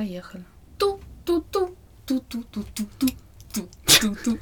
Поехали. 0.00 0.44
Ту-ту-ту, 0.78 1.76
ту-ту-ту-ту-ту, 2.06 3.08
ту-ту-ту. 3.52 4.38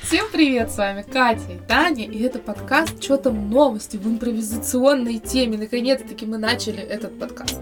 Всем 0.00 0.24
привет, 0.32 0.70
с 0.70 0.78
вами 0.78 1.02
Катя 1.02 1.52
и 1.52 1.58
Таня, 1.68 2.06
и 2.06 2.22
это 2.22 2.38
подкаст 2.38 2.98
«Чё 3.00 3.18
там 3.18 3.50
новости» 3.50 3.98
в 3.98 4.06
импровизационной 4.06 5.18
теме. 5.18 5.58
Наконец-таки 5.58 6.24
мы 6.24 6.38
начали 6.38 6.78
этот 6.78 7.18
подкаст. 7.18 7.60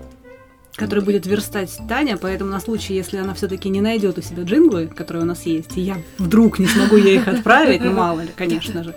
который 0.77 1.03
будет 1.03 1.27
верстать 1.27 1.77
Таня, 1.89 2.17
поэтому 2.17 2.53
на 2.53 2.61
случай, 2.61 2.95
если 2.95 3.17
она 3.17 3.35
все-таки 3.35 3.69
не 3.69 3.81
найдет 3.81 4.17
у 4.17 4.23
себя 4.23 4.45
джинглы, 4.45 4.87
которые 4.87 5.25
у 5.25 5.27
нас 5.27 5.47
есть, 5.47 5.77
и 5.77 5.81
я 5.81 5.97
вдруг 6.19 6.61
не 6.61 6.67
смогу 6.67 6.95
ей 6.95 7.17
их 7.17 7.27
отправить, 7.27 7.81
ну 7.83 7.91
мало 7.91 8.21
ли, 8.21 8.31
конечно 8.37 8.85
же. 8.85 8.95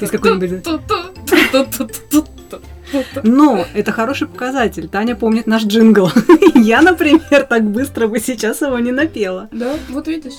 Из 0.00 0.08
какой-нибудь- 0.08 0.62
Ту-ту-ту-ту-ту-ту-ту. 0.62 2.35
Но 3.22 3.64
это 3.74 3.92
хороший 3.92 4.28
показатель. 4.28 4.88
Таня 4.88 5.16
помнит 5.16 5.46
наш 5.46 5.64
джингл. 5.64 6.10
Я, 6.54 6.82
например, 6.82 7.44
так 7.44 7.64
быстро 7.64 8.06
бы 8.08 8.20
сейчас 8.20 8.60
его 8.60 8.78
не 8.78 8.92
напела. 8.92 9.48
Да, 9.52 9.74
вот 9.90 10.08
видишь, 10.08 10.34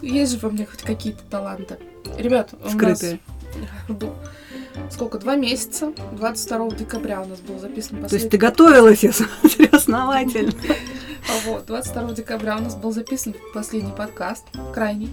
есть 0.00 0.32
же 0.32 0.38
во 0.38 0.50
мне 0.50 0.66
хоть 0.66 0.82
какие-то 0.82 1.22
таланты. 1.30 1.78
Ребят, 2.18 2.50
у 2.52 2.64
нас 2.64 2.72
Скрытые. 2.72 3.20
был- 3.88 4.14
сколько, 4.90 5.18
два 5.18 5.36
месяца, 5.36 5.92
22 6.12 6.70
декабря 6.70 7.20
у 7.20 7.26
нас 7.26 7.40
был 7.40 7.58
записан 7.58 7.96
То 7.96 8.02
последний 8.02 8.24
есть 8.24 8.30
ты 8.30 8.38
готовилась, 8.38 9.02
я 9.02 9.12
смотрю, 9.12 9.68
основательно. 9.72 10.52
Вот, 11.46 11.66
22 11.66 12.12
декабря 12.14 12.56
у 12.56 12.62
нас 12.62 12.74
был 12.74 12.92
записан 12.92 13.34
последний 13.54 13.92
подкаст, 13.92 14.44
крайний. 14.74 15.10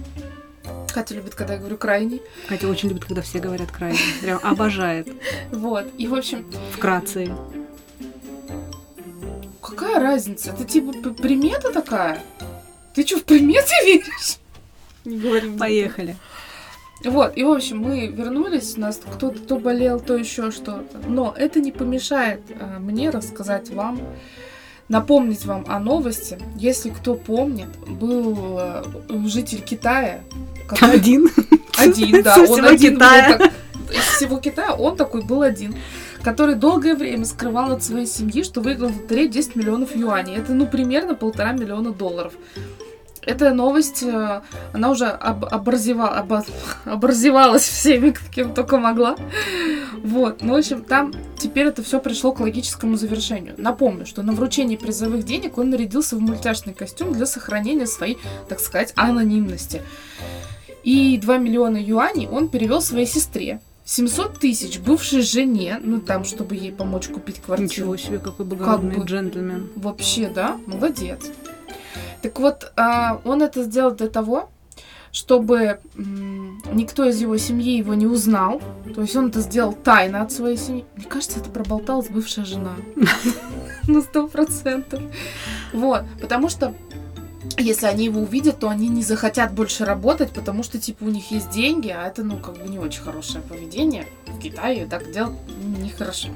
Катя 0.92 1.14
любит, 1.14 1.34
когда 1.34 1.54
я 1.54 1.58
говорю 1.58 1.76
крайний. 1.76 2.22
Катя 2.48 2.68
очень 2.68 2.88
любит, 2.88 3.04
когда 3.04 3.22
все 3.22 3.38
говорят 3.38 3.70
крайне. 3.70 3.98
Прям 4.20 4.40
обожает. 4.42 5.08
Вот, 5.50 5.86
и, 5.96 6.06
в 6.06 6.14
общем, 6.14 6.44
Вкратце. 6.72 7.32
какая 9.60 10.00
разница? 10.00 10.50
Это 10.50 10.64
типа 10.64 10.92
примета 11.14 11.72
такая? 11.72 12.22
Ты 12.94 13.06
что, 13.06 13.18
в 13.18 13.24
приметы 13.24 13.70
веришь? 13.84 14.38
Не 15.04 15.18
говорим. 15.18 15.58
Поехали. 15.58 16.16
Вот, 17.04 17.36
и, 17.36 17.44
в 17.44 17.50
общем, 17.50 17.78
мы 17.78 18.08
вернулись, 18.08 18.76
у 18.76 18.80
нас 18.80 19.00
кто-то 19.00 19.38
то 19.38 19.58
болел, 19.58 20.00
то 20.00 20.16
еще 20.16 20.50
что-то. 20.50 20.98
Но 21.06 21.32
это 21.36 21.60
не 21.60 21.70
помешает 21.70 22.40
э, 22.48 22.78
мне 22.80 23.10
рассказать 23.10 23.70
вам, 23.70 24.00
напомнить 24.88 25.44
вам 25.44 25.64
о 25.68 25.78
новости. 25.78 26.38
Если 26.56 26.90
кто 26.90 27.14
помнит, 27.14 27.68
был 27.86 28.58
э, 28.58 28.82
житель 29.26 29.60
Китая, 29.60 30.20
который- 30.68 30.94
Один. 30.96 31.30
Один, 31.76 32.22
да. 32.22 32.34
Со 32.34 32.52
Он 32.52 32.64
один 32.64 32.94
был 32.94 33.00
Китая. 33.06 33.38
так- 33.38 33.52
Из 33.90 34.00
всего 34.16 34.38
Китая 34.38 34.74
он 34.74 34.96
такой 34.96 35.22
был 35.22 35.42
один, 35.42 35.74
который 36.22 36.54
долгое 36.56 36.94
время 36.94 37.24
скрывал 37.24 37.72
от 37.72 37.82
своей 37.82 38.06
семьи, 38.06 38.42
что 38.42 38.60
выиграл 38.60 38.88
в 38.90 39.00
лотерею 39.02 39.28
10 39.30 39.56
миллионов 39.56 39.94
юаней. 39.96 40.36
Это, 40.36 40.52
ну, 40.52 40.66
примерно 40.66 41.14
полтора 41.14 41.52
миллиона 41.52 41.92
долларов. 41.92 42.32
Эта 43.28 43.52
новость, 43.52 44.02
э, 44.02 44.40
она 44.72 44.90
уже 44.90 45.04
об, 45.04 45.44
образева- 45.44 46.18
обо- 46.18 46.46
образевалась 46.86 47.68
всеми, 47.68 48.14
кем 48.34 48.54
только 48.54 48.78
могла. 48.78 49.16
Вот, 50.02 50.40
ну, 50.40 50.54
в 50.54 50.56
общем, 50.56 50.82
там 50.82 51.12
теперь 51.36 51.66
это 51.66 51.82
все 51.82 52.00
пришло 52.00 52.32
к 52.32 52.40
логическому 52.40 52.96
завершению. 52.96 53.54
Напомню, 53.58 54.06
что 54.06 54.22
на 54.22 54.32
вручении 54.32 54.76
призовых 54.76 55.24
денег 55.24 55.58
он 55.58 55.68
нарядился 55.68 56.16
в 56.16 56.20
мультяшный 56.20 56.72
костюм 56.72 57.12
для 57.12 57.26
сохранения 57.26 57.86
своей, 57.86 58.16
так 58.48 58.60
сказать, 58.60 58.94
анонимности. 58.96 59.82
И 60.82 61.18
2 61.18 61.36
миллиона 61.36 61.76
юаней 61.76 62.28
он 62.28 62.48
перевел 62.48 62.80
своей 62.80 63.06
сестре. 63.06 63.60
700 63.84 64.38
тысяч 64.38 64.78
бывшей 64.78 65.20
жене, 65.20 65.80
ну 65.82 66.00
там, 66.00 66.24
чтобы 66.24 66.54
ей 66.56 66.72
помочь 66.72 67.08
купить 67.08 67.42
квартиру. 67.42 67.68
Ничего 67.68 67.96
себе, 67.98 68.18
какой 68.18 68.46
благородный 68.46 68.96
бы. 68.96 69.04
джентльмен. 69.04 69.68
Вообще, 69.76 70.28
да, 70.34 70.56
молодец. 70.66 71.30
Так 72.22 72.38
вот, 72.40 72.72
а, 72.76 73.20
он 73.24 73.42
это 73.42 73.62
сделал 73.62 73.92
для 73.92 74.08
того, 74.08 74.50
чтобы 75.12 75.80
никто 76.72 77.04
из 77.04 77.20
его 77.20 77.36
семьи 77.38 77.76
его 77.76 77.94
не 77.94 78.06
узнал. 78.06 78.60
То 78.94 79.02
есть 79.02 79.16
он 79.16 79.28
это 79.28 79.40
сделал 79.40 79.72
тайно 79.72 80.22
от 80.22 80.32
своей 80.32 80.56
семьи. 80.56 80.84
Мне 80.96 81.06
кажется, 81.06 81.40
это 81.40 81.50
проболталась 81.50 82.08
бывшая 82.08 82.44
жена. 82.44 82.76
На 83.88 84.02
сто 84.02 84.26
процентов. 84.26 85.00
Вот, 85.72 86.04
потому 86.20 86.48
что 86.48 86.74
если 87.56 87.86
они 87.86 88.04
его 88.04 88.20
увидят, 88.20 88.58
то 88.58 88.68
они 88.68 88.88
не 88.88 89.02
захотят 89.02 89.52
больше 89.52 89.84
работать, 89.84 90.30
потому 90.30 90.62
что, 90.62 90.78
типа, 90.78 91.04
у 91.04 91.08
них 91.08 91.30
есть 91.30 91.50
деньги, 91.50 91.88
а 91.88 92.06
это, 92.06 92.22
ну, 92.22 92.36
как 92.36 92.58
бы 92.58 92.68
не 92.68 92.78
очень 92.78 93.02
хорошее 93.02 93.42
поведение. 93.42 94.06
В 94.38 94.40
Китае 94.40 94.86
так 94.86 95.10
делать 95.10 95.34
нехорошо. 95.82 96.28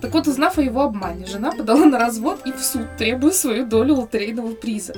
Так 0.00 0.12
вот, 0.12 0.26
узнав 0.26 0.58
о 0.58 0.62
его 0.62 0.82
обмане, 0.82 1.24
жена 1.26 1.52
подала 1.52 1.84
на 1.84 1.96
развод 1.96 2.40
и 2.44 2.50
в 2.50 2.60
суд, 2.60 2.96
требуя 2.98 3.30
свою 3.30 3.64
долю 3.64 3.94
лотерейного 3.94 4.54
приза. 4.54 4.94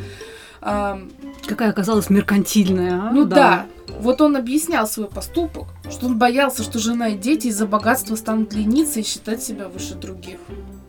Какая 0.61 1.69
оказалась 1.69 2.09
меркантильная, 2.09 2.95
а? 2.95 3.11
ну 3.13 3.27
да. 3.27 3.67
вот 4.01 4.23
он 4.23 4.35
объяснял 4.37 4.87
свой 4.87 5.09
поступок, 5.09 5.67
что 5.91 6.07
он 6.07 6.19
боялся, 6.19 6.63
что 6.63 6.79
жена 6.79 7.09
и 7.09 7.19
дети 7.19 7.49
из-за 7.49 7.67
богатства 7.67 8.17
станут 8.17 8.55
лениться 8.55 9.01
и 9.01 9.03
считать 9.03 9.43
себя 9.43 9.69
выше 9.69 9.95
других. 9.95 10.39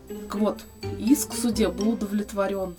Так 0.07 0.35
вот, 0.35 0.61
иск 0.97 1.33
в 1.33 1.37
суде 1.37 1.67
был 1.67 1.89
удовлетворен. 1.89 2.75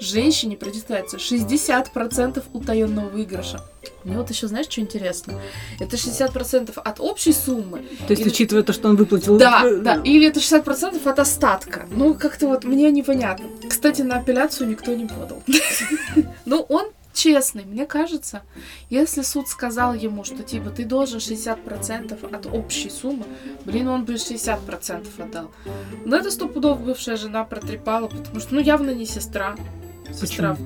Женщине 0.00 0.56
предоставится 0.56 1.16
60% 1.16 2.42
утаенного 2.52 3.08
выигрыша. 3.08 3.60
Мне 4.04 4.16
вот 4.16 4.30
еще, 4.30 4.46
знаешь, 4.48 4.66
что 4.68 4.80
интересно? 4.80 5.34
Это 5.80 5.96
60% 5.96 6.78
от 6.78 7.00
общей 7.00 7.32
суммы, 7.32 7.84
То 8.06 8.10
есть, 8.12 8.22
Или- 8.22 8.28
учитывая 8.30 8.62
то, 8.62 8.72
что 8.72 8.88
он 8.88 8.96
выплатил... 8.96 9.38
да, 9.38 9.64
да. 9.80 10.00
Или 10.04 10.28
это 10.28 10.40
60% 10.40 11.06
от 11.08 11.18
остатка. 11.18 11.86
Ну, 11.90 12.14
как-то 12.14 12.46
вот 12.46 12.64
мне 12.64 12.90
непонятно. 12.90 13.46
Кстати, 13.68 14.02
на 14.02 14.16
апелляцию 14.16 14.68
никто 14.70 14.94
не 14.94 15.06
подал. 15.06 15.42
Ну, 16.44 16.64
он 16.68 16.86
честный, 17.12 17.64
мне 17.64 17.84
кажется. 17.84 18.42
Если 18.90 19.22
суд 19.22 19.48
сказал 19.48 19.92
ему, 19.92 20.24
что 20.24 20.42
типа 20.42 20.70
ты 20.70 20.84
должен 20.84 21.18
60% 21.18 22.34
от 22.34 22.46
общей 22.46 22.90
суммы, 22.90 23.24
блин, 23.64 23.88
он 23.88 24.04
бы 24.04 24.14
60% 24.14 25.06
отдал. 25.22 25.50
Но 26.04 26.16
это 26.16 26.30
стопудов 26.30 26.80
бывшая 26.80 27.16
жена 27.16 27.44
протрепала, 27.44 28.06
потому 28.06 28.40
что, 28.40 28.54
ну, 28.54 28.60
явно 28.60 28.90
не 28.90 29.04
сестра. 29.04 29.56
Сестра 30.12 30.56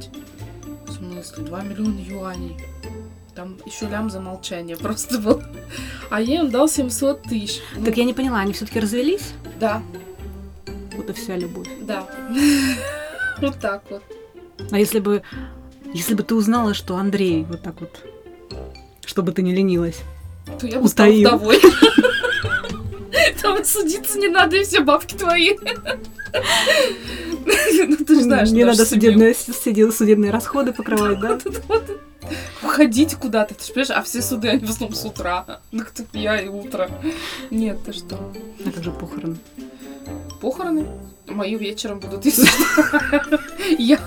в, 0.86 0.92
смысле, 0.92 1.44
2 1.44 1.62
миллиона 1.62 1.98
юаней. 2.00 2.56
Там 3.34 3.56
еще 3.66 3.86
лям 3.88 4.10
за 4.10 4.20
молчание 4.20 4.76
просто 4.78 5.18
был. 5.18 5.42
А 6.10 6.20
ей 6.20 6.40
он 6.40 6.50
дал 6.50 6.68
700 6.68 7.22
тысяч. 7.22 7.60
Ну, 7.76 7.84
Так 7.84 7.96
я 7.96 8.04
не 8.04 8.12
поняла, 8.14 8.40
они 8.40 8.52
все-таки 8.52 8.80
развелись? 8.80 9.32
да, 9.58 9.82
Вот 10.96 11.08
и 11.10 11.12
вся 11.12 11.36
любовь. 11.36 11.68
да. 11.82 12.06
Вот 13.40 13.58
так 13.58 13.82
вот. 13.90 14.02
А 14.70 14.78
если 14.78 15.00
бы, 15.00 15.22
если 15.94 16.14
бы 16.14 16.22
ты 16.22 16.34
узнала, 16.36 16.74
что 16.74 16.96
Андрей 16.96 17.44
вот 17.48 17.62
так 17.62 17.80
вот, 17.80 17.98
чтобы 19.04 19.32
ты 19.32 19.42
не 19.42 19.52
ленилась, 19.52 20.00
То 20.60 20.66
я 20.66 20.78
бы 20.78 20.88
стала 20.88 21.08
Утаил. 21.08 21.28
вдовой. 21.28 21.60
Там 23.42 23.64
судиться 23.64 24.18
не 24.18 24.28
надо, 24.28 24.56
и 24.58 24.64
все 24.64 24.80
бабки 24.80 25.14
твои. 25.16 25.56
Ну, 27.88 27.96
ты 27.96 28.14
же 28.14 28.22
знаешь, 28.22 28.50
не 28.50 28.64
нашу 28.64 28.78
надо 28.78 28.88
судебные, 28.88 29.34
судебные, 29.34 29.92
судебные 29.92 30.30
расходы 30.30 30.72
покрывать, 30.72 31.20
да? 31.20 31.38
Уходить 32.62 33.14
куда-то, 33.16 33.54
ты 33.54 33.64
же 33.64 33.72
понимаешь, 33.72 33.90
а 33.90 34.02
все 34.02 34.22
суды, 34.22 34.48
они 34.48 34.64
в 34.64 34.70
основном 34.70 34.96
с 34.96 35.04
утра. 35.04 35.60
Ну, 35.72 35.84
кто 35.84 36.04
я 36.12 36.40
и 36.40 36.48
утро. 36.48 36.88
Нет, 37.50 37.78
ты 37.84 37.92
что? 37.92 38.32
А 38.64 38.70
как 38.70 38.82
же 38.82 38.92
похороны? 38.92 39.36
Похороны 40.40 40.86
мои 41.28 41.56
вечером 41.56 42.00
будут, 42.00 42.24
если 42.24 42.46
что. 42.46 43.40
Я 43.78 43.98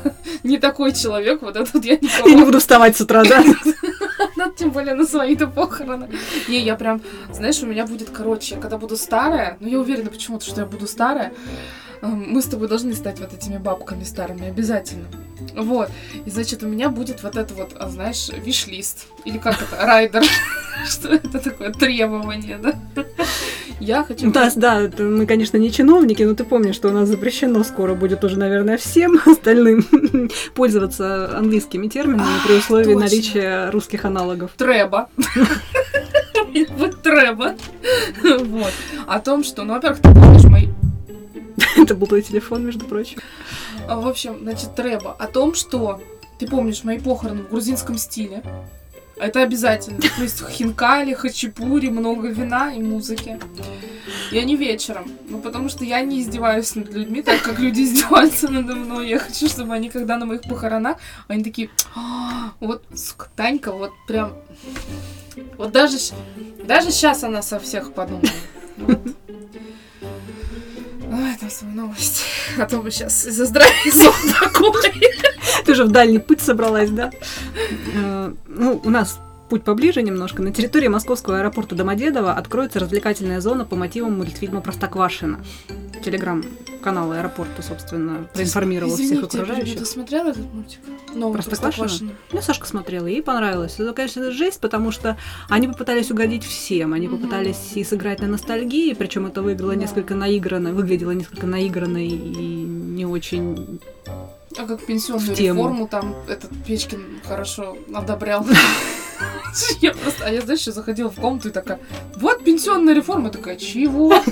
не 0.43 0.57
такой 0.57 0.93
человек, 0.93 1.41
вот 1.41 1.55
этот 1.55 1.83
я 1.83 1.97
Я 2.25 2.33
не 2.33 2.43
буду 2.43 2.59
вставать 2.59 2.97
с 2.97 3.01
утра, 3.01 3.23
да? 3.23 3.43
Ну, 4.37 4.51
тем 4.51 4.71
более 4.71 4.95
на 4.95 5.05
свои-то 5.05 5.47
похороны. 5.47 6.09
Не, 6.49 6.59
я 6.59 6.75
прям, 6.75 7.01
знаешь, 7.31 7.61
у 7.63 7.67
меня 7.67 7.85
будет, 7.85 8.09
короче, 8.09 8.57
когда 8.57 8.77
буду 8.77 8.97
старая, 8.97 9.55
ну, 9.61 9.69
я 9.69 9.79
уверена 9.79 10.09
почему-то, 10.09 10.45
что 10.45 10.61
я 10.61 10.67
буду 10.67 10.87
старая, 10.87 11.33
мы 12.01 12.41
с 12.41 12.45
тобой 12.45 12.67
должны 12.67 12.93
стать 12.93 13.19
вот 13.19 13.33
этими 13.33 13.57
бабками 13.57 14.03
старыми, 14.03 14.47
обязательно. 14.47 15.05
Вот. 15.55 15.89
И, 16.25 16.29
значит, 16.29 16.63
у 16.63 16.67
меня 16.67 16.89
будет 16.89 17.23
вот 17.23 17.35
это 17.35 17.53
вот, 17.53 17.71
а, 17.77 17.89
знаешь, 17.89 18.29
виш-лист. 18.29 19.07
Или 19.25 19.37
как 19.37 19.61
это, 19.61 19.85
райдер. 19.85 20.23
Что 20.89 21.09
это 21.09 21.39
такое? 21.39 21.71
Требование, 21.71 22.57
да? 22.57 22.73
Я 23.79 24.03
хочу... 24.03 24.31
Да, 24.31 24.51
да, 24.55 24.89
мы, 24.99 25.25
конечно, 25.25 25.57
не 25.57 25.71
чиновники, 25.71 26.23
но 26.23 26.33
ты 26.33 26.43
помнишь, 26.43 26.75
что 26.75 26.89
у 26.89 26.91
нас 26.91 27.09
запрещено 27.09 27.63
скоро 27.63 27.93
будет 27.93 28.23
уже, 28.23 28.37
наверное, 28.37 28.77
всем 28.77 29.19
остальным 29.25 30.29
пользоваться 30.53 31.37
английскими 31.37 31.87
терминами 31.87 32.27
при 32.45 32.53
условии 32.53 32.85
точно. 32.85 32.99
наличия 32.99 33.69
русских 33.71 34.05
аналогов. 34.05 34.51
Треба. 34.57 35.09
Вот 36.77 37.01
треба. 37.01 37.55
Вот. 38.23 38.71
О 39.07 39.19
том, 39.19 39.43
что, 39.43 39.63
ну, 39.63 39.73
во-первых, 39.73 39.99
ты 39.99 40.13
помнишь 40.13 40.45
мои 40.45 40.67
Это 41.81 41.95
был 41.95 42.07
твой 42.07 42.21
телефон, 42.21 42.65
между 42.65 42.85
прочим. 42.85 43.19
А, 43.87 43.99
В 43.99 44.07
общем, 44.07 44.39
значит, 44.41 44.75
Треба 44.75 45.13
о 45.13 45.27
том, 45.27 45.53
что 45.53 46.01
ты 46.39 46.47
помнишь 46.47 46.83
мои 46.83 46.99
похороны 46.99 47.43
в 47.43 47.49
грузинском 47.49 47.97
стиле. 47.97 48.43
Это 49.17 49.41
обязательно. 49.41 49.99
То 50.01 50.23
есть 50.23 50.45
хинкали, 50.49 51.13
хачапури, 51.13 51.87
много 51.89 52.27
вина 52.27 52.73
и 52.73 52.81
музыки. 52.81 53.39
Я 54.31 54.43
не 54.43 54.57
вечером. 54.57 55.09
Ну, 55.29 55.39
потому 55.39 55.69
что 55.69 55.85
я 55.85 56.01
не 56.01 56.21
издеваюсь 56.21 56.75
над 56.75 56.91
людьми, 56.93 57.21
так 57.21 57.41
как 57.41 57.59
люди 57.59 57.81
издеваются 57.83 58.49
надо 58.49 58.75
мной. 58.75 59.07
Я 59.07 59.19
хочу, 59.19 59.47
чтобы 59.47 59.73
они, 59.73 59.89
когда 59.89 60.17
на 60.17 60.25
моих 60.25 60.41
похоронах, 60.41 60.97
они 61.27 61.43
такие, 61.43 61.69
«А, 61.95 62.51
вот, 62.59 62.83
сука, 62.93 63.29
Танька, 63.35 63.71
вот 63.71 63.91
прям... 64.07 64.33
Вот 65.57 65.71
даже, 65.71 65.97
даже 66.65 66.91
сейчас 66.91 67.23
она 67.23 67.41
со 67.41 67.59
всех 67.59 67.93
подумала. 67.93 68.27
Вот. 68.77 68.99
Давай 71.09 71.35
там 71.37 71.49
свою 71.49 71.73
новость. 71.75 72.23
А 72.57 72.65
то 72.65 72.77
мы 72.81 72.91
сейчас 72.91 73.25
из-за 73.25 73.45
здравия 73.45 73.91
такой. 74.39 74.91
Ты 75.65 75.75
же 75.75 75.83
в 75.85 75.91
дальний 75.91 76.19
путь 76.19 76.41
собралась, 76.41 76.89
да? 76.89 77.11
Э, 77.95 78.33
Ну, 78.47 78.81
у 78.83 78.89
нас 78.89 79.19
путь 79.49 79.63
поближе 79.63 80.01
немножко. 80.01 80.41
На 80.41 80.51
территории 80.51 80.87
московского 80.87 81.39
аэропорта 81.39 81.75
Домодедово 81.75 82.33
откроется 82.33 82.79
развлекательная 82.79 83.41
зона 83.41 83.65
по 83.65 83.75
мотивам 83.75 84.17
мультфильма 84.17 84.61
«Простоквашино». 84.61 85.39
Телеграм-канал 86.03 87.11
аэропорта, 87.13 87.61
собственно, 87.63 88.27
проинформировал 88.33 88.93
всех 88.93 89.05
Извините, 89.05 89.23
я 89.23 89.29
перебью, 89.29 89.43
окружающих. 89.53 89.79
Ты 89.79 89.85
смотрела 89.85 90.27
этот 90.29 90.53
мультик? 90.53 90.79
Новый 91.15 91.33
Простоквашино? 91.33 91.83
Простоквашино? 91.87 92.11
Ну, 92.31 92.41
Сашка 92.41 92.67
смотрела, 92.67 93.07
ей 93.07 93.23
понравилось. 93.23 93.75
Это, 93.79 93.93
конечно, 93.93 94.31
жесть, 94.31 94.59
потому 94.59 94.91
что 94.91 95.17
они 95.49 95.67
попытались 95.67 96.11
угодить 96.11 96.43
всем. 96.43 96.93
Они 96.93 97.07
Мгм. 97.07 97.17
попытались 97.17 97.71
и 97.75 97.83
сыграть 97.83 98.19
на 98.19 98.27
ностальгии, 98.27 98.93
причем 98.93 99.25
это 99.25 99.41
выиграло 99.41 99.73
Да. 99.73 99.79
несколько 99.81 100.13
наигранно, 100.15 100.73
выглядело 100.73 101.11
несколько 101.11 101.47
наигранно 101.47 101.97
и 102.05 102.09
не 102.11 103.05
очень... 103.05 103.79
А 104.57 104.65
как 104.65 104.85
пенсионную 104.85 105.35
реформу 105.35 105.87
там 105.87 106.15
этот 106.29 106.51
Печкин 106.65 107.19
хорошо 107.25 107.77
одобрял. 107.93 108.45
Я 109.81 109.91
просто, 109.93 110.25
а 110.25 110.29
я, 110.29 110.41
знаешь, 110.41 110.63
заходила 110.65 111.09
в 111.09 111.15
комнату 111.15 111.49
и 111.49 111.51
такая, 111.51 111.79
вот 112.17 112.43
пенсионная 112.43 112.93
реформа. 112.93 113.29
Такая, 113.29 113.55
чего? 113.57 114.13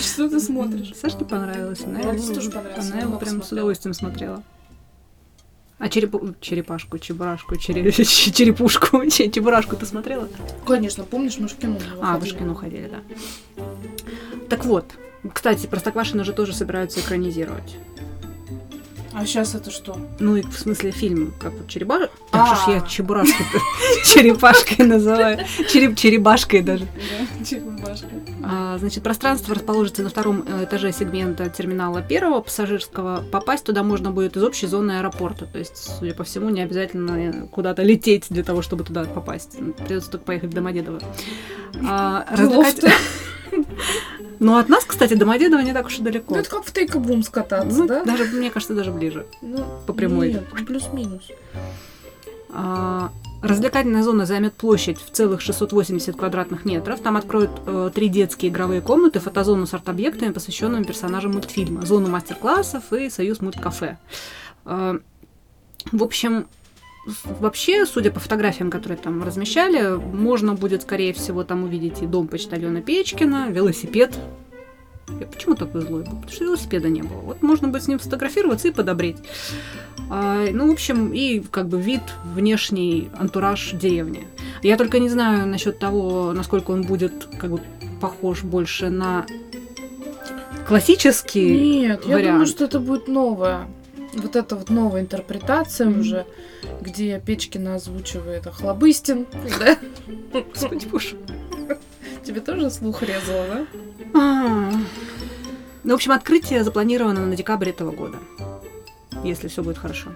Что 0.00 0.28
ты 0.28 0.40
смотришь? 0.40 0.92
Сашке 0.94 1.24
понравилось. 1.24 1.82
Она, 1.84 2.00
его- 2.00 2.34
тоже 2.34 2.50
понравилось, 2.50 2.90
она 2.90 3.00
его 3.00 3.18
прям 3.18 3.42
с 3.42 3.52
удовольствием 3.52 3.94
смотрела. 3.94 4.42
А 5.78 5.90
черепу... 5.90 6.34
черепашку, 6.40 6.98
чебурашку, 6.98 7.56
чере- 7.56 7.90
черепушку, 8.32 9.04
че- 9.10 9.30
чебурашку 9.30 9.76
ты 9.76 9.84
смотрела? 9.84 10.28
Конечно, 10.66 11.04
помнишь, 11.04 11.38
мы 11.38 11.48
в 11.48 11.54
кино 11.56 11.78
А, 12.00 12.16
вы 12.18 12.26
в 12.26 12.36
кино 12.36 12.54
ходили, 12.54 12.90
да. 12.90 13.62
Так 14.48 14.64
вот, 14.64 14.86
кстати, 15.34 15.66
Простоквашино 15.66 16.24
же 16.24 16.32
тоже 16.32 16.54
собираются 16.54 17.00
экранизировать. 17.00 17.76
А 19.18 19.24
сейчас 19.24 19.54
это 19.54 19.70
что? 19.70 19.96
Ну, 20.18 20.36
и 20.36 20.42
в 20.42 20.58
смысле 20.58 20.90
фильм, 20.90 21.32
как 21.40 21.54
вот 21.54 21.68
черепашка. 21.68 22.10
А. 22.32 22.36
Так 22.38 22.46
что 22.58 22.70
ж 22.70 22.74
я 22.74 22.80
чебурашку-то 22.82 23.58
черепашкой 24.04 24.84
называю. 24.84 25.38
Череп 25.72 25.96
черебашкой 25.96 26.60
даже. 26.60 26.86
А, 28.44 28.76
значит, 28.76 29.02
пространство 29.02 29.54
расположится 29.54 30.02
на 30.02 30.10
втором 30.10 30.44
э, 30.46 30.64
этаже 30.64 30.92
сегмента 30.92 31.48
терминала 31.48 32.02
первого 32.02 32.42
пассажирского. 32.42 33.24
Попасть 33.32 33.64
туда 33.64 33.82
можно 33.82 34.10
будет 34.10 34.36
из 34.36 34.42
общей 34.42 34.66
зоны 34.66 34.98
аэропорта. 34.98 35.46
То 35.46 35.58
есть, 35.58 35.78
судя 35.98 36.12
по 36.12 36.22
всему, 36.24 36.50
не 36.50 36.60
обязательно 36.60 37.12
э, 37.12 37.46
куда-то 37.50 37.82
лететь 37.82 38.26
для 38.28 38.44
того, 38.44 38.60
чтобы 38.60 38.84
туда 38.84 39.04
попасть. 39.04 39.56
Придется 39.78 40.10
только 40.10 40.26
поехать 40.26 40.50
в 40.50 40.52
Домодедово. 40.52 41.00
А, 41.88 42.26
развлекать- 42.32 42.84
Ну, 44.38 44.56
от 44.56 44.68
нас, 44.68 44.84
кстати, 44.84 45.14
Домодедово 45.14 45.60
не 45.60 45.72
так 45.72 45.86
уж 45.86 45.98
и 45.98 46.02
далеко. 46.02 46.34
Ну, 46.34 46.40
это 46.40 46.50
как 46.50 46.64
в 46.64 46.72
тейкабум 46.72 47.22
скататься, 47.22 47.78
Ну, 47.78 47.86
да? 47.86 48.04
даже, 48.04 48.24
мне 48.24 48.50
кажется, 48.50 48.74
даже 48.74 48.90
ближе. 48.90 49.26
Ну, 49.42 49.64
по 49.86 49.92
прямой. 49.92 50.32
Нет, 50.32 50.44
плюс-минус. 50.66 51.28
А, 52.50 53.10
Развлекательная 53.42 54.02
зона 54.02 54.24
займет 54.24 54.54
площадь 54.54 54.98
в 54.98 55.10
целых 55.10 55.40
680 55.40 56.16
квадратных 56.16 56.64
метров. 56.64 57.00
Там 57.00 57.16
откроют 57.16 57.50
э, 57.66 57.90
три 57.94 58.08
детские 58.08 58.50
игровые 58.50 58.80
комнаты, 58.80 59.20
фотозону 59.20 59.66
с 59.66 59.74
арт-объектами, 59.74 60.32
посвященными 60.32 60.84
персонажам 60.84 61.32
мультфильма, 61.32 61.84
зону 61.84 62.08
мастер-классов 62.08 62.92
и 62.94 63.10
союз 63.10 63.40
мульткафе. 63.40 63.98
Э, 64.64 64.98
в 65.92 66.02
общем, 66.02 66.46
вообще, 67.24 67.86
судя 67.86 68.10
по 68.10 68.20
фотографиям, 68.20 68.70
которые 68.70 68.98
там 68.98 69.22
размещали, 69.22 69.96
можно 69.96 70.54
будет, 70.54 70.82
скорее 70.82 71.12
всего, 71.12 71.44
там 71.44 71.64
увидеть 71.64 72.02
и 72.02 72.06
дом 72.06 72.28
почтальона 72.28 72.82
Печкина, 72.82 73.48
велосипед. 73.50 74.18
Я 75.20 75.26
почему 75.26 75.54
такой 75.54 75.82
злой 75.82 76.02
был? 76.02 76.16
Потому 76.16 76.32
что 76.32 76.44
велосипеда 76.44 76.88
не 76.88 77.02
было. 77.02 77.20
Вот 77.20 77.42
можно 77.42 77.68
будет 77.68 77.84
с 77.84 77.88
ним 77.88 78.00
сфотографироваться 78.00 78.68
и 78.68 78.72
подобреть. 78.72 79.16
А, 80.10 80.46
ну, 80.50 80.68
в 80.68 80.72
общем, 80.72 81.12
и 81.12 81.40
как 81.40 81.68
бы 81.68 81.80
вид, 81.80 82.02
внешний 82.34 83.08
антураж 83.16 83.72
деревни. 83.72 84.26
Я 84.62 84.76
только 84.76 84.98
не 84.98 85.08
знаю 85.08 85.46
насчет 85.46 85.78
того, 85.78 86.32
насколько 86.32 86.72
он 86.72 86.82
будет 86.82 87.28
как 87.38 87.50
бы 87.50 87.60
похож 88.00 88.42
больше 88.42 88.90
на 88.90 89.26
классический. 90.66 91.80
Нет, 91.80 92.04
я 92.06 92.16
вариант. 92.16 92.32
думаю, 92.32 92.46
что 92.46 92.64
это 92.64 92.80
будет 92.80 93.08
новая. 93.08 93.68
Вот 94.16 94.34
это 94.36 94.56
вот 94.56 94.70
новая 94.70 95.02
интерпретация 95.02 95.88
Мгм. 95.88 96.00
уже, 96.00 96.26
где 96.80 97.20
Печкина 97.24 97.74
озвучивает 97.76 98.46
Охлобыстин, 98.46 99.26
да? 99.60 99.78
Господи 100.32 100.86
боже. 100.86 101.16
Тебе 102.24 102.40
тоже 102.40 102.70
слух 102.70 103.02
резало, 103.02 103.46
да? 103.46 103.66
А. 104.14 104.72
Ну, 105.84 105.92
в 105.92 105.94
общем, 105.94 106.12
открытие 106.12 106.64
запланировано 106.64 107.24
на 107.26 107.36
декабрь 107.36 107.68
этого 107.70 107.92
года. 107.92 108.18
Если 109.22 109.48
все 109.48 109.62
будет 109.62 109.78
хорошо. 109.78 110.10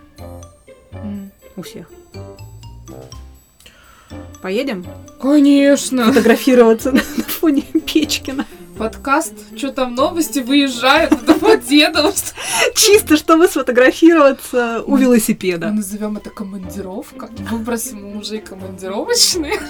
У 1.57 1.63
всех. 1.63 1.87
Поедем 4.43 4.85
Конечно! 5.21 6.07
фотографироваться 6.07 6.91
на 6.91 7.01
на 7.17 7.23
фоне 7.25 7.63
Печкина. 7.63 8.47
Подкаст, 8.81 9.35
что 9.59 9.73
там 9.73 9.95
новости, 9.95 10.39
выезжают 10.39 11.13
в 11.13 11.23
Домодедово. 11.27 12.15
Чисто, 12.75 13.19
чтобы 13.19 13.47
сфотографироваться 13.47 14.83
у 14.87 14.93
Мы 14.93 15.03
велосипеда. 15.03 15.71
назовем 15.71 16.17
это 16.17 16.31
командировка. 16.31 17.29
Выбросим 17.51 18.07
у 18.07 18.15
мужей 18.15 18.41
командировочные. 18.41 19.61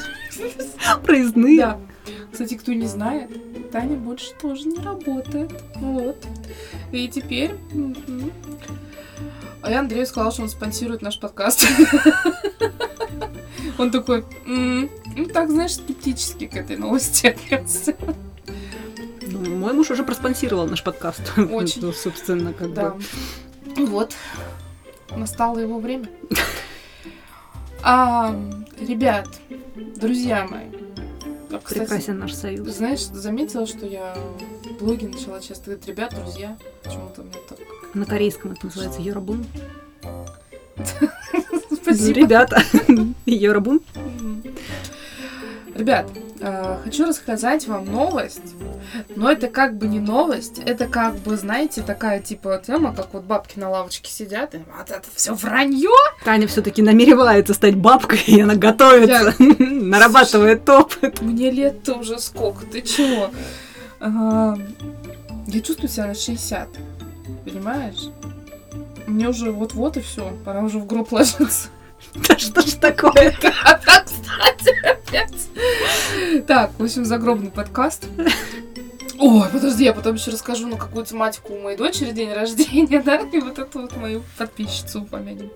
Проездные. 1.05 1.59
Да. 1.59 1.81
Кстати, 2.31 2.55
кто 2.55 2.73
не 2.73 2.87
знает, 2.87 3.31
Таня 3.73 3.97
больше 3.97 4.33
тоже 4.41 4.69
не 4.69 4.79
работает. 4.79 5.51
Вот. 5.75 6.25
И 6.93 7.09
теперь... 7.09 7.57
А 9.61 9.73
я 9.73 9.81
Андрею 9.81 10.07
сказала, 10.07 10.31
что 10.31 10.43
он 10.43 10.49
спонсирует 10.49 11.03
наш 11.03 11.19
подкаст. 11.19 11.67
Он 13.77 13.91
такой, 13.91 14.25
«М, 14.47 14.89
ну 15.17 15.25
так, 15.27 15.51
знаешь, 15.51 15.75
скептически 15.75 16.47
к 16.47 16.55
этой 16.55 16.77
новости 16.77 17.27
отнесся. 17.27 17.97
Ну, 19.61 19.67
мой 19.67 19.75
муж 19.75 19.91
уже 19.91 20.05
проспонсировал 20.05 20.67
наш 20.67 20.83
подкаст. 20.83 21.21
Очень. 21.37 21.83
Ну, 21.83 21.93
собственно, 21.93 22.55
как 22.55 22.73
Да. 22.73 22.91
бы. 22.91 23.03
Вот. 23.87 24.15
Настало 25.15 25.59
его 25.59 25.79
время. 25.79 26.09
А, 27.83 28.39
ребят, 28.79 29.27
друзья 29.97 30.47
мои. 30.47 30.67
а, 31.51 31.59
кстати, 31.65 31.79
Прекрасен 31.79 32.19
наш 32.19 32.35
союз. 32.35 32.69
Знаешь, 32.69 33.01
заметила, 33.07 33.67
что 33.67 33.87
я 33.87 34.15
в 34.65 34.85
блоге 34.85 35.09
начала 35.09 35.41
часто 35.41 35.65
говорить, 35.71 35.87
ребят, 35.87 36.15
друзья. 36.15 36.59
Почему-то 36.83 37.23
мне 37.23 37.33
так... 37.49 37.59
На 37.95 38.05
корейском 38.05 38.53
это 38.53 38.67
называется 38.67 39.01
Йорабун. 39.01 39.47
Спасибо. 41.83 42.19
Ребята, 42.21 42.63
Йорабун. 43.25 43.81
Ребят, 45.75 46.07
э, 46.41 46.79
хочу 46.85 47.07
рассказать 47.07 47.67
вам 47.67 47.85
новость, 47.87 48.55
но 49.15 49.31
это 49.31 49.49
как 49.49 49.77
бы 49.77 49.87
не 49.87 50.01
новость, 50.01 50.59
это 50.65 50.87
как 50.87 51.17
бы, 51.19 51.37
знаете, 51.37 51.83
такая 51.83 52.21
типа 52.21 52.61
тема, 52.65 52.95
как 52.95 53.13
вот 53.15 53.25
бабки 53.25 53.59
на 53.59 53.71
лавочке 53.71 54.11
сидят, 54.11 54.55
и 54.55 54.59
вот 54.59 54.91
это 54.91 55.05
все 55.15 55.35
вранье. 55.35 55.91
Таня 56.25 56.47
все-таки 56.47 56.83
намеревается 56.83 57.55
стать 57.55 57.77
бабкой, 57.77 58.23
и 58.27 58.41
она 58.41 58.55
готовится, 58.55 59.35
нарабатывает 59.39 60.69
опыт. 60.69 61.21
Мне 61.21 61.51
лет-то 61.51 61.95
уже 61.95 62.19
сколько, 62.19 62.67
ты 62.67 62.83
чего? 62.83 63.31
А, 64.01 64.57
Я 65.47 65.61
чувствую 65.61 65.89
себя 65.89 66.07
на 66.07 66.15
60, 66.15 66.69
понимаешь? 67.45 68.09
Мне 69.07 69.29
уже 69.29 69.51
вот-вот 69.51 69.97
и 69.97 70.01
все, 70.01 70.33
пора 70.45 70.63
уже 70.63 70.79
в 70.79 70.87
гроб 70.87 71.13
ложиться. 71.13 71.69
Да 72.15 72.39
что 72.39 72.61
ж 72.63 72.73
такое? 72.75 73.37
А 73.65 73.75
так, 73.85 74.05
кстати, 74.05 74.77
опять. 74.85 76.47
Так, 76.47 76.73
в 76.79 76.83
общем, 76.83 77.05
загробный 77.05 77.51
подкаст. 77.51 78.07
Ой, 79.19 79.49
подожди, 79.53 79.85
я 79.85 79.93
потом 79.93 80.15
еще 80.15 80.31
расскажу 80.31 80.67
на 80.67 80.77
какую 80.77 81.05
тематику 81.05 81.53
у 81.53 81.61
моей 81.61 81.77
дочери 81.77 82.11
день 82.13 82.33
рождения, 82.33 83.01
да, 83.05 83.17
и 83.17 83.39
вот 83.39 83.59
эту 83.59 83.83
вот 83.83 83.97
мою 83.97 84.23
подписчицу 84.39 85.03
упомянем. 85.03 85.51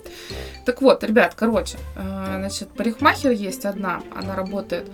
Так 0.67 0.83
вот, 0.83 1.03
ребят, 1.03 1.33
короче, 1.35 1.79
э, 1.97 2.37
значит, 2.39 2.69
парикмахер 2.69 3.31
есть 3.31 3.65
одна, 3.65 4.03
она 4.15 4.37
работает 4.37 4.91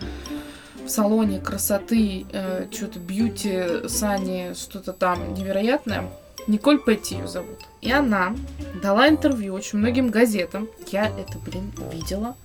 в 0.85 0.88
салоне 0.88 1.40
красоты, 1.40 2.26
что-то 2.71 2.99
бьюти, 2.99 3.88
сани, 3.88 4.54
что-то 4.54 4.92
там 4.92 5.35
невероятное. 5.35 6.11
Николь 6.50 6.78
Петти 6.83 7.14
ее 7.16 7.26
зовут. 7.28 7.59
И 7.80 7.90
она 7.92 8.35
дала 8.83 9.09
интервью 9.09 9.54
очень 9.54 9.78
многим 9.78 10.11
газетам. 10.11 10.69
Я 10.88 11.07
это, 11.07 11.38
блин, 11.38 11.73
видела. 11.92 12.37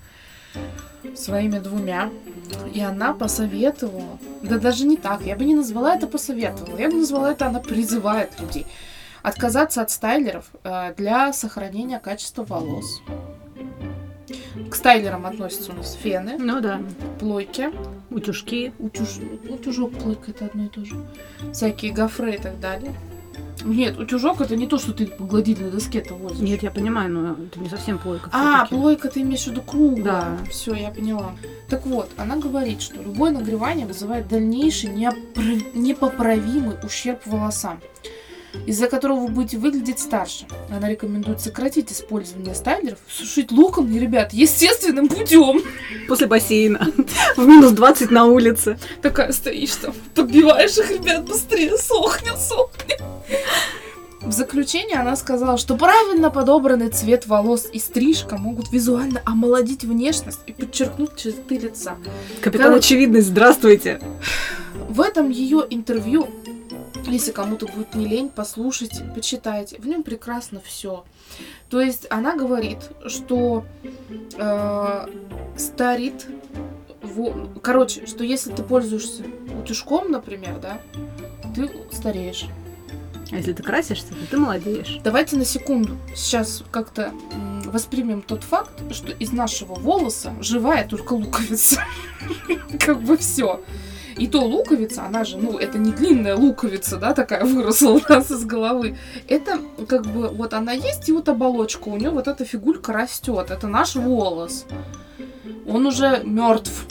своими 1.15 1.59
двумя. 1.59 2.09
И 2.73 2.79
она 2.81 3.13
посоветовала, 3.13 4.17
да 4.41 4.57
даже 4.59 4.85
не 4.85 4.97
так, 4.97 5.21
я 5.25 5.35
бы 5.35 5.43
не 5.45 5.55
назвала 5.55 5.95
это 5.95 6.07
посоветовала, 6.07 6.77
я 6.77 6.89
бы 6.89 6.95
назвала 6.97 7.31
это 7.31 7.47
она 7.47 7.59
призывает 7.59 8.39
людей 8.39 8.65
отказаться 9.23 9.81
от 9.81 9.89
стайлеров 9.89 10.45
э, 10.63 10.93
для 10.97 11.33
сохранения 11.33 11.99
качества 11.99 12.43
волос. 12.43 13.01
К 14.69 14.75
стайлерам 14.75 15.25
относятся 15.25 15.71
у 15.71 15.75
нас 15.75 15.93
фены, 15.95 16.37
Ну 16.37 16.61
да. 16.61 16.79
плойки, 17.19 17.71
Утюжки. 18.11 18.71
утюж... 18.77 19.17
утюжок, 19.49 19.93
плойка 19.97 20.29
это 20.31 20.45
одно 20.45 20.65
и 20.65 20.67
то 20.67 20.85
же, 20.85 20.95
всякие 21.53 21.91
гофры 21.91 22.35
и 22.35 22.37
так 22.37 22.59
далее. 22.59 22.93
Нет, 23.63 23.97
утюжок 23.99 24.41
это 24.41 24.55
не 24.55 24.67
то, 24.67 24.77
что 24.77 24.93
ты 24.93 25.07
по 25.07 25.23
гладильной 25.23 25.71
доске-то 25.71 26.13
возишь. 26.13 26.39
Нет, 26.39 26.63
я 26.63 26.71
понимаю, 26.71 27.11
но 27.11 27.31
это 27.45 27.59
не 27.59 27.69
совсем 27.69 27.97
плойка. 27.97 28.29
А, 28.33 28.65
плойка 28.67 29.09
ты 29.09 29.21
имеешь 29.21 29.43
в 29.43 29.47
виду 29.47 29.61
круглая. 29.61 30.03
Да. 30.03 30.37
Все, 30.49 30.73
я 30.73 30.89
поняла. 30.89 31.31
Так 31.69 31.85
вот, 31.85 32.09
она 32.17 32.35
говорит, 32.37 32.81
что 32.81 33.01
любое 33.01 33.31
нагревание 33.31 33.87
вызывает 33.87 34.27
дальнейший 34.27 34.89
неопра- 34.91 35.63
непоправимый 35.73 36.75
ущерб 36.83 37.25
волосам, 37.25 37.79
из-за 38.65 38.87
которого 38.87 39.21
вы 39.21 39.27
будете 39.29 39.57
выглядеть 39.57 39.99
старше. 39.99 40.45
Она 40.69 40.89
рекомендует 40.89 41.41
сократить 41.41 41.91
использование 41.91 42.55
стайлеров, 42.55 42.99
сушить 43.07 43.51
луком, 43.51 43.91
и, 43.91 43.99
ребят, 43.99 44.33
естественным 44.33 45.07
путем. 45.07 45.61
После 46.07 46.27
бассейна. 46.27 46.87
В 47.37 47.45
минус 47.45 47.71
20 47.71 48.11
на 48.11 48.25
улице. 48.25 48.77
Такая 49.01 49.31
стоишь 49.31 49.75
там, 49.75 49.93
подбиваешь 50.13 50.77
их, 50.77 50.91
ребят, 50.91 51.25
быстрее, 51.25 51.77
сохнет, 51.77 52.37
сохнет. 52.37 53.01
В 54.25 54.31
заключение 54.31 54.97
она 54.97 55.15
сказала, 55.15 55.57
что 55.57 55.75
правильно 55.77 56.31
подобранный 56.31 56.89
цвет 56.89 57.27
волос 57.27 57.67
и 57.71 57.77
стрижка 57.77 58.37
могут 58.37 58.71
визуально 58.71 59.21
омолодить 59.23 59.83
внешность 59.83 60.39
и 60.47 60.51
подчеркнуть 60.51 61.15
черты 61.15 61.59
лица. 61.59 61.95
Капитан 62.41 62.69
Короче. 62.69 62.95
Очевидность, 62.95 63.27
здравствуйте. 63.27 64.01
В 64.89 65.01
этом 65.01 65.29
ее 65.29 65.63
интервью, 65.69 66.27
если 67.07 67.31
кому-то 67.31 67.67
будет 67.67 67.93
не 67.95 68.07
лень, 68.07 68.29
послушайте, 68.33 69.03
почитайте. 69.15 69.77
В 69.79 69.87
нем 69.87 70.03
прекрасно 70.03 70.59
все. 70.61 71.05
То 71.69 71.81
есть 71.81 72.07
она 72.09 72.35
говорит, 72.35 72.77
что 73.07 73.65
э, 74.37 75.07
старит. 75.57 76.25
во- 77.01 77.47
Короче, 77.61 78.05
что 78.07 78.23
если 78.23 78.51
ты 78.51 78.63
пользуешься 78.63 79.23
утюжком, 79.61 80.11
например, 80.11 80.59
да, 80.59 80.79
ты 81.55 81.69
стареешь. 81.91 82.45
А 83.31 83.37
если 83.37 83.53
ты 83.53 83.63
красишься, 83.63 84.09
то 84.09 84.27
ты 84.29 84.37
молодеешь. 84.37 84.99
Давайте 85.03 85.35
на 85.35 85.45
секунду 85.45 85.97
сейчас 86.15 86.63
как-то 86.71 87.11
воспримем 87.65 88.21
тот 88.21 88.43
факт, 88.43 88.71
что 88.93 89.11
из 89.11 89.31
нашего 89.31 89.73
волоса 89.73 90.33
живая 90.41 90.87
только 90.87 91.13
луковица. 91.13 91.83
Как 92.79 93.01
бы 93.01 93.17
все. 93.17 93.61
И 94.17 94.27
то 94.27 94.39
луковица, 94.41 95.05
она 95.05 95.25
же, 95.25 95.37
ну, 95.37 95.57
это 95.57 95.77
не 95.77 95.91
длинная 95.91 96.35
луковица, 96.35 96.97
да, 96.97 97.13
такая 97.13 97.43
выросла 97.43 97.91
у 97.91 98.01
нас 98.07 98.31
из 98.31 98.45
головы. 98.45 98.97
Это 99.27 99.59
как 99.87 100.05
бы 100.05 100.29
вот 100.29 100.53
она 100.53 100.71
есть, 100.71 101.09
и 101.09 101.11
вот 101.11 101.27
оболочка, 101.27 101.89
у 101.89 101.97
нее 101.97 102.11
вот 102.11 102.27
эта 102.27 102.45
фигулька 102.45 102.93
растет. 102.93 103.51
Это 103.51 103.67
наш 103.67 103.95
волос. 103.95 104.65
Он 105.67 105.85
уже 105.85 106.21
мертв. 106.23 106.85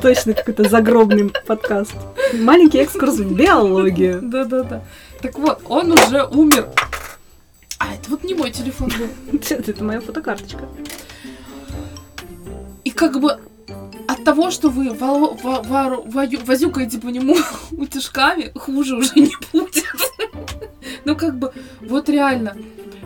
Точно 0.00 0.34
какой-то 0.34 0.68
загробный 0.68 1.30
подкаст. 1.46 1.94
Маленький 2.34 2.78
экскурс 2.78 3.16
в 3.16 3.34
биологию. 3.34 4.20
Да-да-да. 4.22 4.82
Так 5.20 5.38
вот, 5.38 5.60
он 5.68 5.92
уже 5.92 6.24
умер. 6.24 6.68
А, 7.78 7.94
это 7.94 8.10
вот 8.10 8.24
не 8.24 8.34
мой 8.34 8.50
телефон 8.50 8.90
был. 8.98 9.38
Это 9.50 9.84
моя 9.84 10.00
фотокарточка. 10.00 10.68
Как 12.94 13.20
бы 13.20 13.38
от 14.08 14.24
того, 14.24 14.50
что 14.50 14.68
вы 14.68 14.90
ва- 14.90 15.36
вару- 15.62 16.04
вою- 16.06 16.44
возюкаете 16.44 16.98
по 16.98 17.08
нему 17.08 17.36
утюжками, 17.70 18.52
хуже 18.54 18.96
уже 18.96 19.12
не 19.16 19.32
будет. 19.52 19.84
Ну 21.04 21.16
как 21.16 21.36
бы, 21.38 21.52
вот 21.80 22.08
реально. 22.08 22.56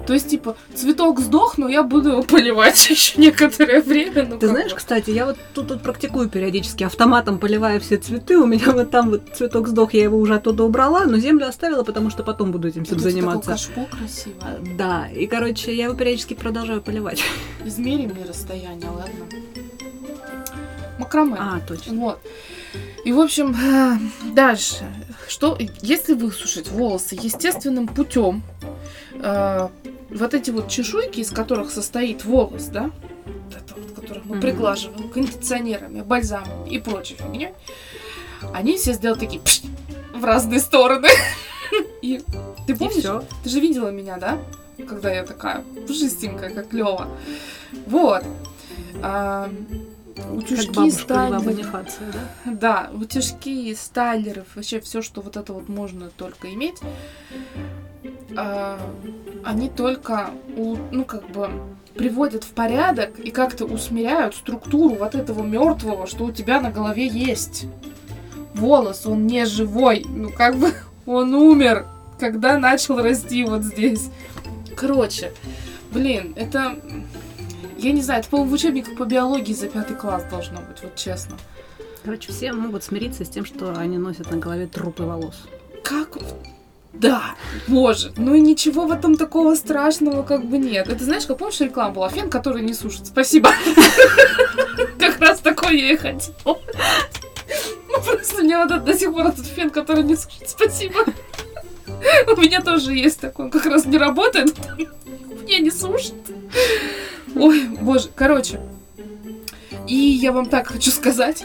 То 0.06 0.12
есть, 0.14 0.28
типа, 0.28 0.56
цветок 0.74 1.18
сдох, 1.20 1.58
но 1.58 1.68
я 1.68 1.82
буду 1.82 2.10
его 2.10 2.22
поливать 2.22 2.86
еще 2.90 3.18
некоторое 3.20 3.80
время. 3.82 4.26
ну, 4.30 4.38
Ты 4.38 4.48
знаешь, 4.48 4.70
бы. 4.72 4.76
кстати, 4.76 5.10
я 5.10 5.26
вот 5.26 5.36
тут, 5.54 5.68
тут 5.68 5.82
практикую 5.82 6.28
периодически, 6.28 6.84
автоматом 6.84 7.38
поливая 7.38 7.80
все 7.80 7.96
цветы. 7.96 8.38
У 8.38 8.46
меня 8.46 8.70
вот 8.72 8.90
там 8.90 9.10
вот 9.10 9.22
цветок 9.34 9.66
сдох, 9.68 9.94
я 9.94 10.04
его 10.04 10.18
уже 10.18 10.34
оттуда 10.36 10.64
убрала, 10.64 11.04
но 11.06 11.18
землю 11.18 11.48
оставила, 11.48 11.82
потому 11.82 12.10
что 12.10 12.22
потом 12.22 12.52
буду 12.52 12.68
этим 12.68 12.84
всем 12.84 12.98
заниматься. 12.98 13.40
такое 13.40 13.54
кашпо 13.56 13.96
красивое. 13.96 14.76
Да, 14.78 15.08
и, 15.08 15.26
короче, 15.26 15.74
я 15.74 15.84
его 15.84 15.94
периодически 15.94 16.34
продолжаю 16.34 16.82
поливать. 16.82 17.22
Измерим 17.64 18.10
мне 18.14 18.24
расстояние, 18.26 18.88
ладно? 18.90 19.26
Макраме. 20.98 21.36
А, 21.38 21.60
точно. 21.66 21.94
Вот. 22.00 22.20
И, 23.04 23.12
в 23.12 23.20
общем, 23.20 23.56
дальше. 24.34 24.84
Что, 25.28 25.58
если 25.82 26.14
высушить 26.14 26.68
волосы 26.70 27.16
естественным 27.20 27.88
путем, 27.88 28.42
э, 29.14 29.68
вот 30.10 30.34
эти 30.34 30.50
вот 30.50 30.68
чешуйки, 30.68 31.20
из 31.20 31.30
которых 31.30 31.70
состоит 31.70 32.24
волос, 32.24 32.64
да, 32.66 32.90
вот 33.24 33.56
это 33.56 33.74
вот, 33.80 33.92
которых 33.92 34.24
мы 34.24 34.36
Мгм. 34.36 34.40
приглаживаем 34.40 35.08
кондиционерами, 35.08 36.02
бальзамами 36.02 36.68
и 36.68 36.78
прочей 36.78 37.16
фигней, 37.16 37.50
они 38.54 38.76
все 38.76 38.92
сделали 38.92 39.18
такие 39.18 39.40
пш, 39.40 39.62
в 40.14 40.24
разные 40.24 40.60
стороны. 40.60 41.08
И 42.02 42.22
ты 42.66 42.76
помнишь, 42.76 43.04
ты 43.42 43.50
же 43.50 43.58
видела 43.60 43.88
меня, 43.90 44.18
да? 44.18 44.38
Когда 44.88 45.12
я 45.12 45.24
такая 45.24 45.64
пушистенькая, 45.86 46.50
как 46.50 46.72
Лева. 46.72 47.08
Вот. 47.86 48.22
А, 49.02 49.50
Как 50.16 50.32
утюжки 50.32 50.70
бабушка 50.74 51.40
Бонифация, 51.44 52.12
да? 52.12 52.52
да, 52.52 52.90
утюжки, 52.94 53.74
стайлеров, 53.74 54.46
вообще 54.54 54.80
все, 54.80 55.02
что 55.02 55.20
вот 55.20 55.36
это 55.36 55.52
вот 55.52 55.68
можно 55.68 56.08
только 56.10 56.52
иметь, 56.54 56.78
а, 58.36 58.78
они 59.44 59.68
только, 59.68 60.30
у- 60.56 60.76
ну, 60.90 61.04
как 61.04 61.28
бы, 61.30 61.50
приводят 61.94 62.44
в 62.44 62.50
порядок 62.50 63.18
и 63.18 63.30
как-то 63.30 63.64
усмиряют 63.64 64.34
структуру 64.34 64.96
вот 64.96 65.14
этого 65.14 65.42
мертвого, 65.42 66.06
что 66.06 66.24
у 66.24 66.32
тебя 66.32 66.60
на 66.60 66.70
голове 66.70 67.06
есть. 67.06 67.66
Волос, 68.54 69.06
он 69.06 69.26
не 69.26 69.44
живой, 69.44 70.04
ну, 70.08 70.30
как 70.30 70.56
бы, 70.56 70.72
он 71.06 71.34
умер, 71.34 71.86
когда 72.18 72.58
начал 72.58 72.98
расти 73.02 73.44
вот 73.44 73.62
здесь. 73.62 74.08
Короче, 74.76 75.32
блин, 75.92 76.32
это... 76.36 76.76
Я 77.78 77.92
не 77.92 78.02
знаю, 78.02 78.20
это, 78.20 78.30
по-моему, 78.30 78.50
в 78.50 78.54
учебниках 78.54 78.96
по 78.96 79.04
биологии 79.04 79.52
за 79.52 79.68
пятый 79.68 79.96
класс 79.96 80.24
должно 80.30 80.60
быть, 80.60 80.82
вот 80.82 80.96
честно. 80.96 81.36
Короче, 82.04 82.32
все 82.32 82.52
могут 82.52 82.84
смириться 82.84 83.24
с 83.24 83.28
тем, 83.28 83.44
что 83.44 83.74
они 83.76 83.98
носят 83.98 84.30
на 84.30 84.38
голове 84.38 84.66
трупы 84.66 85.02
волос. 85.02 85.42
Как? 85.82 86.16
Да, 86.92 87.34
боже, 87.68 88.12
ну 88.16 88.34
и 88.34 88.40
ничего 88.40 88.86
в 88.86 88.92
этом 88.92 89.16
такого 89.16 89.54
страшного 89.54 90.22
как 90.22 90.46
бы 90.46 90.56
нет. 90.56 90.88
Это 90.88 91.04
знаешь, 91.04 91.26
как 91.26 91.38
помнишь, 91.38 91.60
реклама 91.60 91.92
была? 91.92 92.08
Фен, 92.08 92.30
который 92.30 92.62
не 92.62 92.72
сушит. 92.72 93.06
Спасибо. 93.06 93.50
Как 94.98 95.20
раз 95.20 95.40
такой 95.40 95.78
я 95.78 95.92
и 95.92 95.96
хотела. 95.96 96.58
Ну 97.88 98.02
просто 98.02 98.42
мне 98.42 98.56
вот 98.56 98.84
до 98.84 98.94
сих 98.96 99.12
пор 99.12 99.26
этот 99.26 99.46
фен, 99.46 99.70
который 99.70 100.04
не 100.04 100.16
сушит. 100.16 100.48
Спасибо. 100.48 101.00
У 101.86 102.40
меня 102.40 102.60
тоже 102.60 102.94
есть 102.94 103.20
такой, 103.20 103.46
он 103.46 103.50
как 103.50 103.66
раз 103.66 103.84
не 103.86 103.98
работает. 103.98 104.54
Мне 105.46 105.60
не 105.60 105.70
сушит. 105.70 106.14
Ой, 107.36 107.68
боже, 107.80 108.08
короче. 108.16 108.60
И 109.86 109.94
я 109.94 110.32
вам 110.32 110.46
так 110.46 110.66
хочу 110.66 110.90
сказать, 110.90 111.44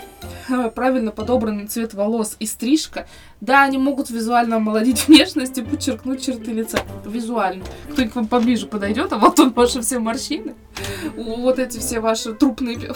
э, 0.50 0.72
правильно 0.74 1.12
подобранный 1.12 1.68
цвет 1.68 1.94
волос 1.94 2.36
и 2.40 2.48
стрижка, 2.48 3.08
да, 3.42 3.62
они 3.62 3.78
могут 3.78 4.10
визуально 4.10 4.56
омолодить 4.56 5.08
внешность 5.08 5.60
и 5.60 5.62
подчеркнуть 5.62 6.26
черты 6.26 6.52
лица. 6.52 6.80
Визуально. 7.06 7.64
Кто-нибудь 7.92 8.16
вам 8.16 8.28
поближе 8.28 8.66
подойдет, 8.66 9.14
а 9.14 9.20
вот 9.20 9.36
тут 9.36 9.56
ваши 9.56 9.82
все 9.82 10.00
морщины, 10.00 10.56
вот 11.16 11.60
эти 11.60 11.78
все 11.78 12.00
ваши 12.00 12.34
трупные... 12.34 12.80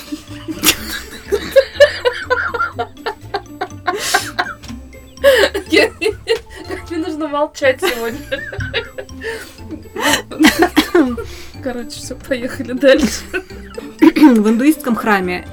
мне 6.90 7.06
нужно 7.06 7.28
молчать 7.28 7.80
сегодня. 7.82 8.20
Короче, 11.66 11.98
все, 12.00 12.14
поехали 12.16 12.74
дальше. 12.74 13.24
В 14.00 14.50
индуистском 14.50 14.96
храме 14.96 15.48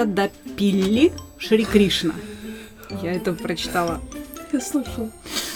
Иринджа 0.00 0.04
Дапилли 0.06 1.12
Шри 1.38 1.64
Кришна. 1.64 2.14
Я 3.02 3.12
это 3.12 3.32
прочитала. 3.32 4.00
Я 4.52 4.60
слышала. 4.60 5.10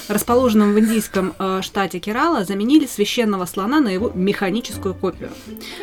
Расположенном 0.08 0.72
в 0.74 0.78
индийском 0.78 1.34
э, 1.38 1.60
штате 1.62 1.98
Керала 1.98 2.44
заменили 2.44 2.86
священного 2.86 3.46
слона 3.46 3.80
на 3.80 3.88
его 3.88 4.10
механическую 4.14 4.94
копию. 4.94 5.30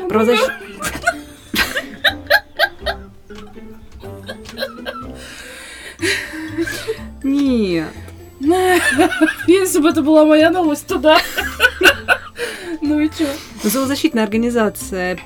Правозащ- 0.07 0.49
Нет. 7.23 7.87
Если 9.47 9.79
бы 9.79 9.89
это 9.89 10.01
была 10.01 10.25
моя 10.25 10.49
новость, 10.49 10.87
то 10.87 10.97
да. 10.97 11.19
Ну 12.81 12.99
и 12.99 13.09
чё? 13.09 13.27
Зоозащитная 13.63 14.23
организация 14.23 15.19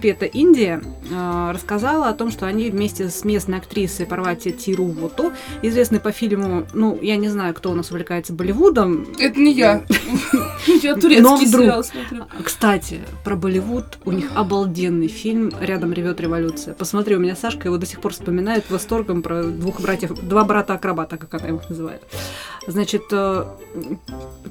Пета 0.00 0.26
Индия 0.26 0.82
э, 1.10 1.50
рассказала 1.52 2.08
о 2.08 2.14
том, 2.14 2.30
что 2.30 2.46
они 2.46 2.70
вместе 2.70 3.08
с 3.08 3.24
местной 3.24 3.58
актрисой 3.58 4.06
Парвати 4.06 4.52
Тирувото, 4.52 5.32
известной 5.62 6.00
по 6.00 6.12
фильму, 6.12 6.66
ну, 6.74 6.98
я 7.00 7.16
не 7.16 7.28
знаю, 7.28 7.54
кто 7.54 7.70
у 7.70 7.74
нас 7.74 7.90
увлекается 7.90 8.32
Болливудом. 8.32 9.06
Это 9.18 9.38
не 9.38 9.52
я. 9.52 9.84
Я 10.82 10.96
турецкий 10.96 11.46
сериал 11.46 11.84
смотрю. 11.84 12.24
Кстати, 12.42 13.00
про 13.24 13.36
Болливуд 13.36 13.98
у 14.04 14.12
них 14.12 14.30
обалденный 14.34 15.08
фильм 15.08 15.52
«Рядом 15.60 15.92
ревет 15.92 16.20
революция». 16.20 16.74
Посмотри, 16.74 17.16
у 17.16 17.18
меня 17.18 17.36
Сашка 17.36 17.68
его 17.68 17.78
до 17.78 17.86
сих 17.86 18.00
пор 18.00 18.12
вспоминает 18.12 18.70
восторгом 18.70 19.22
про 19.22 19.44
двух 19.44 19.80
братьев, 19.80 20.12
два 20.22 20.44
брата-акробата, 20.44 21.16
как 21.16 21.34
она 21.34 21.54
их 21.54 21.68
называет. 21.68 22.02
Значит, 22.66 23.02
э, 23.12 23.44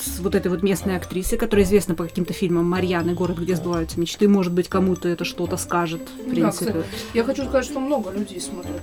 с 0.02 0.20
вот 0.20 0.36
этой 0.36 0.50
вот 0.50 0.64
местной 0.64 0.96
актрисой, 0.96 1.38
которая 1.38 1.66
известна 1.66 1.96
по 1.96 2.06
каким-то 2.06 2.34
фильмам 2.34 2.66
«Марьян» 2.70 3.10
и 3.10 3.14
«Город, 3.14 3.40
где 3.40 3.56
сбываются 3.56 4.00
мечты», 4.00 4.28
может 4.28 4.54
быть, 4.54 4.70
кому-то 4.70 5.10
это 5.10 5.26
что-то 5.46 5.58
скажет, 5.62 6.02
в 6.26 6.30
принципе. 6.30 6.72
кстати. 6.72 6.86
Я 7.14 7.24
хочу 7.24 7.44
сказать, 7.44 7.66
что 7.66 7.80
много 7.80 8.12
людей 8.12 8.40
смотрят 8.42 8.82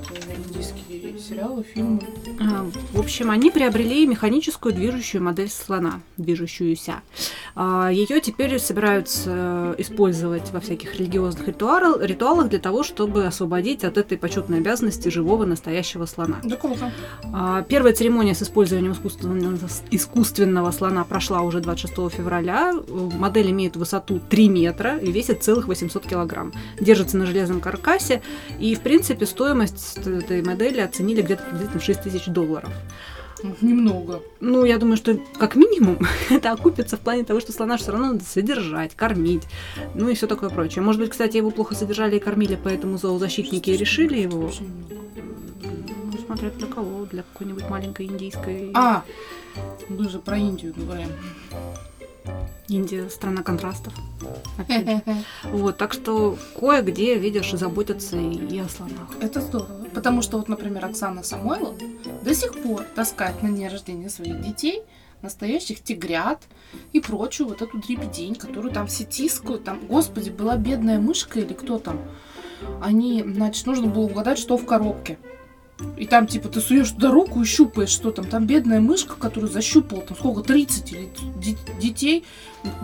индийские 0.48 1.18
сериалы, 1.18 1.62
фильмы. 1.64 2.00
А, 2.40 2.66
В 2.92 3.00
общем, 3.00 3.30
они 3.30 3.50
приобрели 3.50 4.06
механическую 4.06 4.74
движущую 4.74 5.22
модель 5.22 5.48
слона, 5.50 6.00
движущуюся. 6.16 7.02
Ее 7.56 8.20
теперь 8.20 8.58
собираются 8.58 9.74
использовать 9.78 10.50
во 10.52 10.60
всяких 10.60 10.98
религиозных 10.98 11.48
ритуал- 11.48 12.00
ритуалах 12.00 12.48
для 12.48 12.58
того, 12.58 12.82
чтобы 12.82 13.26
освободить 13.26 13.84
от 13.84 13.98
этой 13.98 14.16
почетной 14.18 14.58
обязанности 14.58 15.08
живого 15.08 15.44
настоящего 15.44 16.06
слона. 16.06 16.36
Да 16.44 16.56
круто. 16.56 16.90
А, 17.32 17.62
Первая 17.62 17.92
церемония 17.94 18.34
с 18.34 18.42
использованием 18.42 18.92
искусственного, 18.92 19.58
искусственного 19.90 20.70
слона 20.70 21.04
прошла 21.04 21.42
уже 21.42 21.60
26 21.60 22.08
февраля. 22.10 22.72
Модель 23.18 23.50
имеет 23.50 23.76
высоту 23.76 24.20
3 24.28 24.48
метра 24.48 24.96
и 24.98 25.10
весит 25.12 25.42
целых 25.42 25.68
800 25.68 26.06
килограмм. 26.06 26.41
Держится 26.80 27.16
на 27.16 27.26
железном 27.26 27.60
каркасе. 27.60 28.22
И, 28.58 28.74
в 28.74 28.80
принципе, 28.80 29.26
стоимость 29.26 29.98
этой 29.98 30.42
модели 30.42 30.80
оценили 30.80 31.22
где-то 31.22 31.44
приблизительно 31.44 31.80
в 31.80 31.84
6 31.84 32.02
тысяч 32.02 32.26
долларов. 32.26 32.70
Немного. 33.60 34.22
Ну, 34.40 34.64
я 34.64 34.78
думаю, 34.78 34.96
что 34.96 35.18
как 35.38 35.56
минимум 35.56 35.98
это 36.30 36.52
окупится 36.52 36.96
в 36.96 37.00
плане 37.00 37.24
того, 37.24 37.40
что 37.40 37.52
слона 37.52 37.76
все 37.76 37.92
равно 37.92 38.12
надо 38.12 38.24
содержать, 38.24 38.94
кормить, 38.94 39.42
ну 39.94 40.08
и 40.08 40.14
все 40.14 40.26
такое 40.26 40.50
прочее. 40.50 40.82
Может 40.82 41.00
быть, 41.00 41.10
кстати, 41.10 41.36
его 41.36 41.50
плохо 41.50 41.74
содержали 41.74 42.16
и 42.16 42.20
кормили, 42.20 42.58
поэтому 42.62 42.98
зоозащитники 42.98 43.70
и 43.70 43.76
решили 43.76 44.18
его, 44.18 44.50
ну, 45.62 46.18
смотря 46.24 46.50
для 46.50 46.66
кого, 46.66 47.04
для 47.06 47.22
какой-нибудь 47.22 47.68
маленькой 47.68 48.06
индийской... 48.06 48.70
А, 48.74 49.04
мы 49.88 50.08
же 50.08 50.18
про 50.18 50.38
Индию 50.38 50.72
говорим. 50.76 51.08
Индия 52.68 53.08
страна 53.10 53.42
контрастов. 53.42 53.92
Вот, 55.44 55.76
так 55.76 55.92
что 55.92 56.38
кое-где, 56.58 57.16
видишь, 57.16 57.52
заботятся 57.52 58.16
и, 58.16 58.34
и 58.34 58.58
о 58.60 58.68
слонах. 58.68 59.10
Это 59.20 59.40
здорово. 59.40 59.86
Потому 59.94 60.22
что 60.22 60.38
вот, 60.38 60.48
например, 60.48 60.84
Оксана 60.84 61.22
Самойлова 61.22 61.76
до 62.22 62.34
сих 62.34 62.62
пор 62.62 62.84
таскает 62.94 63.42
на 63.42 63.50
день 63.50 63.68
рождения 63.68 64.08
своих 64.08 64.40
детей 64.40 64.82
настоящих 65.22 65.82
тигрят 65.82 66.42
и 66.92 67.00
прочую 67.00 67.48
вот 67.48 67.62
эту 67.62 67.78
дребедень, 67.78 68.34
которую 68.34 68.72
там 68.72 68.88
все 68.88 69.04
тискают. 69.04 69.64
Там, 69.64 69.86
господи, 69.86 70.30
была 70.30 70.56
бедная 70.56 70.98
мышка 70.98 71.40
или 71.40 71.52
кто 71.52 71.78
там. 71.78 72.00
Они, 72.80 73.22
значит, 73.24 73.66
нужно 73.66 73.86
было 73.86 74.04
угадать, 74.04 74.38
что 74.38 74.56
в 74.56 74.66
коробке. 74.66 75.18
И 75.96 76.06
там, 76.06 76.26
типа, 76.26 76.48
ты 76.48 76.60
суешь 76.60 76.90
туда 76.90 77.10
руку 77.10 77.42
и 77.42 77.44
щупаешь, 77.44 77.90
что 77.90 78.10
там. 78.10 78.26
Там 78.26 78.46
бедная 78.46 78.80
мышка, 78.80 79.14
которую 79.14 79.50
защупала, 79.50 80.02
там 80.02 80.16
сколько, 80.16 80.42
30 80.42 80.92
или 80.92 81.10
детей. 81.80 82.24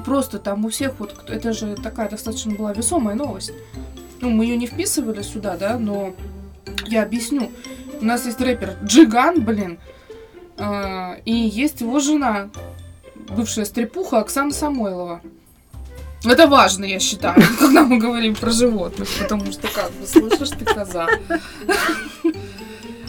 Просто 0.05 0.39
там 0.39 0.65
у 0.65 0.69
всех 0.69 0.95
вот, 0.99 1.15
это 1.29 1.53
же 1.53 1.75
такая 1.75 2.09
достаточно 2.09 2.55
была 2.55 2.73
весомая 2.73 3.17
новость. 3.17 3.53
Ну, 4.21 4.31
мы 4.31 4.45
ее 4.45 4.57
не 4.57 4.67
вписывали 4.67 5.23
сюда, 5.23 5.57
да, 5.57 5.79
но 5.79 6.15
я 6.87 7.03
объясню. 7.03 7.51
У 8.01 8.05
нас 8.05 8.27
есть 8.27 8.41
рэпер 8.41 8.77
Джиган, 8.85 9.45
блин, 9.45 9.79
а, 10.57 11.17
и 11.25 11.33
есть 11.33 11.81
его 11.81 12.01
жена, 12.01 12.51
бывшая 13.29 13.65
стрепуха 13.65 14.19
Оксана 14.19 14.53
Самойлова. 14.53 15.21
Это 16.25 16.49
важно, 16.49 16.85
я 16.85 16.99
считаю, 16.99 17.41
когда 17.59 17.85
мы 17.85 17.99
говорим 17.99 18.35
про 18.35 18.51
животных, 18.51 19.09
потому 19.21 19.53
что, 19.53 19.69
как 19.69 19.93
бы, 19.93 20.07
слышишь 20.07 20.51
ты, 20.51 20.65
коза. 20.65 21.09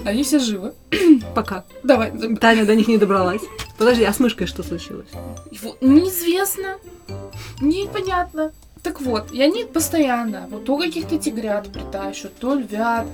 Они 0.05 0.23
все 0.23 0.39
живы. 0.39 0.73
Пока. 1.35 1.63
Давай. 1.83 2.11
Таня 2.37 2.65
до 2.65 2.75
них 2.75 2.87
не 2.87 2.97
добралась. 2.97 3.41
Подожди, 3.77 4.03
а 4.03 4.13
с 4.13 4.19
мышкой 4.19 4.47
что 4.47 4.63
случилось? 4.63 5.09
Его- 5.51 5.75
Неизвестно. 5.81 6.77
Непонятно. 7.61 8.51
Так 8.83 9.01
вот, 9.01 9.31
и 9.33 9.41
они 9.41 9.65
постоянно, 9.65 10.47
вот 10.49 10.63
то 10.63 10.77
каких-то 10.77 11.17
тигрят 11.17 11.69
притащат, 11.69 12.33
то 12.39 12.53
львят, 12.55 13.07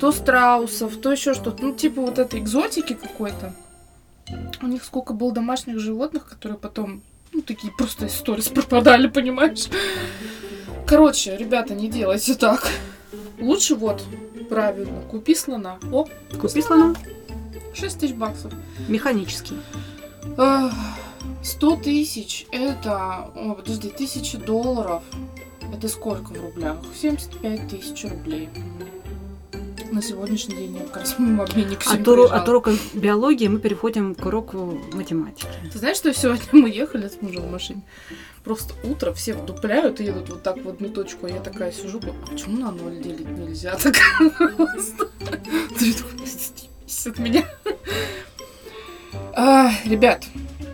то 0.00 0.12
страусов, 0.12 0.96
то 0.96 1.12
еще 1.12 1.34
что-то. 1.34 1.62
Ну, 1.62 1.72
типа 1.74 2.00
вот 2.00 2.18
этой 2.18 2.40
экзотики 2.40 2.94
какой-то. 2.94 3.52
У 4.62 4.66
них 4.66 4.82
сколько 4.82 5.12
было 5.12 5.30
домашних 5.32 5.78
животных, 5.78 6.26
которые 6.26 6.56
потом, 6.58 7.02
ну, 7.32 7.42
такие 7.42 7.70
просто 7.76 8.06
из 8.06 8.14
сторис 8.14 8.48
пропадали, 8.48 9.08
понимаешь? 9.14 9.66
Короче, 10.86 11.36
ребята, 11.36 11.74
не 11.74 11.88
делайте 11.88 12.34
так. 12.34 12.66
Лучше 13.40 13.74
вот, 13.74 14.02
правильно, 14.48 15.02
купи 15.10 15.34
слона. 15.34 15.78
О, 15.92 16.06
Купи 16.40 16.62
слона. 16.62 16.94
6 17.74 17.98
тысяч 17.98 18.14
баксов. 18.14 18.52
Механический. 18.88 19.56
Ах, 20.36 20.72
100 21.42 21.76
тысяч 21.76 22.46
это... 22.50 23.30
О, 23.34 23.54
подожди, 23.54 23.88
тысячи 23.90 24.36
долларов. 24.38 25.02
Это 25.72 25.88
сколько 25.88 26.32
в 26.32 26.40
рублях? 26.40 26.76
75 26.94 27.68
тысяч 27.68 28.04
рублей. 28.04 28.48
На 29.90 30.02
сегодняшний 30.02 30.54
день 30.54 30.76
я 30.76 30.84
как 30.84 30.98
раз 30.98 31.18
мимо 31.18 31.44
обменника 31.44 31.90
От, 31.90 32.04
проезжала. 32.04 32.34
от 32.34 32.48
урока 32.48 32.72
биологии 32.94 33.48
мы 33.48 33.58
переходим 33.58 34.14
к 34.14 34.24
уроку 34.24 34.78
математики. 34.92 35.48
Ты 35.72 35.78
знаешь, 35.78 35.96
что 35.96 36.14
сегодня 36.14 36.44
мы 36.52 36.70
ехали 36.70 37.08
с 37.08 37.20
мужем 37.20 37.42
в 37.48 37.50
машине? 37.50 37.82
Просто 38.44 38.74
утро 38.84 39.12
все 39.12 39.34
вдупляют 39.34 40.00
и 40.00 40.04
едут 40.04 40.28
вот 40.28 40.42
так 40.42 40.64
в 40.64 40.68
одну 40.68 40.88
точку, 40.88 41.26
а 41.26 41.30
я 41.30 41.40
такая 41.40 41.72
сижу, 41.72 42.00
почему 42.30 42.58
на 42.58 42.70
ноль 42.70 42.98
делить 42.98 43.28
нельзя? 43.28 43.76
Так 43.82 43.96
просто. 44.56 45.08
Ты 45.78 45.92
такой, 45.92 46.26
«Стебись 46.26 47.06
от 47.06 47.18
меня. 47.18 47.44
А, 49.32 49.70
Ребят, 49.84 50.24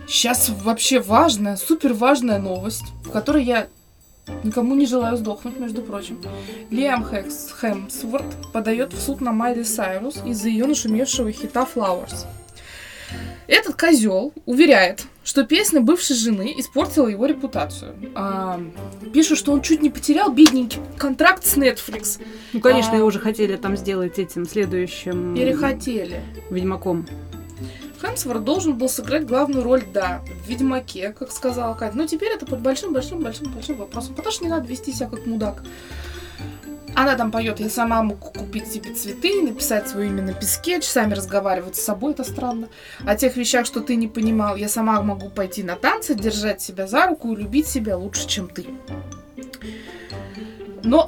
сейчас 0.07 0.49
вообще 0.49 0.99
важная, 0.99 1.55
супер 1.57 1.93
важная 1.93 2.39
новость, 2.39 2.85
в 3.03 3.09
которой 3.11 3.43
я 3.43 3.67
никому 4.43 4.75
не 4.75 4.85
желаю 4.85 5.17
сдохнуть, 5.17 5.59
между 5.59 5.81
прочим. 5.81 6.19
Лиам 6.69 7.05
Хекс, 7.05 7.51
Хемсворт 7.59 8.51
подает 8.53 8.93
в 8.93 8.99
суд 8.99 9.21
на 9.21 9.31
Майли 9.31 9.63
Сайрус 9.63 10.17
из-за 10.25 10.49
ее 10.49 10.65
нашумевшего 10.65 11.31
хита 11.31 11.67
Flowers. 11.73 12.25
Этот 13.47 13.79
козел 13.79 14.33
уверяет, 14.45 15.05
что 15.23 15.43
песня 15.43 15.79
бывшей 15.79 16.15
жены 16.15 16.53
испортила 16.57 17.07
его 17.07 17.25
репутацию. 17.25 17.95
А, 18.15 18.59
пишут, 19.13 19.37
что 19.37 19.53
он 19.53 19.61
чуть 19.61 19.81
не 19.81 19.89
потерял 19.89 20.31
бедненький 20.31 20.81
контракт 20.97 21.45
с 21.45 21.55
Netflix. 21.55 22.21
Ну, 22.51 22.59
конечно, 22.59 22.93
А. 22.93 22.95
его 22.97 23.07
уже 23.07 23.19
хотели 23.19 23.55
там 23.55 23.77
сделать 23.77 24.19
этим 24.19 24.45
следующим 24.45 25.33
Перехотели. 25.33 26.21
Ведьмаком. 26.49 27.07
Хемсворт 28.01 28.43
должен 28.43 28.77
был 28.77 28.89
сыграть 28.89 29.25
главную 29.25 29.63
роль, 29.63 29.83
да, 29.93 30.21
в 30.43 30.47
Ведьмаке, 30.47 31.13
как 31.17 31.31
сказала 31.31 31.73
Катя. 31.73 31.97
Но 31.97 32.05
теперь 32.05 32.31
это 32.31 32.45
под 32.45 32.59
большим-большим-большим-большим 32.59 33.77
вопросом, 33.77 34.15
потому 34.15 34.31
что 34.31 34.43
не 34.43 34.49
надо 34.49 34.67
вести 34.67 34.91
себя 34.91 35.09
как 35.09 35.25
мудак. 35.25 35.63
Она 36.95 37.15
там 37.15 37.31
поет, 37.31 37.59
я 37.59 37.69
сама 37.69 38.01
могу 38.01 38.31
купить 38.31 38.67
себе 38.71 38.91
цветы, 38.91 39.43
написать 39.43 39.87
свое 39.87 40.09
имя 40.09 40.23
на 40.23 40.33
песке, 40.33 40.81
часами 40.81 41.13
разговаривать 41.13 41.75
с 41.75 41.83
собой, 41.83 42.13
это 42.13 42.23
странно. 42.23 42.69
О 43.05 43.15
тех 43.15 43.37
вещах, 43.37 43.67
что 43.67 43.81
ты 43.81 43.95
не 43.95 44.07
понимал, 44.07 44.55
я 44.55 44.67
сама 44.67 44.99
могу 45.03 45.29
пойти 45.29 45.61
на 45.61 45.75
танцы, 45.75 46.15
держать 46.15 46.59
себя 46.59 46.87
за 46.87 47.05
руку 47.05 47.33
и 47.33 47.35
любить 47.35 47.67
себя 47.67 47.97
лучше, 47.97 48.27
чем 48.27 48.47
ты. 48.47 48.65
Но 50.83 51.07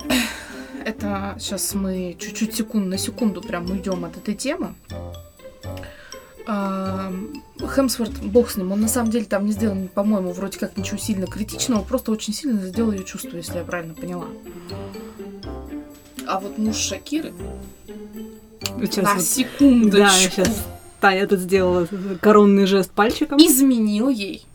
это 0.86 1.36
сейчас 1.40 1.74
мы 1.74 2.16
чуть-чуть 2.20 2.56
секунд 2.56 2.88
на 2.88 2.98
секунду 2.98 3.42
прям 3.42 3.70
уйдем 3.72 4.06
от 4.06 4.16
этой 4.16 4.36
темы. 4.36 4.76
Хемсворт, 6.50 8.12
бог 8.24 8.50
с 8.50 8.58
ним, 8.58 8.72
он 8.72 8.82
на 8.82 8.88
самом 8.88 9.12
деле 9.12 9.26
там 9.26 9.46
не 9.46 9.52
сделал, 9.52 9.88
по-моему, 9.94 10.32
вроде 10.32 10.58
как 10.58 10.78
ничего 10.78 10.98
сильно 10.98 11.28
критичного, 11.28 11.84
просто 11.84 12.12
очень 12.12 12.34
сильно 12.34 12.60
задел 12.62 12.92
ее 12.92 13.04
чувства, 13.04 13.38
если 13.38 13.58
я 13.58 13.64
правильно 13.64 13.94
поняла. 13.94 14.26
А 16.28 16.40
вот 16.40 16.58
муж 16.58 16.76
Шакиры 16.76 17.34
Сейчас 18.82 19.04
на 19.06 19.14
вот- 19.16 19.24
секундочку 19.24 19.98
Да, 19.98 20.04
я 20.16 20.30
сейчас 20.30 20.66
Таня 21.00 21.28
тут 21.28 21.40
сделала 21.40 21.88
коронный 22.22 22.66
жест 22.66 22.92
пальчиком. 22.92 23.38
изменил 23.40 24.10
ей 24.10 24.46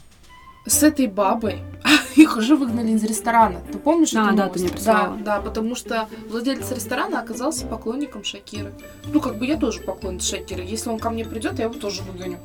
с 0.66 0.82
этой 0.82 1.06
бабой. 1.06 1.62
Их 2.16 2.36
уже 2.36 2.56
выгнали 2.56 2.92
из 2.92 3.02
ресторана. 3.04 3.60
Ты 3.72 3.78
помнишь 3.78 4.14
А, 4.14 4.32
да, 4.32 4.48
ты 4.48 4.60
мне 4.60 4.68
прислала. 4.68 5.16
Да, 5.16 5.36
да, 5.36 5.40
потому 5.40 5.74
что 5.74 6.08
владелец 6.28 6.70
ресторана 6.70 7.20
оказался 7.20 7.66
поклонником 7.66 8.24
Шакиры. 8.24 8.72
Ну, 9.12 9.20
как 9.20 9.36
бы 9.38 9.46
я 9.46 9.56
тоже 9.56 9.80
поклонница 9.80 10.36
Шакиры. 10.36 10.62
Если 10.62 10.88
он 10.90 10.98
ко 10.98 11.10
мне 11.10 11.24
придет, 11.24 11.58
я 11.58 11.64
его 11.64 11.74
тоже 11.74 12.02
выгоню. 12.02 12.38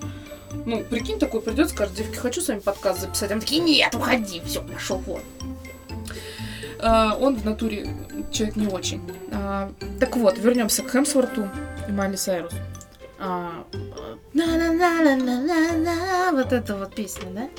Ну, 0.66 0.84
прикинь, 0.84 1.20
такой 1.20 1.42
придет, 1.42 1.70
скажет, 1.70 1.94
девки, 1.96 2.16
хочу 2.16 2.42
с 2.42 2.48
вами 2.48 2.60
подкаст 2.60 3.02
записать. 3.02 3.32
Они 3.32 3.40
такие, 3.42 3.62
нет, 3.62 3.94
уходи, 3.94 4.42
все, 4.46 4.62
пошел 4.64 4.98
вон. 4.98 5.22
А, 6.82 7.16
Он 7.20 7.36
в 7.36 7.46
натуре 7.46 7.88
человек 8.32 8.56
не 8.56 8.68
очень. 8.68 9.02
А, 9.32 9.72
Так 10.00 10.18
вот, 10.18 10.40
вернемся 10.40 10.82
к 10.84 10.90
Хемсворту 10.92 11.48
и 11.88 11.92
Майли 11.92 12.16
Сайрус. 12.16 12.54
А, 13.20 13.64
На-на-на-на-на-на-на, 14.34 16.32
Вот 16.32 16.52
эта 16.54 16.76
вот 16.76 16.96
песня, 16.96 17.30
да? 17.32 17.50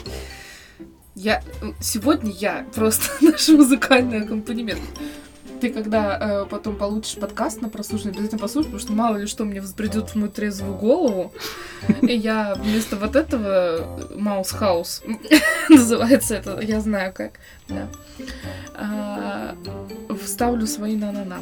Я 1.22 1.42
сегодня 1.80 2.30
я 2.30 2.66
просто 2.74 3.04
наш 3.20 3.46
музыкальный 3.48 4.22
аккомпанемент. 4.22 4.80
Ты 5.60 5.68
когда 5.68 6.16
э, 6.18 6.46
потом 6.48 6.76
получишь 6.76 7.16
подкаст 7.16 7.60
на 7.60 7.68
прослушивание, 7.68 8.14
обязательно 8.14 8.40
послушай, 8.40 8.68
потому 8.68 8.80
что 8.80 8.92
мало 8.94 9.18
ли 9.18 9.26
что 9.26 9.44
мне 9.44 9.60
взбредет 9.60 10.08
в 10.08 10.14
мою 10.14 10.30
трезвую 10.30 10.78
голову. 10.78 11.34
И 12.00 12.16
я 12.16 12.54
вместо 12.54 12.96
вот 12.96 13.16
этого 13.16 14.00
Маус 14.16 14.50
Хаус 14.52 15.02
называется 15.68 16.36
это, 16.36 16.58
я 16.62 16.80
знаю 16.80 17.12
как, 17.12 17.32
да. 17.68 17.88
А, 18.74 19.54
вставлю 20.24 20.66
свои 20.66 20.96
на-на-на. 20.96 21.40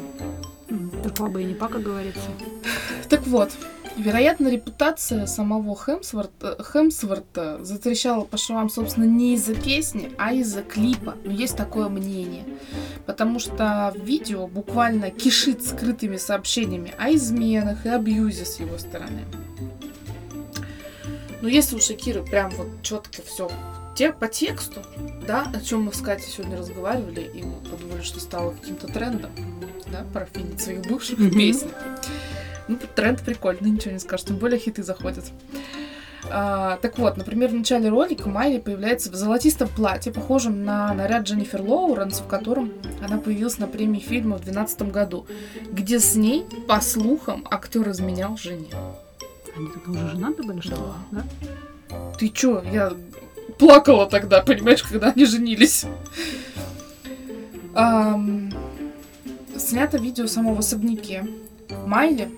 Так 1.05 1.15
баба 1.19 1.41
и 1.41 1.45
не 1.45 1.55
пака 1.55 1.79
говорится. 1.79 2.29
Так 3.09 3.25
вот, 3.29 3.53
вероятно, 3.99 4.49
репутация 4.49 5.27
самого 5.27 5.77
Хемсворта, 5.77 6.57
Хемсворта 6.63 7.63
затрещала 7.65 8.25
по 8.25 8.37
швам, 8.37 8.71
собственно, 8.71 9.05
не 9.05 9.35
из-за 9.35 9.55
песни, 9.55 10.13
а 10.19 10.33
из-за 10.33 10.63
клипа. 10.63 11.17
Но 11.25 11.33
есть 11.33 11.57
такое 11.57 11.89
мнение. 11.89 12.45
Потому 13.07 13.39
что 13.39 13.93
видео 13.97 14.47
буквально 14.47 15.11
кишит 15.11 15.65
скрытыми 15.65 16.17
сообщениями 16.17 16.95
о 16.99 17.13
изменах 17.13 17.87
и 17.87 17.89
абьюзе 17.89 18.45
с 18.45 18.61
его 18.61 18.79
стороны. 18.79 19.25
Но 21.41 21.49
если 21.49 21.77
у 21.77 21.81
Шакиры 21.81 22.25
прям 22.25 22.51
вот 22.51 22.69
четко 22.83 23.23
все 23.23 23.49
те, 23.99 24.13
по 24.13 24.29
тексту, 24.29 24.81
да, 25.27 25.51
о 25.53 25.61
чем 25.61 25.83
мы 25.83 25.93
с 25.93 26.01
Катей 26.01 26.29
сегодня 26.29 26.57
разговаривали, 26.57 27.31
и 27.35 27.43
мы 27.43 27.57
подумали, 27.69 28.03
что 28.03 28.21
стало 28.21 28.53
каким-то 28.53 28.87
трендом, 28.87 29.33
да, 29.91 30.05
парафинить 30.13 30.61
своих 30.61 30.83
бывших 30.83 31.19
в 31.19 31.37
песни. 31.37 31.71
Ну, 32.69 32.79
тренд 32.95 33.23
прикольный, 33.23 33.71
ничего 33.71 33.93
не 33.93 33.99
скажешь, 33.99 34.27
тем 34.27 34.37
более 34.37 34.59
хиты 34.59 34.83
заходят. 34.83 35.25
А, 36.31 36.79
так 36.83 36.99
вот, 36.99 37.17
например, 37.17 37.49
в 37.51 37.55
начале 37.55 37.89
ролика 37.89 38.29
Майли 38.29 38.59
появляется 38.59 39.11
в 39.11 39.15
золотистом 39.15 39.69
платье, 39.69 40.13
похожем 40.13 40.65
на 40.65 40.93
наряд 40.93 41.23
Дженнифер 41.23 41.63
Лоуренс, 41.63 42.21
в 42.21 42.27
котором 42.27 42.73
она 43.03 43.19
появилась 43.19 43.59
на 43.59 43.67
премии 43.67 44.01
фильма 44.01 44.37
в 44.37 44.45
2012 44.45 44.83
году, 44.93 45.27
где 45.73 45.99
с 45.99 46.15
ней, 46.17 46.45
по 46.67 46.81
слухам, 46.81 47.47
актер 47.51 47.89
изменял 47.91 48.37
жене. 48.37 48.69
Они 49.57 49.69
тогда 49.69 49.91
уже 49.91 50.09
женаты 50.11 50.43
были, 50.43 50.61
что 50.61 50.75
ли? 50.75 50.83
Да. 51.13 51.25
Ты 52.19 52.29
чё? 52.29 52.63
Я 52.71 52.93
плакала 53.59 54.07
тогда, 54.07 54.43
понимаешь, 54.43 54.83
когда 54.83 55.13
они 55.13 55.25
женились. 55.25 55.87
Снято 59.57 59.99
видео 59.99 60.27
в 60.27 60.59
особняке 60.59 61.27
Майли, 61.87 62.31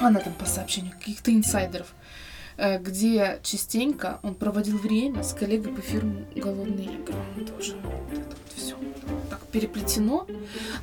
она 0.00 0.20
там 0.20 0.32
по 0.34 0.44
сообщению 0.44 0.92
каких-то 0.92 1.32
инсайдеров, 1.32 1.88
э, 2.56 2.78
где 2.78 3.40
частенько 3.42 4.20
он 4.22 4.34
проводил 4.34 4.78
время 4.78 5.22
с 5.22 5.32
коллегой 5.32 5.72
по 5.72 5.80
фирме 5.80 6.26
«Голодные 6.34 6.86
игры». 6.86 7.14
Тоже 7.56 7.76
вот 7.82 8.12
это 8.12 8.28
вот 8.28 8.52
все 8.56 8.74
так 9.30 9.40
переплетено. 9.46 10.26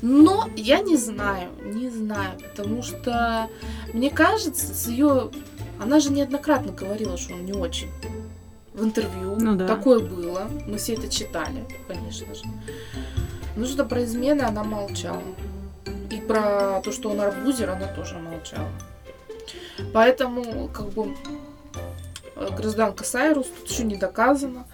Но 0.01 0.49
я 0.56 0.82
не 0.82 0.97
знаю, 0.97 1.49
не 1.63 1.89
знаю, 1.89 2.39
потому 2.39 2.84
что 2.84 3.49
мне 3.93 4.10
кажется, 4.10 4.73
с 4.73 4.88
ее... 4.88 5.32
Она 5.82 5.99
же 5.99 6.12
неоднократно 6.12 6.71
говорила, 6.71 7.17
что 7.17 7.34
он 7.34 7.45
не 7.45 7.54
очень. 7.54 7.89
В 8.73 8.84
интервью. 8.84 9.38
Ну 9.39 9.56
да. 9.56 9.67
Такое 9.67 9.99
было. 9.99 10.49
Мы 10.67 10.78
все 10.78 10.93
это 10.93 11.08
читали, 11.10 11.65
конечно 11.88 12.34
же. 12.36 12.43
Ну 13.56 13.65
что 13.65 13.86
про 13.86 14.04
измены 14.04 14.41
она 14.41 14.63
молчала. 14.63 15.23
И 16.09 16.21
про 16.21 16.81
то, 16.83 16.91
что 16.91 17.09
он 17.09 17.21
арбузер, 17.21 17.69
она 17.69 17.87
тоже 17.87 18.15
молчала. 18.15 18.69
Поэтому, 19.93 20.69
как 20.69 20.89
бы, 20.89 21.15
э, 22.35 22.49
гражданка 22.55 23.03
Сайрус 23.03 23.47
тут 23.47 23.69
еще 23.69 23.83
не 23.83 23.97
доказано. 23.97 24.65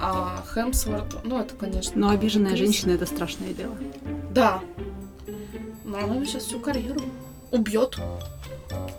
А 0.00 0.42
Хемсворт, 0.52 1.24
ну 1.24 1.40
это, 1.40 1.54
конечно... 1.54 1.92
Но 1.94 2.10
обиженная 2.10 2.52
актриса. 2.52 2.72
женщина 2.72 2.92
это 2.92 3.06
страшное 3.06 3.52
дело. 3.52 3.76
Да. 4.30 4.60
Но 5.84 5.98
она 5.98 6.24
сейчас 6.24 6.44
всю 6.44 6.58
карьеру 6.58 7.00
убьет. 7.50 7.98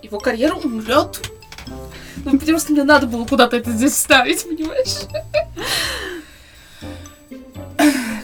Его 0.02 0.20
карьера 0.20 0.56
умрет. 0.56 1.30
Ну, 2.24 2.38
потому 2.40 2.60
что 2.60 2.72
мне 2.72 2.84
надо 2.84 3.08
было 3.08 3.26
куда-то 3.26 3.58
это 3.58 3.72
здесь 3.72 3.96
ставить, 3.96 4.44
понимаешь? 4.44 5.08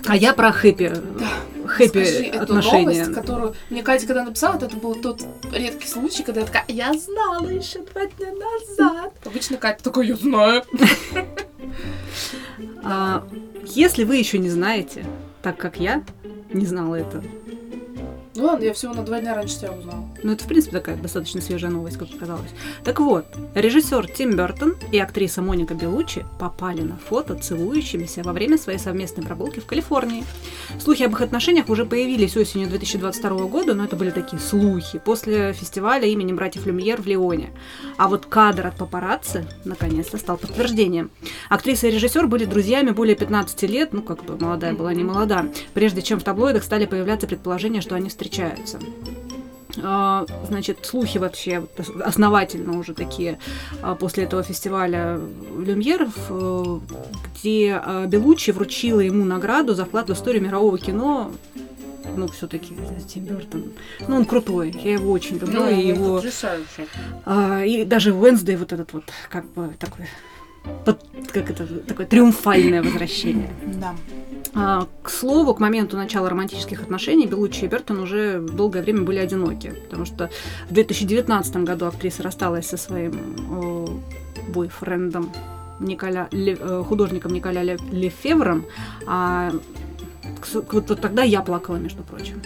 А 0.07 0.15
я 0.15 0.33
про 0.33 0.51
хэппи. 0.51 0.93
Хэппи 1.79 2.03
Скажи 2.03 2.25
эту 2.25 2.43
отношения. 2.43 3.03
новость, 3.03 3.13
которую 3.13 3.55
мне 3.69 3.83
Катя 3.83 4.07
когда 4.07 4.23
написала, 4.23 4.55
это 4.55 4.75
был 4.75 4.95
тот 4.95 5.21
редкий 5.51 5.87
случай, 5.87 6.23
когда 6.23 6.41
я 6.41 6.45
такая, 6.47 6.65
я 6.67 6.93
знала 6.93 7.47
еще 7.47 7.79
два 7.79 8.05
дня 8.05 8.27
назад. 8.33 9.13
Обычно 9.25 9.57
Катя 9.57 9.83
такой, 9.83 10.07
я 10.07 10.15
знаю. 10.15 10.63
А, 12.83 13.27
если 13.65 14.03
вы 14.03 14.17
еще 14.17 14.37
не 14.39 14.49
знаете, 14.49 15.05
так 15.41 15.57
как 15.57 15.79
я 15.79 16.03
не 16.51 16.65
знала 16.65 16.95
это, 16.95 17.23
Ну 18.35 18.45
ладно, 18.45 18.63
я 18.63 18.73
всего 18.73 18.93
на 18.93 19.01
два 19.03 19.19
дня 19.19 19.33
раньше 19.33 19.57
тебя 19.57 19.71
узнала. 19.71 20.07
ну 20.21 20.33
это 20.33 20.43
в 20.43 20.47
принципе 20.47 20.77
такая 20.77 20.97
достаточно 20.97 21.41
свежая 21.41 21.71
новость, 21.71 21.97
как 21.97 22.09
оказалось. 22.13 22.49
Так 22.83 22.99
вот, 22.99 23.25
режиссер 23.55 24.07
Тим 24.07 24.35
Бертон 24.35 24.75
и 24.91 24.99
актриса 24.99 25.41
Моника 25.41 25.73
Белуччи 25.73 26.23
попали 26.39 26.81
на 26.81 26.97
фото 26.97 27.33
целующимися 27.35 28.21
во 28.21 28.31
время 28.31 28.59
своей 28.59 28.77
совместной 28.77 29.25
прогулки 29.25 29.59
в 29.59 29.65
Калифорнии. 29.65 30.23
Слухи 30.79 31.03
об 31.03 31.13
их 31.13 31.21
отношениях 31.21 31.69
уже 31.69 31.85
появились 31.85 32.37
осенью 32.37 32.67
2022 32.69 33.47
года, 33.47 33.73
но 33.73 33.85
это 33.85 33.95
были 33.95 34.11
такие 34.11 34.39
слухи 34.39 34.99
после 34.99 35.53
фестиваля 35.53 36.05
имени 36.05 36.31
братьев 36.31 36.67
Люмьер 36.67 37.01
в 37.01 37.07
Лионе. 37.07 37.49
А 37.97 38.07
вот 38.07 38.27
кадр 38.27 38.67
от 38.67 38.77
папарацци 38.77 39.47
наконец-то 39.65 40.19
стал 40.19 40.37
подтверждением. 40.37 41.09
Актриса 41.49 41.87
и 41.87 41.91
режиссер 41.91 42.27
были 42.27 42.45
друзьями 42.45 42.91
более 42.91 43.15
15 43.15 43.63
лет, 43.63 43.91
ну 43.91 44.03
как 44.03 44.23
бы 44.23 44.37
молодая 44.37 44.73
была 44.73 44.93
не 44.93 45.03
молода, 45.03 45.47
прежде 45.73 46.03
чем 46.03 46.19
в 46.19 46.23
таблоидах 46.23 46.63
стали 46.63 46.85
появляться 46.85 47.25
предположения, 47.25 47.81
что 47.81 47.95
они 47.95 48.09
встречаются. 48.19 48.79
А, 49.81 50.25
Значит, 50.47 50.79
слухи 50.85 51.17
вообще 51.17 51.65
основательно 52.03 52.77
уже 52.77 52.93
такие 52.93 53.39
а, 53.81 53.95
после 53.95 54.25
этого 54.25 54.43
фестиваля 54.43 55.19
Люмьеров, 55.57 56.13
где 57.33 57.79
а, 57.81 58.05
Белуччи 58.07 58.51
вручила 58.51 58.99
ему 58.99 59.23
награду 59.23 59.73
за 59.73 59.85
вклад 59.85 60.09
в 60.09 60.13
историю 60.13 60.43
мирового 60.43 60.77
кино. 60.77 61.31
Ну, 62.17 62.27
все-таки 62.27 62.75
Тим 63.07 63.23
Бертон. 63.25 63.71
Ну, 64.07 64.15
он 64.17 64.25
крутой. 64.25 64.75
Я 64.83 64.93
его 64.93 65.11
очень 65.11 65.37
люблю. 65.37 65.59
Ну, 65.61 65.69
и 65.69 65.87
его 65.87 66.15
потрясающе. 66.15 66.87
а, 67.25 67.63
и 67.63 67.85
даже 67.85 68.13
Уэнсдей 68.13 68.57
вот 68.57 68.73
этот 68.73 68.91
вот, 68.91 69.03
как 69.29 69.45
бы, 69.53 69.75
такой, 69.79 70.07
под- 70.85 71.05
как 71.31 71.49
это, 71.51 71.65
такое 71.87 72.05
триумфальное 72.05 72.81
возвращение. 72.83 73.49
Да. 73.81 73.95
А, 74.55 74.87
к 75.03 75.09
слову, 75.09 75.53
к 75.53 75.59
моменту 75.59 75.95
начала 75.95 76.27
романтических 76.29 76.81
отношений 76.81 77.27
Белуччи 77.27 77.65
и 77.65 77.67
Бертон 77.67 77.99
уже 77.99 78.39
долгое 78.39 78.81
время 78.81 79.01
были 79.03 79.19
одиноки, 79.19 79.73
потому 79.85 80.05
что 80.05 80.29
в 80.69 80.73
2019 80.73 81.57
году 81.57 81.85
актриса 81.85 82.23
рассталась 82.23 82.67
со 82.67 82.77
своим 82.77 83.13
э, 83.51 84.51
бойфрендом 84.51 85.31
Николя, 85.79 86.27
Ле- 86.31 86.57
э, 86.59 86.83
художником 86.87 87.31
Николя 87.33 87.61
Ле- 87.63 87.77
Лефевром, 87.91 88.65
а 89.07 89.51
вот, 90.53 90.89
вот 90.89 90.99
тогда 91.01 91.21
я 91.23 91.41
плакала, 91.41 91.75
между 91.77 92.01
прочим. 92.03 92.41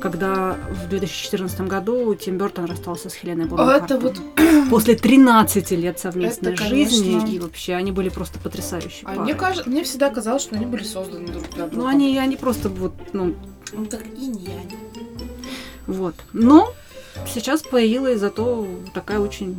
Когда 0.00 0.56
в 0.70 0.88
2014 0.88 1.60
году 1.62 2.14
Тим 2.14 2.38
Бертон 2.38 2.66
расстался 2.66 3.08
с 3.10 3.14
Хеленой 3.14 3.46
Бонем 3.46 3.68
Это 3.68 3.98
вот 3.98 4.20
После 4.70 4.94
13 4.94 5.70
лет 5.72 5.98
совместной 5.98 6.52
Это, 6.52 6.64
жизни, 6.64 7.12
конечно. 7.18 7.34
и 7.34 7.38
вообще 7.38 7.74
они 7.74 7.90
были 7.92 8.08
просто 8.08 8.38
потрясающие 8.38 9.04
А 9.04 9.14
мне 9.22 9.34
кажется, 9.34 9.68
мне 9.68 9.82
всегда 9.84 10.10
казалось, 10.10 10.42
что 10.42 10.56
они 10.56 10.66
были 10.66 10.84
созданы 10.84 11.26
друг 11.28 11.48
для 11.50 11.66
друга. 11.66 11.76
Ну, 11.76 11.86
они, 11.88 12.18
они 12.18 12.36
просто 12.36 12.68
вот, 12.68 12.92
ну, 13.12 13.34
Ну, 13.72 13.86
как 13.86 14.06
инь-янь. 14.06 14.72
вот. 15.86 16.14
Но 16.32 16.72
сейчас 17.26 17.62
появилась 17.62 18.20
зато 18.20 18.66
такая 18.94 19.18
очень 19.18 19.56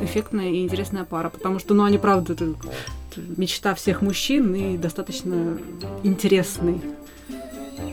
эффектная 0.00 0.50
и 0.50 0.62
интересная 0.62 1.04
пара, 1.04 1.28
потому 1.28 1.58
что, 1.58 1.74
ну, 1.74 1.84
они, 1.84 1.98
правда, 1.98 2.36
мечта 3.36 3.74
всех 3.74 4.02
мужчин 4.02 4.54
и 4.54 4.76
достаточно 4.76 5.58
интересный 6.04 6.80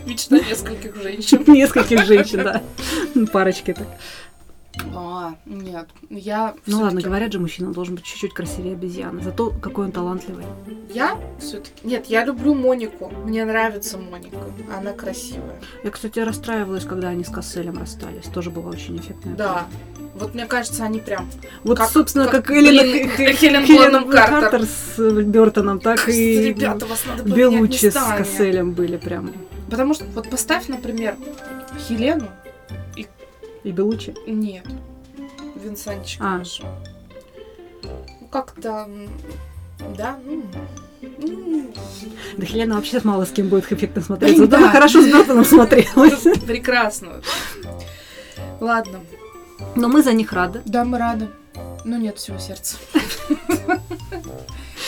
Мечта 0.06 0.38
нескольких 0.40 0.96
женщин. 1.02 1.44
Нескольких 1.48 2.06
женщин, 2.06 2.44
да. 2.44 2.62
Ну, 3.14 3.28
Парочки 3.28 3.74
так. 3.74 3.88
А, 4.94 5.36
нет, 5.46 5.88
я 6.10 6.54
Ну 6.66 6.82
ладно, 6.82 7.00
говорят 7.02 7.32
же, 7.32 7.40
мужчина 7.40 7.72
должен 7.72 7.96
быть 7.96 8.04
чуть-чуть 8.04 8.34
красивее 8.34 8.74
обезьяны. 8.74 9.22
Зато 9.24 9.52
какой 9.62 9.86
он 9.86 9.92
талантливый. 9.94 10.46
Я 10.94 11.18
все-таки... 11.40 11.88
Нет, 11.88 12.08
я 12.08 12.26
люблю 12.26 12.54
Монику. 12.54 13.10
Мне 13.24 13.46
нравится 13.46 13.98
Моника. 13.98 14.38
Она 14.78 14.92
красивая. 14.92 15.62
Я, 15.84 15.92
кстати, 15.92 16.20
расстраивалась, 16.20 16.84
когда 16.84 17.08
они 17.10 17.24
с 17.24 17.30
Касселем 17.30 17.78
расстались. 17.78 18.26
Тоже 18.26 18.52
была 18.52 18.70
очень 18.70 18.98
эффектная. 18.98 19.36
Да. 19.36 19.66
Вот 20.16 20.34
мне 20.34 20.46
кажется, 20.46 20.84
они 20.84 21.00
прям... 21.00 21.30
Вот, 21.64 21.78
Как- 21.78 21.90
собственно, 21.90 22.26
как, 22.26 22.46
как, 22.46 22.56
Х- 22.56 23.34
Хелен 23.34 23.66
Хелен 23.66 23.94
Бонем 24.04 24.10
Картер. 24.10 24.66
с 24.66 24.98
Бертоном, 25.24 25.80
так 25.80 26.08
и 26.10 26.50
Ребята, 26.50 26.86
вас 26.86 27.04
надо 27.06 27.24
Белучи 27.24 27.90
с. 27.90 27.94
Касселем 27.94 28.72
были 28.74 28.98
прям. 28.98 29.32
Потому 29.70 29.94
что 29.94 30.06
вот 30.06 30.30
поставь, 30.30 30.68
например, 30.68 31.16
Хелену. 31.88 32.30
И 33.64 33.72
Белучи. 33.72 34.14
Нет. 34.28 34.64
Винсанчик 35.56 36.22
А. 36.22 36.34
хорошо. 36.34 36.66
Ну, 37.82 38.28
как-то... 38.30 38.88
Да, 39.98 40.20
ну... 40.24 40.44
ну, 41.18 41.74
Да 42.38 42.46
Хелена 42.46 42.76
вообще 42.76 43.02
мало 43.04 43.26
с 43.26 43.32
кем 43.32 43.50
будет 43.50 43.72
эффектно 43.72 44.04
смотреться. 44.04 44.46
Да. 44.46 44.58
Вот 44.58 44.64
она 44.64 44.72
хорошо 44.72 45.02
с 45.02 45.08
Бертоном 45.08 45.46
смотрелась. 45.46 46.22
Прекрасно. 46.46 47.22
Ладно. 48.60 49.00
Но 49.76 49.88
мы 49.88 50.04
за 50.04 50.14
них 50.14 50.32
рады. 50.32 50.62
Да, 50.66 50.86
мы 50.86 51.00
рады. 51.00 51.28
Но 51.84 51.98
нет 51.98 52.18
всего 52.20 52.38
сердца. 52.38 52.78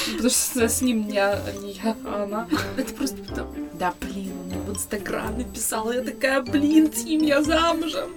Потому 0.05 0.29
что 0.29 0.69
с 0.69 0.81
ним 0.81 1.07
не, 1.07 1.21
не 1.61 1.73
я, 1.73 1.95
а 2.05 2.23
она. 2.23 2.47
Это 2.77 2.93
просто 2.93 3.17
потому... 3.17 3.51
Да, 3.73 3.93
блин, 3.99 4.31
он 4.31 4.47
мне 4.47 4.57
в 4.57 4.69
Инстаграме 4.71 5.43
писала. 5.43 5.91
Я 5.91 6.01
такая, 6.01 6.41
блин, 6.41 6.89
Тим, 6.89 7.21
я 7.21 7.43
замужем. 7.43 8.15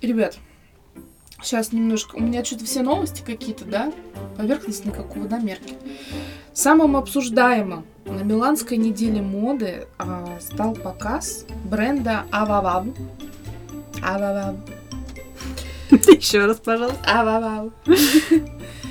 Ребят, 0.00 0.36
сейчас 1.42 1.72
немножко... 1.72 2.16
У 2.16 2.20
меня 2.20 2.44
что-то 2.44 2.64
все 2.64 2.82
новости 2.82 3.22
какие-то, 3.24 3.64
да? 3.64 3.92
Поверхностные, 4.36 4.94
как 4.94 5.16
у 5.16 5.20
водомерки. 5.20 5.76
Самым 6.52 6.96
обсуждаемым 6.96 7.86
на 8.04 8.20
Миланской 8.20 8.76
неделе 8.76 9.22
моды 9.22 9.86
а, 9.98 10.38
стал 10.40 10.74
показ 10.74 11.46
бренда 11.64 12.26
Ававав. 12.30 12.86
Ававав. 14.02 14.56
Еще 15.90 16.44
раз, 16.44 16.58
пожалуйста. 16.58 17.00
Ававав. 17.06 17.72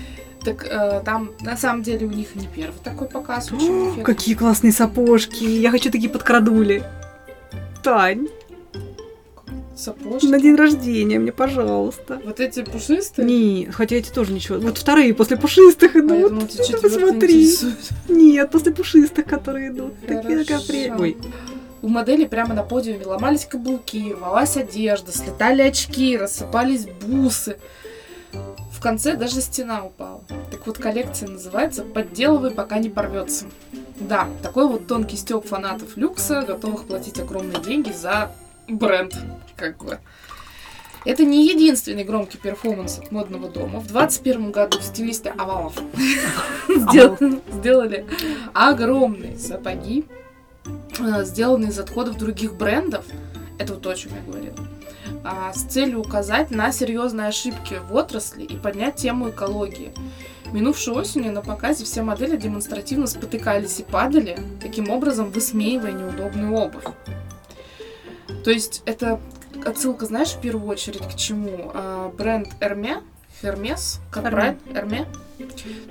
Так 0.45 0.65
э, 0.65 1.01
там 1.05 1.31
на 1.41 1.55
самом 1.55 1.83
деле 1.83 2.05
у 2.05 2.09
них 2.09 2.35
не 2.35 2.47
первый 2.47 2.75
такой 2.83 3.07
показ, 3.07 3.51
О. 3.51 4.01
Какие 4.03 4.35
классные 4.35 4.73
сапожки. 4.73 5.43
Я 5.43 5.71
хочу 5.71 5.89
такие 5.91 6.09
подкрадули. 6.09 6.83
Тань, 7.81 8.27
Сапожки. 9.75 10.27
на 10.27 10.39
день 10.39 10.55
рождения 10.55 11.19
мне, 11.19 11.31
пожалуйста. 11.31 12.21
Вот 12.23 12.39
эти 12.39 12.63
пушистые. 12.63 13.25
Не, 13.25 13.67
хотя 13.71 13.95
эти 13.95 14.11
тоже 14.11 14.31
ничего. 14.31 14.59
Вот 14.59 14.77
вторые 14.77 15.13
после 15.13 15.35
пушистых 15.37 15.95
А 15.95 15.99
я 15.99 16.05
идут. 16.05 16.29
думала, 16.29 16.47
Ты 16.47 16.77
посмотри. 16.77 17.07
интересует. 17.43 17.75
Нет, 18.07 18.51
после 18.51 18.71
пушистых, 18.71 19.25
которые 19.25 19.69
идут. 19.69 19.93
Такие 20.07 20.43
Хорошо. 20.45 20.65
такая 20.67 20.97
Ой, 20.97 21.17
У 21.81 21.87
модели 21.89 22.25
прямо 22.25 22.53
на 22.53 22.63
подиуме 22.63 23.05
ломались 23.05 23.45
каблуки, 23.45 24.13
рвалась 24.13 24.55
одежда, 24.55 25.11
слетали 25.11 25.61
очки, 25.63 26.15
рассыпались 26.17 26.85
бусы. 26.85 27.57
В 28.83 28.85
конце 28.85 29.15
даже 29.15 29.39
стена 29.39 29.85
упала. 29.85 30.25
Так 30.51 30.67
вот, 30.67 30.77
коллекция 30.77 31.29
называется 31.29 31.85
«Подделывай, 31.85 32.51
пока 32.51 32.79
не 32.79 32.89
порвется». 32.89 33.45
Да, 33.97 34.27
такой 34.41 34.67
вот 34.67 34.87
тонкий 34.87 35.15
стёб 35.15 35.47
фанатов 35.47 35.95
люкса, 35.95 36.41
готовых 36.41 36.83
платить 36.83 37.17
огромные 37.17 37.61
деньги 37.61 37.93
за 37.93 38.33
бренд, 38.67 39.15
как 39.55 39.77
бы. 39.77 39.99
Это 41.05 41.23
не 41.23 41.47
единственный 41.47 42.03
громкий 42.03 42.37
перформанс 42.37 42.99
от 42.99 43.09
модного 43.09 43.47
дома. 43.47 43.79
В 43.79 43.87
2021 43.87 44.51
году 44.51 44.81
стилисты 44.81 45.29
Авалов 45.29 45.75
сделали- 46.67 47.39
сделали 47.53 48.05
огромные 48.53 49.39
сапоги, 49.39 50.03
э, 50.99 51.23
сделанные 51.23 51.69
из 51.69 51.79
отходов 51.79 52.17
других 52.17 52.55
брендов. 52.55 53.05
Это 53.57 53.75
вот 53.75 53.81
то, 53.81 53.91
о 53.91 53.95
чем 53.95 54.11
я 54.13 54.29
говорила. 54.29 54.57
А, 55.23 55.53
С 55.53 55.63
целью 55.63 55.99
указать 56.01 56.51
на 56.51 56.71
серьезные 56.71 57.27
ошибки 57.27 57.79
в 57.89 57.95
отрасли 57.95 58.43
и 58.43 58.55
поднять 58.57 58.95
тему 58.95 59.29
экологии. 59.29 59.91
Минувшей 60.51 60.93
осенью 60.93 61.31
на 61.31 61.41
показе 61.41 61.83
все 61.83 62.03
модели 62.03 62.37
демонстративно 62.37 63.07
спотыкались 63.07 63.79
и 63.79 63.83
падали, 63.83 64.37
таким 64.61 64.89
образом 64.89 65.31
высмеивая 65.31 65.91
неудобную 65.93 66.53
обувь. 66.53 66.83
То 68.43 68.51
есть 68.51 68.83
это 68.85 69.19
отсылка, 69.65 70.05
знаешь, 70.05 70.29
в 70.33 70.41
первую 70.41 70.67
очередь 70.69 71.01
к 71.07 71.15
чему? 71.15 71.71
А, 71.73 72.09
Бренд 72.17 72.49
Эрме, 72.59 72.97
Фермес, 73.41 73.99
как 74.11 74.29
правильно? 74.29 74.57
Эрме. 74.73 75.05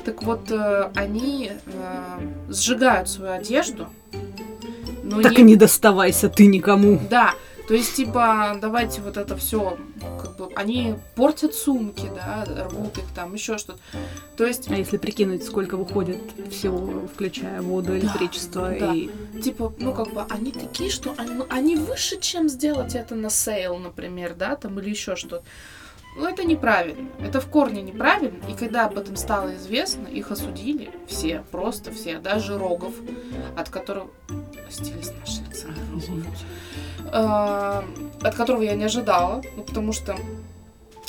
Так 0.05 0.23
вот, 0.23 0.51
э, 0.51 0.91
они 0.95 1.51
э, 1.67 2.21
сжигают 2.49 3.09
свою 3.09 3.33
одежду, 3.33 3.89
но 5.03 5.21
так 5.21 5.33
не- 5.33 5.39
и 5.39 5.43
не 5.43 5.57
доставайся 5.57 6.29
ты 6.31 6.47
никому. 6.47 7.01
да, 7.11 7.35
то 7.73 7.77
есть, 7.77 7.95
типа, 7.95 8.59
давайте 8.61 9.01
вот 9.01 9.17
это 9.17 9.35
все, 9.35 9.79
как 10.21 10.37
бы, 10.37 10.51
они 10.57 10.97
портят 11.15 11.55
сумки, 11.55 12.07
да, 12.15 12.45
рвут 12.67 12.99
их 12.99 13.05
там, 13.15 13.33
еще 13.33 13.57
что-то. 13.57 13.79
То 14.37 14.45
есть, 14.45 14.71
А 14.71 14.75
если 14.75 14.99
прикинуть, 14.99 15.43
сколько 15.43 15.79
выходит 15.79 16.21
всего, 16.51 17.09
включая 17.15 17.63
воду, 17.63 17.97
электричество 17.97 18.77
да. 18.79 18.93
и... 18.93 19.09
типа, 19.41 19.73
ну, 19.79 19.95
как 19.95 20.13
бы, 20.13 20.23
они 20.29 20.53
такие, 20.53 20.91
что 20.91 21.15
они, 21.17 21.45
они 21.49 21.77
выше, 21.77 22.21
чем 22.21 22.51
сделать 22.51 22.95
это 22.95 23.15
на 23.15 23.31
sale, 23.31 23.79
например, 23.79 24.35
да, 24.35 24.55
там, 24.57 24.79
или 24.79 24.91
еще 24.91 25.17
что-то. 25.17 25.43
Ну, 26.17 26.27
это 26.27 26.45
неправильно. 26.45 27.09
Это 27.21 27.41
в 27.41 27.47
корне 27.47 27.81
неправильно. 27.83 28.39
И 28.49 28.55
когда 28.55 28.85
об 28.87 28.99
этом 28.99 29.17
стало 29.17 29.55
известно, 29.57 30.07
их 30.09 30.31
осудили 30.31 30.91
все, 31.07 31.43
просто 31.51 31.91
все, 31.93 32.19
даже 32.19 32.59
Рогов, 32.59 32.95
от 33.57 33.69
которого... 33.71 34.11
Стилист 34.71 35.15
наш 35.21 35.39
Александр 35.41 35.81
Рогов. 37.11 37.85
от 38.23 38.35
которого 38.35 38.63
я 38.63 38.75
не 38.75 38.85
ожидала, 38.85 39.43
ну, 39.57 39.63
потому 39.63 39.93
что 39.93 40.17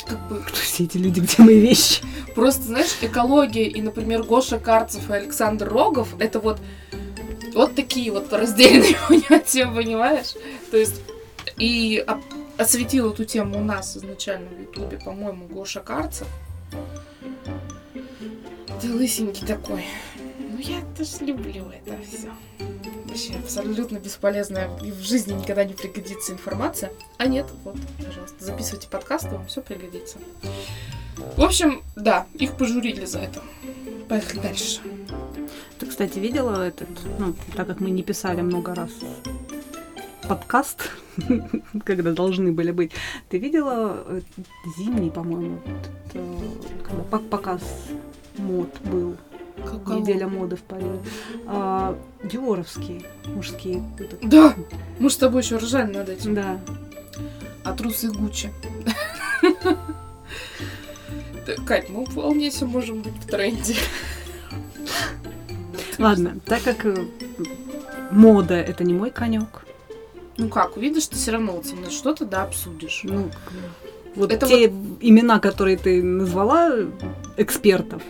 как 0.06 0.28
бы 0.28 0.40
Кто 0.40 0.56
все 0.56 0.84
эти 0.84 0.98
люди, 0.98 1.20
где 1.20 1.42
мои 1.42 1.60
вещи? 1.60 2.02
просто, 2.34 2.62
знаешь, 2.64 2.94
экология 3.00 3.64
и, 3.68 3.80
например, 3.80 4.22
Гоша 4.24 4.58
Карцев 4.58 5.08
и 5.08 5.14
Александр 5.14 5.68
Рогов, 5.68 6.08
это 6.18 6.40
вот 6.40 6.58
вот 7.54 7.74
такие 7.76 8.10
вот 8.10 8.32
раздельные 8.32 8.96
понятия, 9.08 9.66
понимаешь? 9.66 10.34
То 10.70 10.76
есть 10.76 11.00
и 11.56 12.02
об- 12.06 12.20
осветил 12.58 13.12
эту 13.12 13.24
тему 13.24 13.58
у 13.58 13.64
нас 13.64 13.96
изначально 13.96 14.48
в 14.48 14.60
Ютубе, 14.60 14.98
по-моему, 14.98 15.46
Гоша 15.46 15.80
Карцев. 15.80 16.28
Ты 18.80 18.92
лысенький 18.92 19.46
такой. 19.46 19.84
Ну 20.38 20.58
я 20.58 20.82
тоже 20.96 21.24
люблю 21.24 21.70
это 21.70 21.96
все. 22.02 22.30
Вообще 23.06 23.34
абсолютно 23.34 23.98
бесполезная 23.98 24.68
и 24.82 24.90
в 24.90 25.00
жизни 25.00 25.34
никогда 25.34 25.64
не 25.64 25.74
пригодится 25.74 26.32
информация. 26.32 26.92
А 27.18 27.26
нет, 27.26 27.46
вот, 27.62 27.76
пожалуйста, 28.04 28.44
записывайте 28.44 28.88
подкасты, 28.88 29.28
вам 29.28 29.46
все 29.46 29.62
пригодится. 29.62 30.18
В 31.36 31.42
общем, 31.42 31.82
да, 31.94 32.26
их 32.34 32.56
пожурили 32.56 33.04
за 33.04 33.20
это. 33.20 33.40
Поехали 34.08 34.40
дальше. 34.40 34.80
Ты, 35.78 35.86
кстати, 35.86 36.18
видела 36.18 36.66
этот, 36.66 36.88
ну, 37.18 37.34
так 37.56 37.66
как 37.66 37.80
мы 37.80 37.90
не 37.90 38.02
писали 38.02 38.40
много 38.40 38.74
раз 38.74 38.90
подкаст, 40.28 40.90
когда 41.84 42.12
должны 42.12 42.52
были 42.52 42.70
быть, 42.70 42.92
ты 43.28 43.38
видела 43.38 44.04
э, 44.06 44.20
зимний, 44.78 45.10
по-моему, 45.10 45.60
когда 46.12 47.02
пок- 47.10 47.28
показ 47.28 47.60
мод 48.38 48.68
был, 48.84 49.16
Каково? 49.64 50.00
неделя 50.00 50.26
моды 50.28 50.56
в 50.56 50.62
Париже, 50.62 50.98
А, 51.46 51.96
диоровские 52.24 53.02
мужские. 53.26 53.82
Да, 54.22 54.54
мы 54.98 55.10
с 55.10 55.16
тобой 55.16 55.42
еще 55.42 55.56
ржали 55.56 55.92
над 55.92 56.08
этим. 56.08 56.34
Да. 56.34 56.58
А 57.64 57.72
трусы 57.72 58.10
Гуччи. 58.10 58.50
Кать, 61.66 61.90
мы 61.90 62.04
вполне 62.06 62.50
себе 62.50 62.66
можем 62.68 63.02
быть 63.02 63.14
в 63.14 63.26
тренде. 63.26 63.74
Ладно, 65.98 66.36
так 66.44 66.62
как 66.62 66.84
э, 66.86 66.96
мода 68.10 68.54
это 68.54 68.82
не 68.82 68.92
мой 68.94 69.10
конек, 69.10 69.64
Ну 70.36 70.48
как, 70.48 70.76
увидишь, 70.76 71.06
ты 71.06 71.16
все 71.16 71.32
равно 71.32 71.52
вот 71.52 71.66
со 71.66 71.76
мной 71.76 71.90
что-то, 71.90 72.24
да, 72.24 72.42
обсудишь. 72.42 73.00
ну, 73.04 73.30
вот 74.16 74.32
Это 74.32 74.46
те 74.46 74.66
имена, 74.66 75.40
которые 75.40 75.76
ты 75.76 76.02
назвала, 76.02 76.72
экспертов 77.36 78.02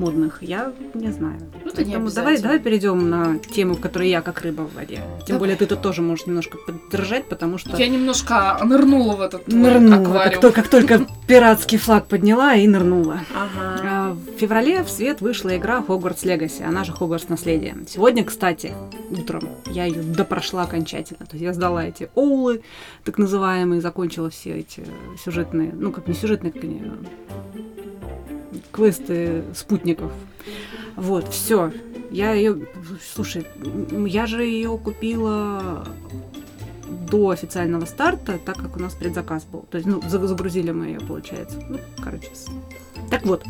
модных, 0.00 0.42
я 0.42 0.72
не 0.94 1.12
знаю. 1.12 1.38
Ну, 1.64 1.70
Поэтому 1.76 2.10
давай, 2.10 2.40
давай 2.40 2.58
перейдем 2.58 3.08
на 3.10 3.38
тему, 3.38 3.74
в 3.74 3.80
которой 3.80 4.08
я 4.08 4.22
как 4.22 4.40
рыба 4.40 4.62
в 4.62 4.74
воде. 4.74 4.96
Тем 4.96 5.26
Давай. 5.26 5.38
более 5.40 5.56
ты 5.56 5.66
тут 5.66 5.82
тоже 5.82 6.02
можешь 6.02 6.26
немножко 6.26 6.58
поддержать, 6.58 7.26
потому 7.28 7.58
что 7.58 7.76
Я 7.76 7.86
немножко 7.88 8.58
нырнула 8.64 9.14
в 9.16 9.20
этот 9.20 9.44
твой 9.44 9.60
нырнула, 9.60 9.96
как, 9.98 10.06
аквариум. 10.06 10.40
то- 10.40 10.52
как 10.52 10.68
только 10.68 11.06
пиратский 11.28 11.78
флаг 11.78 12.06
подняла 12.06 12.54
и 12.54 12.66
нырнула. 12.66 13.20
Ага. 13.34 13.80
А 13.84 14.12
в 14.14 14.38
феврале 14.38 14.82
в 14.82 14.90
свет 14.90 15.20
вышла 15.20 15.56
игра 15.56 15.84
Hogwarts 15.86 16.24
Legacy, 16.24 16.64
она 16.64 16.82
же 16.84 16.92
Hogwarts 16.92 17.26
Наследие. 17.28 17.76
Сегодня, 17.88 18.24
кстати, 18.24 18.72
утром 19.10 19.42
я 19.66 19.84
ее 19.84 20.02
допрошла 20.02 20.62
окончательно. 20.62 21.26
То 21.26 21.32
есть 21.36 21.42
я 21.44 21.52
сдала 21.52 21.84
эти 21.84 22.08
оулы, 22.14 22.62
так 23.04 23.18
называемые, 23.18 23.80
закончила 23.80 24.30
все 24.30 24.58
эти 24.58 24.84
сюжетные, 25.22 25.70
ну 25.74 25.92
как 25.92 26.08
не 26.08 26.14
сюжетные, 26.14 26.52
как 26.52 26.64
они, 26.64 26.82
квесты 28.72 29.44
спутников. 29.54 30.12
Вот, 30.96 31.28
все. 31.28 31.72
Я 32.10 32.32
ее, 32.32 32.66
слушай, 33.14 33.46
я 34.06 34.26
же 34.26 34.44
ее 34.44 34.76
купила 34.78 35.86
до 36.90 37.30
официального 37.30 37.84
старта, 37.84 38.38
так 38.44 38.56
как 38.56 38.76
у 38.76 38.80
нас 38.80 38.94
предзаказ 38.94 39.44
был. 39.44 39.66
То 39.70 39.78
есть, 39.78 39.88
ну, 39.88 40.00
загрузили 40.08 40.70
мы 40.70 40.86
ее, 40.86 41.00
получается. 41.00 41.58
Ну, 41.68 41.78
короче, 42.02 42.28
так 43.10 43.24
вот, 43.24 43.44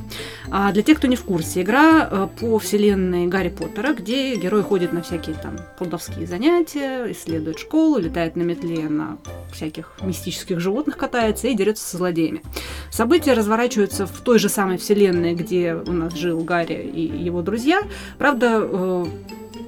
а 0.50 0.72
для 0.72 0.82
тех, 0.82 0.98
кто 0.98 1.06
не 1.06 1.16
в 1.16 1.24
курсе, 1.24 1.60
игра 1.62 2.08
э, 2.10 2.28
по 2.40 2.58
вселенной 2.58 3.26
Гарри 3.26 3.50
Поттера, 3.50 3.92
где 3.92 4.34
герой 4.34 4.62
ходит 4.62 4.92
на 4.92 5.02
всякие 5.02 5.36
там 5.36 5.56
колдовские 5.78 6.26
занятия, 6.26 7.12
исследует 7.12 7.58
школу, 7.58 7.98
летает 7.98 8.36
на 8.36 8.42
метле 8.42 8.88
на 8.88 9.18
всяких 9.52 9.98
мистических 10.00 10.60
животных 10.60 10.96
катается 10.96 11.48
и 11.48 11.54
дерется 11.54 11.86
со 11.86 11.98
злодеями. 11.98 12.42
События 12.90 13.34
разворачиваются 13.34 14.06
в 14.06 14.20
той 14.20 14.38
же 14.38 14.48
самой 14.48 14.78
вселенной, 14.78 15.34
где 15.34 15.74
у 15.74 15.92
нас 15.92 16.14
жил 16.14 16.40
Гарри 16.40 16.90
и 16.94 17.02
его 17.02 17.42
друзья. 17.42 17.82
Правда, 18.16 18.60
э, 18.62 19.04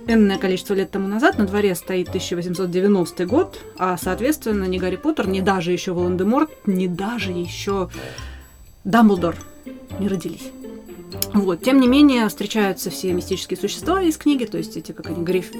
энное 0.07 0.39
количество 0.39 0.75
лет 0.75 0.91
тому 0.91 1.09
назад 1.09 1.39
на 1.39 1.47
дворе 1.47 1.75
стоит 1.75 2.09
1890 2.09 3.27
год, 3.27 3.61
а, 3.79 3.97
соответственно, 3.97 4.65
ни 4.65 4.79
Гарри 4.79 4.97
Поттер, 4.97 5.29
ни 5.29 5.41
даже 5.41 5.73
еще 5.73 5.93
Волан-де-Морт, 5.93 6.51
ни 6.67 6.87
даже 6.87 7.33
еще 7.33 7.91
Дамблдор 8.85 9.37
не 9.99 10.09
родились. 10.09 10.51
Вот. 11.35 11.63
Тем 11.63 11.81
не 11.81 11.89
менее, 11.89 12.29
встречаются 12.29 12.91
все 12.91 13.13
мистические 13.13 13.59
существа 13.59 14.03
из 14.03 14.17
книги, 14.17 14.45
то 14.45 14.59
есть 14.59 14.77
эти, 14.77 14.93
как 14.93 15.07
они, 15.07 15.23
гриф... 15.23 15.51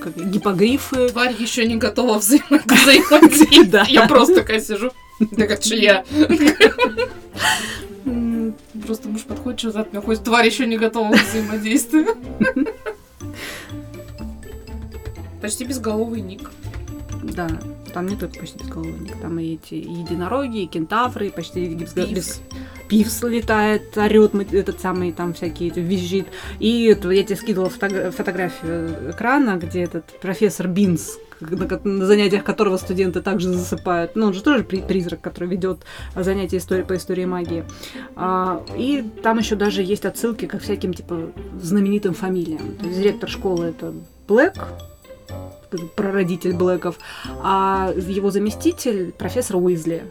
как 0.00 0.16
гипогрифы. 0.16 1.08
Тварь 1.08 1.34
еще 1.38 1.66
не 1.66 1.76
готова 1.76 2.18
взаимодействовать. 2.18 3.70
Да. 3.70 3.84
Я 3.88 4.06
просто 4.06 4.36
такая 4.36 4.60
сижу. 4.60 4.90
Так 5.36 5.50
это 5.50 5.68
же 5.68 5.76
я. 5.76 6.04
Просто 8.86 9.08
муж 9.08 9.22
подходит, 9.22 9.60
что 9.60 9.80
от 9.80 9.92
меня 9.92 10.02
ходит. 10.02 10.24
Тварь 10.24 10.46
еще 10.46 10.66
не 10.66 10.78
готова 10.78 11.12
к 11.12 11.22
взаимодействию. 11.22 12.16
Почти 15.40 15.64
безголовый 15.64 16.20
ник. 16.20 16.50
Да, 17.22 17.48
там 17.92 18.06
не 18.06 18.16
только 18.16 18.40
почти 18.40 18.58
безголовый 18.58 18.98
ник, 19.00 19.16
там 19.20 19.38
и 19.38 19.54
эти 19.54 19.74
единороги, 19.74 20.62
и 20.62 20.66
кентавры, 20.66 21.28
и 21.28 21.30
почти 21.30 21.74
без, 21.74 21.92
без, 21.94 22.40
Пивс 22.88 23.22
летает, 23.22 23.96
орет 23.96 24.34
этот 24.52 24.80
самый 24.80 25.12
там 25.12 25.32
всякие 25.32 25.70
визжит. 25.70 26.26
И 26.58 26.68
я 26.86 26.94
тебе 26.94 27.36
скидывала 27.36 27.70
фото- 27.70 28.10
фотографию 28.10 29.12
экрана, 29.12 29.56
где 29.56 29.82
этот 29.82 30.06
профессор 30.20 30.66
Бинс 30.66 31.16
на, 31.40 31.80
на 31.84 32.06
занятиях 32.06 32.44
которого 32.44 32.76
студенты 32.76 33.20
также 33.20 33.48
засыпают. 33.48 34.16
Ну, 34.16 34.26
он 34.26 34.34
же 34.34 34.42
тоже 34.42 34.64
при, 34.64 34.80
призрак, 34.80 35.20
который 35.20 35.48
ведет 35.48 35.80
занятия 36.14 36.58
истории 36.58 36.82
по 36.82 36.96
истории 36.96 37.24
магии. 37.24 37.64
А, 38.16 38.62
и 38.76 39.04
там 39.22 39.38
еще 39.38 39.56
даже 39.56 39.82
есть 39.82 40.04
отсылки 40.04 40.46
к 40.46 40.58
всяким 40.58 40.94
типа 40.94 41.30
знаменитым 41.60 42.14
фамилиям. 42.14 42.76
То 42.76 42.86
есть 42.86 42.98
директор 42.98 43.28
школы 43.28 43.66
это 43.66 43.94
Блэк, 44.28 44.54
прародитель 45.96 46.54
Блэков, 46.54 46.98
а 47.42 47.92
его 47.96 48.30
заместитель 48.30 49.12
профессор 49.12 49.56
Уизли. 49.56 50.04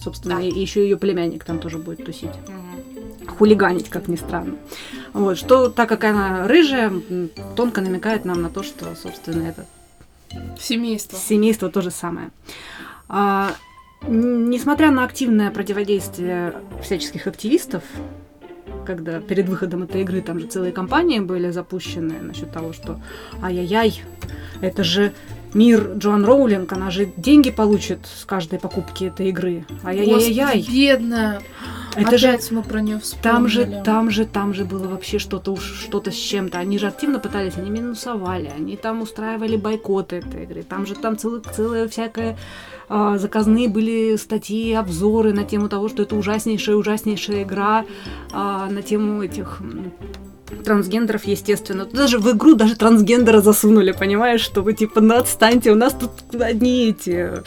Собственно, 0.00 0.36
да. 0.36 0.42
и 0.42 0.50
еще 0.50 0.82
ее 0.82 0.96
племянник 0.96 1.44
там 1.44 1.58
тоже 1.58 1.78
будет 1.78 2.04
тусить. 2.04 2.30
Угу. 2.30 3.34
Хулиганить, 3.36 3.90
как 3.90 4.08
ни 4.08 4.16
странно. 4.16 4.56
Вот, 5.12 5.36
что, 5.36 5.68
так 5.68 5.88
как 5.88 6.04
она 6.04 6.46
рыжая, 6.46 6.92
тонко 7.56 7.80
намекает 7.80 8.24
нам 8.24 8.42
на 8.42 8.48
то, 8.48 8.62
что, 8.62 8.94
собственно, 8.94 9.48
это... 9.48 9.66
Семейство. 10.58 11.18
Семейство 11.18 11.70
то 11.70 11.82
же 11.82 11.90
самое. 11.90 12.30
А, 13.08 13.52
несмотря 14.06 14.90
на 14.90 15.04
активное 15.04 15.50
противодействие 15.50 16.54
всяческих 16.82 17.26
активистов, 17.26 17.82
когда 18.86 19.20
перед 19.20 19.48
выходом 19.48 19.82
этой 19.82 20.02
игры 20.02 20.20
там 20.20 20.38
же 20.38 20.46
целые 20.46 20.72
кампании 20.72 21.20
были 21.20 21.50
запущены 21.50 22.20
насчет 22.20 22.52
того, 22.52 22.72
что 22.72 23.00
ай-яй-яй, 23.42 24.02
это 24.60 24.84
же 24.84 25.12
мир 25.54 25.92
Джоан 25.96 26.24
Роулинг, 26.24 26.72
она 26.72 26.90
же 26.90 27.10
деньги 27.16 27.50
получит 27.50 28.00
с 28.06 28.24
каждой 28.24 28.58
покупки 28.58 29.04
этой 29.04 29.28
игры. 29.28 29.64
Ай-яй-яй. 29.84 30.66
бедная. 30.68 31.40
Это 31.96 32.16
Опять 32.16 32.48
же, 32.48 32.54
мы 32.54 32.62
про 32.62 32.80
нее 32.80 33.00
вспомнили. 33.00 33.32
Там 33.32 33.48
же, 33.48 33.82
там 33.84 34.10
же, 34.10 34.24
там 34.24 34.54
же 34.54 34.64
было 34.64 34.86
вообще 34.86 35.18
что-то 35.18 35.52
уж 35.52 35.62
что-то 35.62 36.12
с 36.12 36.14
чем-то. 36.14 36.58
Они 36.58 36.78
же 36.78 36.86
активно 36.86 37.18
пытались, 37.18 37.56
они 37.56 37.70
минусовали, 37.70 38.50
они 38.56 38.76
там 38.76 39.02
устраивали 39.02 39.56
бойкоты 39.56 40.16
этой 40.16 40.44
игры. 40.44 40.62
Там 40.62 40.86
же 40.86 40.94
там 40.94 41.18
целая, 41.18 41.40
целая 41.40 41.88
всякая 41.88 42.38
а, 42.88 43.18
заказные 43.18 43.68
были 43.68 44.16
статьи, 44.16 44.72
обзоры 44.72 45.32
на 45.32 45.44
тему 45.44 45.68
того, 45.68 45.88
что 45.88 46.02
это 46.02 46.16
ужаснейшая, 46.16 46.76
ужаснейшая 46.76 47.42
игра, 47.42 47.84
а, 48.32 48.68
на 48.68 48.82
тему 48.82 49.22
этих 49.22 49.60
трансгендеров, 50.64 51.24
естественно. 51.24 51.86
Даже 51.86 52.18
в 52.18 52.30
игру 52.32 52.54
даже 52.54 52.76
трансгендера 52.76 53.40
засунули, 53.40 53.92
понимаешь, 53.92 54.40
чтобы 54.40 54.72
типа, 54.72 55.00
ну 55.00 55.16
отстаньте, 55.16 55.72
у 55.72 55.74
нас 55.74 55.94
тут 55.94 56.10
одни 56.40 56.90
эти... 56.90 57.42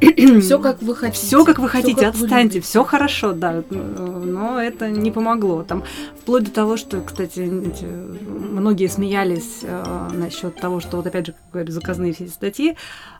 Все 0.40 0.58
как 0.58 0.82
вы 0.82 0.94
хотите. 0.94 1.26
Все 1.26 1.44
как 1.44 1.58
вы 1.58 1.68
хотите, 1.68 2.06
как 2.06 2.14
отстаньте, 2.14 2.60
все 2.60 2.84
хорошо, 2.84 3.32
да. 3.32 3.62
Но 3.70 4.60
это 4.60 4.88
не 4.88 5.10
помогло. 5.10 5.62
Там 5.62 5.84
вплоть 6.20 6.44
до 6.44 6.50
того, 6.50 6.76
что, 6.76 7.00
кстати, 7.00 7.40
многие 7.40 8.88
смеялись 8.88 9.60
э, 9.62 10.08
насчет 10.12 10.56
того, 10.56 10.80
что 10.80 10.96
вот 10.96 11.06
опять 11.06 11.26
же, 11.26 11.32
как 11.32 11.52
говорю, 11.52 11.72
заказные 11.72 12.12
все 12.12 12.24
эти 12.24 12.32
статьи. 12.32 12.76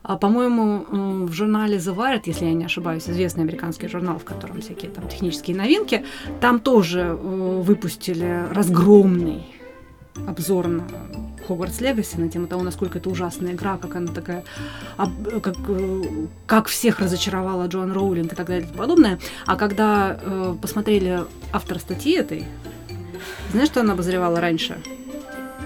А, 0.08 0.16
по-моему, 0.16 1.26
в 1.26 1.32
журнале 1.32 1.78
The 1.78 1.92
Wired, 1.92 2.22
если 2.26 2.44
я 2.44 2.52
не 2.52 2.64
ошибаюсь, 2.64 3.08
известный 3.08 3.42
американский 3.42 3.88
журнал, 3.88 4.20
в 4.20 4.24
котором 4.24 4.60
всякие 4.60 4.88
там 4.88 5.08
технические 5.08 5.56
новинки, 5.56 6.04
там 6.40 6.60
тоже 6.60 7.00
э, 7.00 7.14
выпустили 7.16 8.44
разгромный 8.52 9.44
обзор 10.28 10.68
на 10.68 10.84
Хогвартс 11.48 11.80
Легаси 11.80 12.18
на 12.18 12.28
тему 12.28 12.46
того, 12.46 12.62
насколько 12.62 12.98
это 12.98 13.10
ужасная 13.10 13.54
игра, 13.54 13.78
как 13.78 13.96
она 13.96 14.12
такая, 14.12 14.44
как, 14.96 15.56
э, 15.66 16.02
как 16.46 16.68
всех 16.68 17.00
разочаровала 17.00 17.66
Джоан 17.66 17.90
Роулинг 17.90 18.32
и 18.32 18.36
так 18.36 18.46
далее 18.46 18.62
и 18.62 18.66
тому 18.66 18.78
подобное. 18.78 19.18
А 19.44 19.56
когда 19.56 20.20
э, 20.22 20.54
посмотрели 20.62 21.24
автор 21.50 21.80
статьи 21.80 22.12
этой, 22.12 22.44
знаешь, 23.50 23.70
что 23.70 23.80
она 23.80 23.94
обозревала 23.94 24.40
раньше 24.40 24.78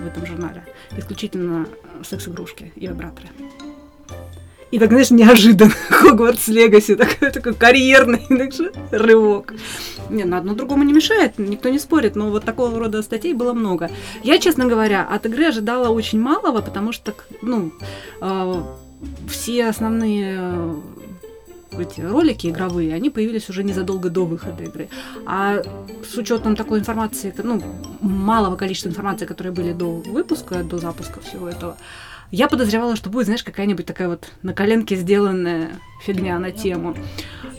в 0.03 0.07
этом 0.07 0.25
журнале? 0.25 0.65
Исключительно 0.97 1.67
секс-игрушки 2.03 2.73
и 2.75 2.87
вибраторы. 2.87 3.29
И 4.71 4.79
так, 4.79 4.91
знаешь, 4.91 5.11
неожиданно 5.11 5.73
Хогвартс 5.91 6.49
Легаси, 6.49 6.95
такой, 6.95 7.31
такой 7.31 7.55
карьерный 7.55 8.25
так 8.29 8.53
же, 8.53 8.73
рывок. 8.91 9.55
Не, 10.11 10.25
на 10.25 10.39
одно 10.39 10.55
другому 10.55 10.85
не 10.85 10.93
мешает, 10.93 11.39
никто 11.39 11.69
не 11.69 11.79
спорит, 11.79 12.17
но 12.17 12.31
вот 12.31 12.45
такого 12.45 12.79
рода 12.79 13.03
статей 13.03 13.35
было 13.35 13.53
много. 13.53 13.91
Я, 14.23 14.39
честно 14.39 14.67
говоря, 14.67 15.07
от 15.07 15.27
игры 15.27 15.47
ожидала 15.47 15.89
очень 15.89 16.21
малого, 16.21 16.61
потому 16.61 16.93
что, 16.93 17.15
ну, 17.43 17.73
э, 18.21 18.55
все 19.29 19.67
основные 19.67 20.37
э, 20.39 20.75
эти 21.79 22.01
ролики 22.01 22.49
игровые, 22.49 22.95
они 22.95 23.11
появились 23.11 23.49
уже 23.49 23.65
незадолго 23.65 24.09
до 24.09 24.25
выхода 24.25 24.65
игры. 24.65 24.89
А 25.27 25.63
с 26.05 26.17
учетом 26.17 26.57
такой 26.57 26.79
информации, 26.79 27.33
ну, 27.43 27.63
малого 28.01 28.57
количества 28.57 28.89
информации, 28.89 29.27
которые 29.27 29.53
были 29.53 29.73
до 29.73 29.91
выпуска, 29.91 30.63
до 30.63 30.79
запуска 30.79 31.21
всего 31.21 31.49
этого, 31.49 31.77
я 32.31 32.49
подозревала, 32.49 32.97
что 32.97 33.11
будет, 33.11 33.27
знаешь, 33.27 33.43
какая-нибудь 33.43 33.87
такая 33.87 34.09
вот 34.09 34.31
на 34.43 34.55
коленке 34.55 34.97
сделанная 34.97 35.71
фигня 36.05 36.39
на 36.39 36.51
тему. 36.51 36.97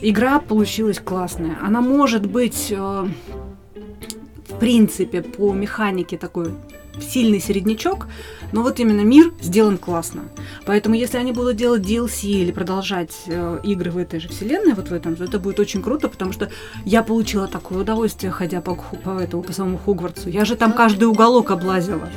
Игра 0.01 0.39
получилась 0.39 0.99
классная. 0.99 1.57
Она 1.61 1.81
может 1.81 2.25
быть, 2.25 2.67
э, 2.71 2.75
в 2.75 4.59
принципе, 4.59 5.21
по 5.21 5.53
механике 5.53 6.17
такой 6.17 6.53
сильный 6.99 7.39
середнячок, 7.39 8.07
но 8.51 8.63
вот 8.63 8.79
именно 8.79 9.01
мир 9.01 9.33
сделан 9.41 9.77
классно. 9.77 10.23
Поэтому 10.65 10.95
если 10.95 11.17
они 11.17 11.31
будут 11.31 11.55
делать 11.55 11.83
DLC 11.83 12.27
или 12.27 12.51
продолжать 12.51 13.15
э, 13.27 13.59
игры 13.63 13.91
в 13.91 13.97
этой 13.97 14.19
же 14.19 14.27
вселенной, 14.27 14.73
вот 14.73 14.89
в 14.89 14.93
этом 14.93 15.15
же, 15.15 15.23
это 15.23 15.39
будет 15.39 15.59
очень 15.59 15.81
круто, 15.81 16.09
потому 16.09 16.33
что 16.33 16.49
я 16.85 17.03
получила 17.03 17.47
такое 17.47 17.79
удовольствие, 17.79 18.31
ходя 18.31 18.61
по, 18.61 18.75
по, 18.75 19.19
этому, 19.19 19.43
по 19.43 19.53
самому 19.53 19.77
Хогвартсу. 19.77 20.29
Я 20.29 20.45
же 20.45 20.55
там 20.55 20.73
каждый 20.73 21.05
уголок 21.05 21.51
облазила. 21.51 22.09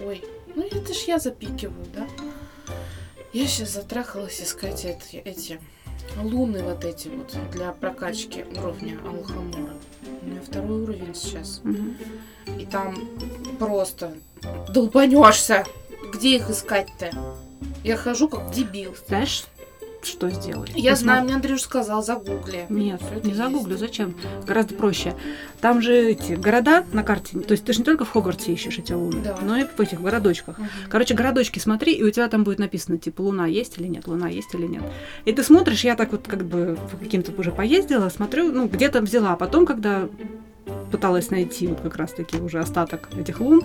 Ой, 0.00 0.22
ну 0.54 0.66
это 0.66 0.92
ж 0.92 0.96
я 1.06 1.18
запикиваю, 1.18 1.86
да? 1.94 2.06
Я 3.32 3.46
сейчас 3.46 3.70
затрахалась 3.70 4.40
искать 4.40 4.84
эти, 4.84 5.16
эти 5.16 5.60
луны 6.22 6.62
вот 6.62 6.84
эти 6.84 7.08
вот 7.08 7.36
для 7.50 7.72
прокачки 7.72 8.44
уровня 8.56 8.98
Алхамора. 9.04 9.74
У 10.22 10.26
меня 10.26 10.40
второй 10.40 10.82
уровень 10.82 11.14
сейчас. 11.14 11.60
Угу. 11.64 12.60
И 12.60 12.66
там 12.66 12.96
просто 13.58 14.14
долбанешься. 14.72 15.64
Где 16.12 16.36
их 16.36 16.50
искать-то? 16.50 17.10
Я 17.82 17.96
хожу 17.96 18.28
как 18.28 18.52
дебил. 18.52 18.94
Знаешь, 19.08 19.44
что 20.06 20.30
сделать. 20.30 20.70
Я 20.74 20.92
Посмо- 20.92 20.96
знаю, 20.96 21.24
мне 21.24 21.34
Андрюш 21.34 21.62
сказал, 21.62 22.02
загугли. 22.02 22.66
Нет, 22.68 23.00
это 23.10 23.26
не 23.26 23.32
есть. 23.32 23.36
загуглю, 23.36 23.76
зачем? 23.76 24.14
Гораздо 24.46 24.74
проще. 24.74 25.14
Там 25.60 25.80
же 25.82 25.94
эти 25.94 26.32
города 26.34 26.84
на 26.92 27.02
карте, 27.02 27.38
то 27.40 27.52
есть 27.52 27.64
ты 27.64 27.72
же 27.72 27.78
не 27.80 27.84
только 27.84 28.04
в 28.04 28.10
Хогвартсе 28.10 28.52
ищешь 28.52 28.78
эти 28.78 28.92
луны, 28.92 29.20
Да. 29.24 29.38
но 29.42 29.56
и 29.56 29.64
в 29.64 29.80
этих 29.80 30.00
городочках. 30.00 30.58
Мгм. 30.58 30.68
Короче, 30.90 31.14
городочки 31.14 31.58
смотри, 31.58 31.92
и 31.94 32.02
у 32.02 32.10
тебя 32.10 32.28
там 32.28 32.44
будет 32.44 32.58
написано, 32.58 32.98
типа, 32.98 33.22
луна 33.22 33.46
есть 33.46 33.78
или 33.78 33.86
нет, 33.86 34.06
луна 34.06 34.28
есть 34.28 34.54
или 34.54 34.66
нет. 34.66 34.82
И 35.24 35.32
ты 35.32 35.42
смотришь, 35.42 35.84
я 35.84 35.96
так 35.96 36.12
вот 36.12 36.26
как 36.26 36.44
бы 36.44 36.76
по 36.90 36.96
каким-то 36.96 37.32
уже 37.38 37.50
поездила, 37.50 38.08
смотрю, 38.08 38.52
ну, 38.52 38.66
где-то 38.68 39.00
взяла. 39.00 39.32
А 39.32 39.36
потом, 39.36 39.66
когда 39.66 40.08
пыталась 40.90 41.30
найти 41.30 41.66
вот 41.66 41.80
как 41.80 41.96
раз-таки 41.96 42.36
уже 42.38 42.58
остаток 42.60 43.08
этих 43.18 43.40
лун, 43.40 43.62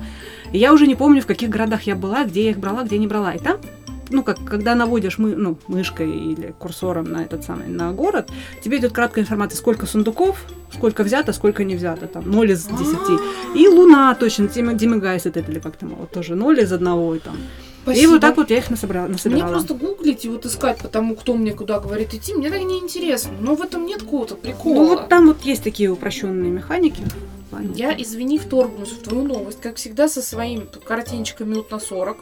и 0.52 0.58
я 0.58 0.74
уже 0.74 0.88
не 0.88 0.96
помню, 0.96 1.22
в 1.22 1.26
каких 1.28 1.50
городах 1.50 1.84
я 1.84 1.96
была, 1.96 2.24
где 2.26 2.46
я 2.46 2.50
их 2.52 2.58
брала, 2.60 2.84
где 2.84 2.98
не 2.98 3.08
брала. 3.08 3.34
И 3.34 3.40
там 3.40 3.58
ну, 4.10 4.24
как, 4.24 4.43
когда 4.43 4.76
наводишь 4.76 5.18
мы, 5.18 5.36
ну, 5.36 5.57
мышкой 5.68 6.10
или 6.10 6.53
курсором 6.57 7.12
на 7.12 7.24
этот 7.24 7.43
самый, 7.43 7.68
на 7.68 7.91
город, 7.91 8.30
тебе 8.64 8.78
идет 8.78 8.91
краткая 8.91 9.24
информация, 9.24 9.57
сколько 9.57 9.86
сундуков, 9.86 10.43
сколько 10.74 11.03
взято, 11.03 11.34
сколько 11.34 11.64
не 11.64 11.76
взято, 11.76 12.07
там, 12.07 12.30
0 12.30 12.51
из 12.51 12.66
10. 12.66 12.80
А, 12.80 13.57
И 13.57 13.68
луна 13.68 14.16
точно, 14.16 14.47
Гайсет 14.99 15.38
это 15.38 15.51
или 15.51 15.60
как 15.60 15.78
там, 15.78 15.95
вот 15.95 16.12
тоже 16.12 16.36
0 16.36 16.60
из 16.60 16.72
одного, 16.74 17.16
и 17.16 17.20
там. 17.20 17.36
И 17.36 17.91
спасибо. 17.91 18.12
вот 18.12 18.22
так 18.22 18.38
вот 18.38 18.49
я 18.51 18.57
их 18.57 18.70
насобрала. 18.70 19.05
Мне 19.05 19.14
насобирала. 19.14 19.51
просто 19.51 19.74
гуглить 19.74 20.26
и 20.26 20.30
вот 20.30 20.45
искать, 20.45 20.80
потому 20.80 21.16
кто 21.16 21.34
мне 21.34 21.53
куда 21.53 21.80
говорит 21.80 22.14
идти, 22.14 22.34
мне 22.34 22.49
так 22.49 22.62
не 22.62 22.78
интересно. 22.80 23.32
Но 23.39 23.55
в 23.55 23.62
этом 23.62 23.86
нет 23.86 24.01
какого-то 24.01 24.36
прикола. 24.36 24.74
Ну 24.76 24.88
вот 24.89 25.10
там 25.10 25.28
вот 25.28 25.41
есть 25.41 25.64
такие 25.64 25.89
упрощенные 25.89 26.51
механики. 26.51 27.01
Я, 27.76 27.93
извини, 27.97 28.38
вторгнусь 28.38 28.91
в 28.91 29.01
твою 29.01 29.24
новость, 29.24 29.60
как 29.60 29.78
всегда, 29.78 30.07
со 30.07 30.22
своим 30.22 30.68
коротенечко 30.84 31.45
минут 31.45 31.72
на 31.72 31.80
40. 31.80 32.18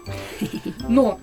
Но 0.88 1.20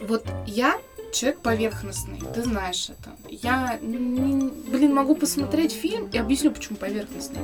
вот 0.00 0.24
я 0.46 0.76
человек 1.12 1.40
поверхностный, 1.40 2.20
ты 2.34 2.42
знаешь 2.42 2.90
это. 2.90 3.16
Я, 3.28 3.78
блин, 3.80 4.94
могу 4.94 5.14
посмотреть 5.14 5.72
фильм 5.72 6.08
и 6.12 6.18
объясню, 6.18 6.50
почему 6.50 6.76
поверхностный. 6.76 7.40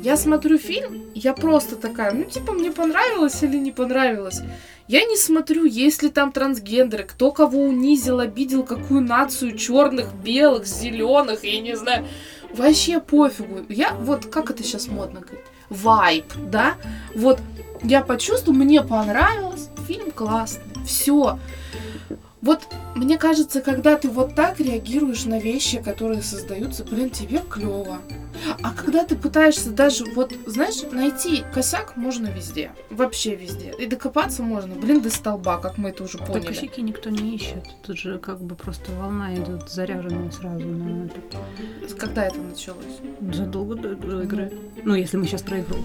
Я 0.00 0.16
смотрю 0.16 0.58
фильм, 0.58 1.04
я 1.14 1.32
просто 1.32 1.76
такая, 1.76 2.12
ну, 2.12 2.24
типа, 2.24 2.52
мне 2.52 2.72
понравилось 2.72 3.42
или 3.42 3.56
не 3.56 3.70
понравилось. 3.70 4.40
Я 4.88 5.04
не 5.04 5.16
смотрю, 5.16 5.64
есть 5.64 6.02
ли 6.02 6.08
там 6.08 6.32
трансгендеры, 6.32 7.04
кто 7.04 7.30
кого 7.30 7.60
унизил, 7.60 8.18
обидел, 8.18 8.64
какую 8.64 9.00
нацию 9.02 9.56
черных, 9.56 10.12
белых, 10.14 10.66
зеленых, 10.66 11.44
я 11.44 11.60
не 11.60 11.76
знаю. 11.76 12.06
Вообще 12.52 13.00
пофигу. 13.00 13.60
Я 13.68 13.94
вот, 13.94 14.26
как 14.26 14.50
это 14.50 14.64
сейчас 14.64 14.88
модно 14.88 15.20
говорить? 15.20 15.46
Вайп, 15.70 16.26
да? 16.50 16.74
Вот 17.14 17.38
я 17.82 18.02
почувствовала, 18.02 18.58
мне 18.58 18.82
понравилось, 18.82 19.68
фильм 19.86 20.10
классный, 20.10 20.84
все. 20.84 21.38
Вот 22.42 22.66
мне 22.96 23.18
кажется, 23.18 23.60
когда 23.60 23.96
ты 23.96 24.08
вот 24.08 24.34
так 24.34 24.58
реагируешь 24.58 25.24
на 25.24 25.38
вещи, 25.38 25.80
которые 25.80 26.22
создаются, 26.22 26.84
блин, 26.84 27.08
тебе 27.08 27.38
клево. 27.38 27.98
А 28.62 28.74
когда 28.74 29.04
ты 29.04 29.14
пытаешься 29.14 29.70
даже, 29.70 30.04
вот, 30.16 30.34
знаешь, 30.46 30.82
найти 30.90 31.44
косяк 31.54 31.96
можно 31.96 32.26
везде. 32.26 32.72
Вообще 32.90 33.36
везде. 33.36 33.72
И 33.78 33.86
докопаться 33.86 34.42
можно, 34.42 34.74
блин, 34.74 35.00
до 35.00 35.10
столба, 35.10 35.58
как 35.58 35.78
мы 35.78 35.90
это 35.90 36.02
уже 36.02 36.18
поняли. 36.18 36.46
косяки 36.48 36.82
никто 36.82 37.10
не 37.10 37.36
ищет. 37.36 37.64
Тут 37.82 37.98
же 37.98 38.18
как 38.18 38.40
бы 38.40 38.56
просто 38.56 38.90
волна 38.92 39.34
идет 39.36 39.70
заряженная 39.70 40.32
сразу 40.32 40.66
на 40.66 41.06
это. 41.06 41.96
Когда 41.96 42.26
это 42.26 42.40
началось? 42.40 43.00
Задолго 43.32 43.76
до, 43.76 43.94
до 43.94 44.22
игры. 44.22 44.52
Ну, 44.82 44.94
если 44.96 45.16
мы 45.16 45.26
сейчас 45.26 45.42
про 45.42 45.60
игру. 45.60 45.78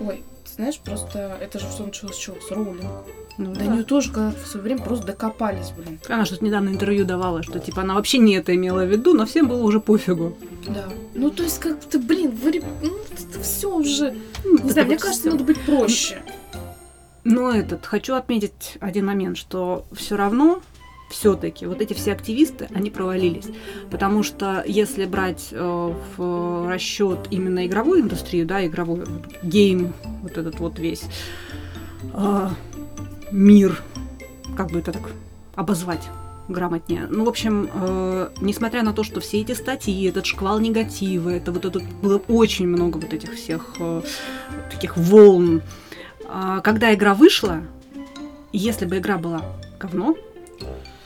Ой, 0.00 0.24
знаешь, 0.56 0.78
просто 0.78 1.36
это 1.40 1.58
же 1.58 1.66
все 1.68 1.84
началось 1.84 2.16
с 2.16 2.18
чего? 2.18 2.36
С 2.40 2.50
роулинг. 2.50 2.82
Ну, 3.38 3.54
До 3.54 3.64
нее 3.66 3.84
тоже 3.84 4.10
когда 4.10 4.32
в 4.32 4.46
свое 4.46 4.64
время 4.64 4.82
просто 4.82 5.06
докопались, 5.06 5.70
блин. 5.70 6.00
Она 6.08 6.24
что-то 6.24 6.44
недавно 6.44 6.70
интервью 6.70 7.04
давала, 7.04 7.42
что 7.44 7.60
типа 7.60 7.82
она 7.82 7.94
вообще 7.94 8.18
не 8.18 8.34
это 8.34 8.54
имела 8.54 8.84
в 8.84 8.88
виду, 8.90 9.14
но 9.14 9.26
всем 9.26 9.46
было 9.46 9.62
уже 9.62 9.78
пофигу. 9.78 10.36
Да. 10.66 10.88
Ну, 11.14 11.30
то 11.30 11.44
есть, 11.44 11.60
как-то, 11.60 11.98
блин, 12.00 12.32
вы, 12.32 12.62
ну, 12.82 12.96
это 13.12 13.40
все 13.40 13.72
уже. 13.72 14.16
Ну, 14.44 14.58
Не 14.58 14.70
знаю, 14.70 14.88
мне 14.88 14.98
кажется, 14.98 15.22
всё. 15.22 15.30
надо 15.30 15.44
быть 15.44 15.60
проще. 15.64 16.20
Но 17.24 17.52
этот, 17.52 17.86
хочу 17.86 18.14
отметить 18.14 18.76
один 18.80 19.06
момент, 19.06 19.36
что 19.36 19.84
все 19.92 20.16
равно 20.16 20.60
все-таки 21.10 21.66
вот 21.66 21.80
эти 21.80 21.94
все 21.94 22.12
активисты, 22.12 22.68
они 22.74 22.90
провалились. 22.90 23.46
Потому 23.90 24.22
что 24.22 24.62
если 24.66 25.06
брать 25.06 25.48
э, 25.52 25.94
в 26.16 26.68
расчет 26.68 27.28
именно 27.30 27.66
игровую 27.66 28.02
индустрию, 28.02 28.46
да, 28.46 28.64
игровой 28.66 29.04
гейм, 29.42 29.94
вот 30.22 30.36
этот 30.36 30.58
вот 30.60 30.78
весь 30.78 31.04
э, 32.14 32.48
мир, 33.30 33.82
как 34.56 34.70
бы 34.70 34.80
это 34.80 34.92
так 34.92 35.10
обозвать 35.54 36.08
грамотнее. 36.48 37.06
Ну, 37.10 37.24
в 37.24 37.28
общем, 37.28 37.68
э, 37.72 38.30
несмотря 38.40 38.82
на 38.82 38.92
то, 38.92 39.02
что 39.04 39.20
все 39.20 39.40
эти 39.40 39.52
статьи, 39.52 40.08
этот 40.08 40.26
шквал 40.26 40.58
негатива, 40.58 41.30
это 41.30 41.52
вот 41.52 41.64
это 41.64 41.80
было 42.02 42.18
очень 42.28 42.66
много 42.66 42.96
вот 42.98 43.12
этих 43.12 43.34
всех 43.34 43.74
э, 43.78 44.02
таких 44.70 44.96
волн. 44.96 45.62
А, 46.26 46.60
когда 46.60 46.94
игра 46.94 47.14
вышла, 47.14 47.62
если 48.52 48.86
бы 48.86 48.98
игра 48.98 49.18
была 49.18 49.42
говно, 49.78 50.16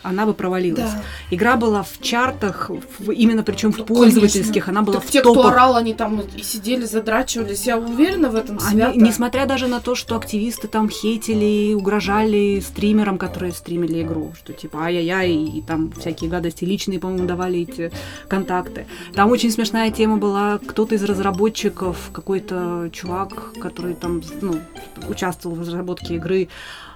она 0.02 0.26
бы 0.26 0.34
провалилась. 0.34 0.92
Да. 0.92 1.02
Игра 1.30 1.56
была 1.56 1.82
в 1.82 2.00
чартах, 2.00 2.70
в- 2.98 3.10
именно 3.12 3.42
причем 3.42 3.72
в 3.72 3.78
Ну, 3.78 3.84
пользовательских, 3.84 4.64
конечно. 4.64 4.70
она 4.72 4.82
была 4.82 4.96
Так 4.96 5.04
в 5.04 5.10
те, 5.10 5.20
кто 5.20 5.34
топах. 5.34 5.52
орал, 5.52 5.76
они 5.76 5.94
там 5.94 6.20
и 6.20 6.42
сидели, 6.42 6.84
задрачивались. 6.84 7.66
Я 7.66 7.78
уверена 7.78 8.30
в 8.30 8.34
этом 8.36 8.58
Они- 8.60 8.80
свято. 8.82 8.98
несмотря 8.98 9.46
даже 9.46 9.66
на 9.68 9.80
то, 9.80 9.94
что 9.94 10.16
активисты 10.16 10.68
там 10.68 10.88
хейтили, 10.90 11.74
угрожали 11.74 12.60
стримерам, 12.60 13.18
которые 13.18 13.52
стримили 13.52 14.02
игру, 14.02 14.32
что 14.36 14.52
типа 14.52 14.78
ай-яй-яй, 14.84 15.32
и 15.58 15.62
там 15.62 15.92
всякие 15.92 16.28
гадости 16.30 16.64
личные, 16.64 16.98
по-моему, 16.98 17.26
давали 17.26 17.60
эти 17.60 17.90
контакты. 18.28 18.86
Там 19.14 19.30
очень 19.30 19.50
смешная 19.50 19.90
тема 19.90 20.16
была, 20.16 20.58
кто-то 20.66 20.94
из 20.94 21.04
разработчиков, 21.04 21.96
какой-то 22.12 22.90
чувак, 22.92 23.52
который 23.60 23.94
там, 23.94 24.22
ну, 24.40 24.58
участвовал 25.08 25.56
в 25.56 25.60
разработке 25.60 26.14
игры, 26.14 26.48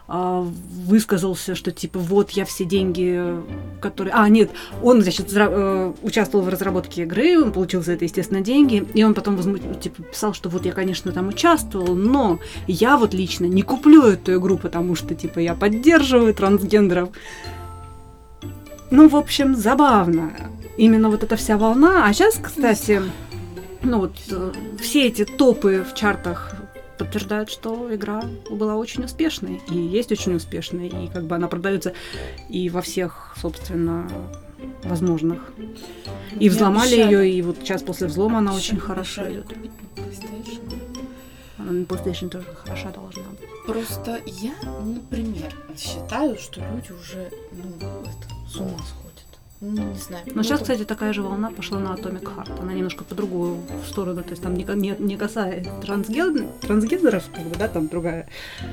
высказался, 0.09 1.57
что 1.57 1.72
типа 1.72 1.98
вот 1.98 2.30
я 2.30 2.44
все 2.44 2.64
деньги, 2.64 3.34
которые... 3.80 4.14
А, 4.14 4.28
нет, 4.28 4.50
он, 4.82 5.02
значит, 5.02 5.32
э, 5.34 5.92
участвовал 6.02 6.44
в 6.44 6.48
разработке 6.48 7.02
игры, 7.02 7.42
он 7.42 7.52
получил 7.52 7.82
за 7.82 7.92
это, 7.92 8.04
естественно, 8.04 8.40
деньги, 8.40 8.86
и 8.94 9.02
он 9.02 9.14
потом 9.14 9.36
возму- 9.36 9.80
типа, 9.80 10.02
писал, 10.04 10.32
что 10.32 10.48
вот 10.48 10.64
я, 10.64 10.72
конечно, 10.72 11.11
там 11.11 11.28
участвовал, 11.28 11.96
но 11.96 12.38
я 12.68 12.96
вот 12.96 13.14
лично 13.14 13.46
не 13.46 13.62
куплю 13.62 14.02
эту 14.04 14.36
игру, 14.36 14.59
потому 14.59 14.94
что, 14.94 15.14
типа, 15.14 15.40
я 15.40 15.54
поддерживаю 15.54 16.34
трансгендеров. 16.34 17.09
Ну, 18.90 19.09
в 19.09 19.16
общем, 19.16 19.57
забавно. 19.57 20.32
Именно 20.76 21.11
вот 21.11 21.24
эта 21.24 21.34
вся 21.36 21.59
волна. 21.59 22.07
А 22.07 22.12
сейчас, 22.12 22.38
кстати, 22.40 23.02
ну 23.82 24.00
вот 24.00 24.12
э, 24.30 24.52
все 24.80 25.07
эти 25.07 25.24
топы 25.24 25.84
в 25.88 25.94
чартах 25.94 26.55
подтверждают, 26.99 27.51
что 27.51 27.94
игра 27.94 28.22
была 28.51 28.76
очень 28.76 29.05
успешной 29.05 29.61
и 29.70 29.76
есть 29.76 30.12
очень 30.12 30.34
успешной, 30.34 30.88
и 30.88 31.09
как 31.09 31.24
бы 31.24 31.34
она 31.34 31.49
продается 31.49 31.92
и 32.49 32.70
во 32.70 32.80
всех, 32.82 33.34
собственно, 33.40 34.09
возможных. 34.84 35.53
И 36.38 36.49
взломали 36.49 36.97
ее, 36.97 37.30
и 37.30 37.42
вот 37.42 37.59
сейчас 37.61 37.82
после 37.82 38.07
взлома 38.07 38.38
она 38.38 38.55
очень 38.55 38.78
хорошо 38.78 39.30
идет. 39.30 39.47
PlayStation 41.59 42.28
тоже 42.28 42.47
хороша 42.55 42.90
должна 42.90 43.24
быть. 43.30 43.40
Просто 43.66 44.20
я, 44.26 44.55
например, 44.84 45.53
считаю, 45.76 46.38
что 46.38 46.61
люди 46.61 46.92
уже, 46.92 47.30
ну, 47.53 47.74
это, 48.03 48.49
с 48.49 48.57
ума 48.57 48.78
сходят. 48.78 49.05
Ну, 49.61 49.82
не 49.92 49.98
знаю. 49.98 50.24
Но 50.34 50.42
сейчас, 50.42 50.61
кстати, 50.61 50.84
такая 50.84 51.12
же 51.12 51.22
волна 51.22 51.50
пошла 51.50 51.78
на 51.78 51.94
Atomic 51.94 52.22
Heart. 52.22 52.61
Она 52.61 52.74
немножко 52.74 53.04
по 53.04 53.14
другую 53.14 53.59
сторону, 53.88 54.22
то 54.22 54.30
есть 54.30 54.42
там 54.42 54.54
не, 54.54 54.64
не, 54.64 54.94
не 54.98 55.16
касается 55.16 55.70
трансген- 55.82 56.48
трансгендеров, 56.61 57.24
как 57.34 57.44
бы, 57.46 57.57
да, 57.57 57.68
там 57.68 57.88
другая, 57.88 58.28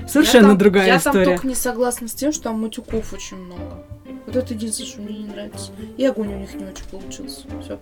совершенно 0.09 0.45
я 0.45 0.49
там, 0.49 0.57
другая 0.57 0.87
я 0.87 0.97
история. 0.97 1.23
там 1.23 1.33
только 1.35 1.47
не 1.47 1.55
согласна 1.55 2.07
с 2.07 2.13
тем, 2.13 2.33
что 2.33 2.43
там 2.43 2.61
матюков 2.61 3.13
очень 3.13 3.37
много. 3.37 3.85
Вот 4.25 4.35
это 4.35 4.53
единственное, 4.53 4.89
что 4.89 5.01
мне 5.01 5.19
не 5.19 5.27
нравится. 5.27 5.71
И 5.97 6.05
огонь 6.05 6.33
у 6.33 6.39
них 6.39 6.53
не 6.53 6.65
очень 6.65 6.85
получился. 6.91 7.45
Все. 7.61 7.79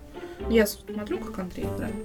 Я 0.49 0.68
смотрю, 0.68 1.20
как 1.20 1.39
Андрей 1.39 1.66
играет. 1.66 1.95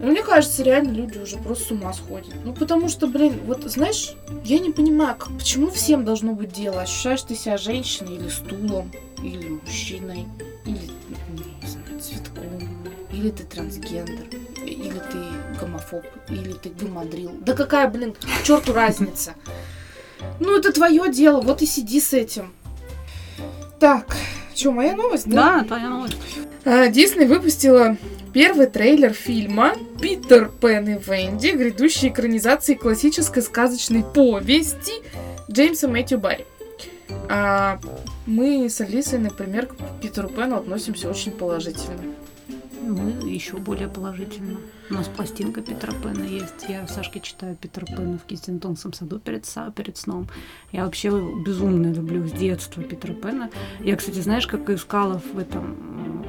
Мне 0.00 0.22
кажется, 0.22 0.62
реально 0.62 0.92
люди 0.92 1.18
уже 1.18 1.36
просто 1.36 1.64
с 1.64 1.70
ума 1.72 1.92
сходят. 1.92 2.34
Ну, 2.44 2.54
потому 2.54 2.88
что, 2.88 3.06
блин, 3.06 3.40
вот, 3.44 3.64
знаешь, 3.64 4.14
я 4.44 4.58
не 4.58 4.70
понимаю, 4.70 5.16
почему 5.38 5.70
всем 5.70 6.04
должно 6.04 6.32
быть 6.32 6.52
дело. 6.52 6.82
Ощущаешь 6.82 7.22
ты 7.22 7.34
себя 7.34 7.58
женщиной 7.58 8.16
или 8.16 8.28
стулом, 8.28 8.90
или 9.22 9.48
мужчиной, 9.48 10.26
или, 10.64 10.90
ну, 11.08 11.42
не 11.62 11.68
знаю, 11.68 12.00
цветком, 12.00 12.86
или 13.12 13.30
ты 13.30 13.44
трансгендер, 13.44 14.26
или 14.64 14.98
ты 15.12 15.58
гомофоб, 15.60 16.04
или 16.28 16.52
ты 16.52 16.70
гомодрил. 16.70 17.32
Да 17.40 17.54
какая, 17.54 17.88
блин, 17.88 18.14
к 18.14 18.42
черту 18.44 18.72
разница? 18.72 19.34
Ну, 20.38 20.56
это 20.56 20.72
твое 20.72 21.10
дело, 21.12 21.40
вот 21.40 21.62
и 21.62 21.66
сиди 21.66 22.00
с 22.00 22.12
этим. 22.12 22.52
Так, 23.80 24.14
что, 24.54 24.72
моя 24.72 24.94
новость, 24.94 25.28
Да, 25.28 25.64
твоя 25.64 25.88
новость. 25.88 26.16
а, 26.64 26.88
Дисней 26.88 27.26
выпустила 27.26 27.96
первый 28.32 28.66
трейлер 28.66 29.12
фильма 29.14 29.74
«Питер 30.00 30.50
Пен 30.60 30.86
и 30.88 30.98
Венди. 30.98 31.48
Грядущей 31.56 32.08
экранизации 32.08 32.74
классической 32.74 33.42
сказочной 33.42 34.04
повести» 34.04 34.92
Джеймса 35.50 35.88
Мэтью 35.88 36.18
Барри. 36.18 36.46
А, 37.28 37.80
Мы 38.26 38.68
с 38.68 38.80
Алисой, 38.80 39.18
например, 39.18 39.66
к 39.66 39.74
Питеру 40.00 40.28
Пену 40.28 40.56
относимся 40.56 41.08
очень 41.10 41.32
положительно. 41.32 41.98
Мы 42.90 43.10
еще 43.28 43.56
более 43.56 43.88
положительно. 43.88 44.58
У 44.90 44.94
нас 44.94 45.06
пластинка 45.06 45.62
Питера 45.62 45.92
Пэна 45.92 46.24
есть. 46.24 46.68
Я 46.68 46.86
Сашке 46.88 47.20
читаю 47.20 47.54
Питера 47.54 47.86
Пэна 47.86 48.18
в 48.18 48.24
Кистинтонском 48.24 48.92
саду 48.92 49.20
перед, 49.20 49.46
перед 49.76 49.96
сном. 49.96 50.28
Я 50.72 50.84
вообще 50.84 51.10
безумно 51.44 51.92
люблю 51.92 52.26
с 52.26 52.32
детства 52.32 52.82
Питера 52.82 53.12
Пэна. 53.12 53.50
Я, 53.78 53.94
кстати, 53.94 54.18
знаешь, 54.18 54.48
как 54.48 54.68
искала 54.70 55.20
в 55.32 55.38
этом, 55.38 56.26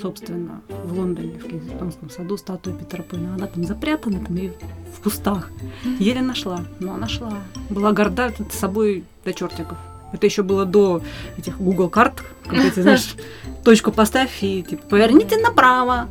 собственно, 0.00 0.62
в 0.68 0.96
Лондоне, 0.96 1.36
в 1.38 1.48
Кистинтонском 1.48 2.10
саду 2.10 2.36
статую 2.36 2.76
Питера 2.78 3.02
Пэна. 3.02 3.34
Она 3.34 3.48
там 3.48 3.64
запрятана 3.64 4.24
там 4.24 4.36
и 4.36 4.50
в 4.96 5.02
кустах. 5.02 5.50
Еле 5.98 6.22
нашла, 6.22 6.64
но 6.78 6.96
нашла. 6.96 7.42
Была 7.70 7.92
горда 7.92 8.32
собой 8.52 9.04
до 9.24 9.32
чертиков. 9.32 9.78
Это 10.14 10.26
еще 10.26 10.42
было 10.42 10.64
до 10.64 11.02
этих 11.36 11.58
Google 11.58 11.90
карт, 11.90 12.22
когда 12.46 12.70
ты 12.70 12.82
знаешь, 12.82 13.16
точку 13.64 13.90
поставь 13.90 14.42
и 14.42 14.62
типа 14.62 14.86
поверните 14.88 15.36
направо. 15.36 16.08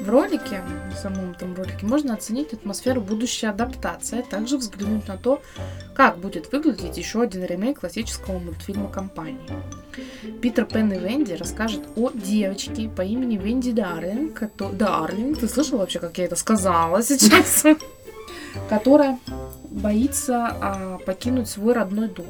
В 0.00 0.08
ролике, 0.08 0.62
в 0.92 0.98
самом 0.98 1.30
этом 1.30 1.54
ролике, 1.54 1.86
можно 1.86 2.14
оценить 2.14 2.52
атмосферу 2.52 3.00
будущей 3.00 3.46
адаптации, 3.46 4.18
а 4.18 4.22
также 4.22 4.56
взглянуть 4.56 5.06
на 5.06 5.16
то, 5.16 5.40
как 5.94 6.18
будет 6.18 6.50
выглядеть 6.50 6.96
еще 6.96 7.22
один 7.22 7.44
ремейк 7.44 7.80
классического 7.80 8.40
мультфильма 8.40 8.88
компании. 8.88 9.38
Питер 10.40 10.64
Пен 10.64 10.92
и 10.92 10.98
Венди 10.98 11.34
расскажет 11.34 11.82
о 11.94 12.10
девочке 12.10 12.88
по 12.88 13.02
имени 13.02 13.36
Венди 13.36 13.70
Дарлинг, 13.70 14.42
Дарлинг, 14.72 15.38
ты 15.38 15.46
слышал 15.46 15.78
вообще, 15.78 16.00
как 16.00 16.18
я 16.18 16.24
это 16.24 16.34
сказала 16.34 17.00
сейчас? 17.02 17.64
Которая 18.68 19.18
боится 19.70 20.46
а, 20.60 20.98
покинуть 21.06 21.48
свой 21.48 21.74
родной 21.74 22.08
дом. 22.08 22.26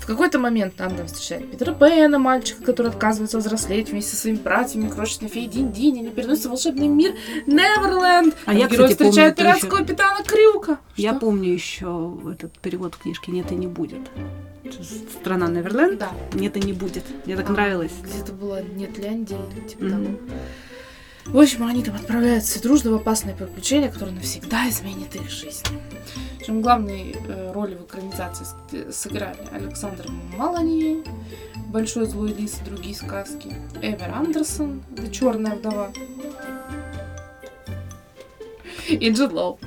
В 0.00 0.06
какой-то 0.06 0.40
момент 0.40 0.74
там 0.74 0.90
встречает 1.06 1.48
Питера 1.50 1.72
Пэна, 1.72 2.18
мальчика, 2.18 2.64
который 2.64 2.88
отказывается 2.88 3.38
взрослеть 3.38 3.90
вместе 3.90 4.16
со 4.16 4.22
своими 4.22 4.38
братьями, 4.38 4.88
крошечной 4.88 5.28
феей 5.28 5.46
Динь-Динь. 5.48 6.00
Они 6.00 6.10
переносятся 6.10 6.48
в 6.48 6.52
волшебный 6.52 6.88
мир 6.88 7.14
Неверленд. 7.46 8.34
А 8.46 8.52
я, 8.54 8.66
Герой 8.66 8.88
кстати, 8.88 8.98
помню, 8.98 9.10
встречает 9.12 9.32
это 9.34 9.42
пиратского 9.42 9.68
ещё- 9.76 9.78
капитана 9.86 10.24
Крюка. 10.24 10.78
Я 10.96 11.10
Что? 11.10 11.20
помню 11.20 11.52
еще 11.52 12.18
этот 12.32 12.58
перевод 12.58 12.96
книжки 12.96 13.30
«Нет 13.30 13.52
и 13.52 13.54
не 13.54 13.68
будет». 13.68 14.00
Страна 15.20 15.46
Неверленд. 15.48 15.98
Да. 16.00 16.10
Нет 16.34 16.56
и 16.56 16.60
не 16.60 16.72
будет. 16.72 17.04
Мне 17.26 17.36
так 17.36 17.48
А, 17.50 17.52
нравилось. 17.52 17.92
Где-то 18.02 18.32
было 18.32 18.62
Нетляндия, 18.62 19.38
типа 19.68 19.84
Мгм. 19.84 20.04
того. 20.04 20.18
В 21.32 21.38
общем, 21.38 21.64
они 21.64 21.82
там 21.82 21.94
отправляются 21.94 22.52
все 22.52 22.60
дружно 22.60 22.90
в 22.90 22.94
опасное 22.96 23.34
приключение, 23.34 23.90
которое 23.90 24.12
навсегда 24.12 24.68
изменит 24.68 25.14
их 25.14 25.30
жизнь. 25.30 25.64
Причем 26.38 26.60
главные 26.62 27.14
э, 27.28 27.52
роли 27.52 27.74
в 27.76 27.84
экранизации 27.84 28.44
с- 28.90 28.96
сыграли 28.96 29.38
Александр 29.52 30.06
Малани, 30.36 31.04
Большой 31.68 32.06
злой 32.06 32.32
лис 32.32 32.58
и 32.60 32.68
другие 32.68 32.96
сказки, 32.96 33.54
Эвер 33.80 34.10
Андерсон, 34.12 34.82
это 34.96 35.08
Черная 35.12 35.54
вдова, 35.54 35.92
и 38.88 39.10
Джуд 39.10 39.32
Лоу. 39.32 39.58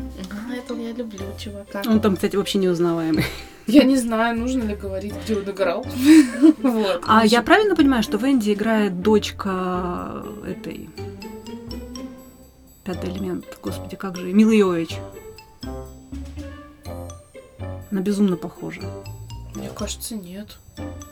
А, 0.50 0.54
этого 0.54 0.80
я 0.82 0.92
люблю, 0.92 1.20
чувака. 1.40 1.82
Он 1.88 2.02
там, 2.02 2.16
кстати, 2.16 2.36
вообще 2.36 2.58
неузнаваемый. 2.58 3.24
Я 3.68 3.84
не 3.84 3.96
знаю, 3.96 4.38
нужно 4.38 4.64
ли 4.64 4.76
говорить, 4.76 5.14
где 5.24 5.38
он 5.38 5.44
играл. 5.50 5.86
Вот. 6.62 7.04
А 7.08 7.26
я 7.26 7.42
правильно 7.42 7.76
понимаю, 7.76 8.04
что 8.04 8.18
Венди 8.18 8.52
играет 8.52 9.02
дочка 9.02 10.26
этой... 10.46 10.90
Пятый 12.84 13.12
элемент. 13.12 13.46
Господи, 13.62 13.96
как 13.96 14.18
же... 14.18 14.34
Милы 14.34 14.56
Йович. 14.56 14.98
Она 17.92 18.02
безумно 18.02 18.36
похожа. 18.36 18.82
Мне 19.56 19.70
кажется, 19.70 20.16
нет. 20.16 20.58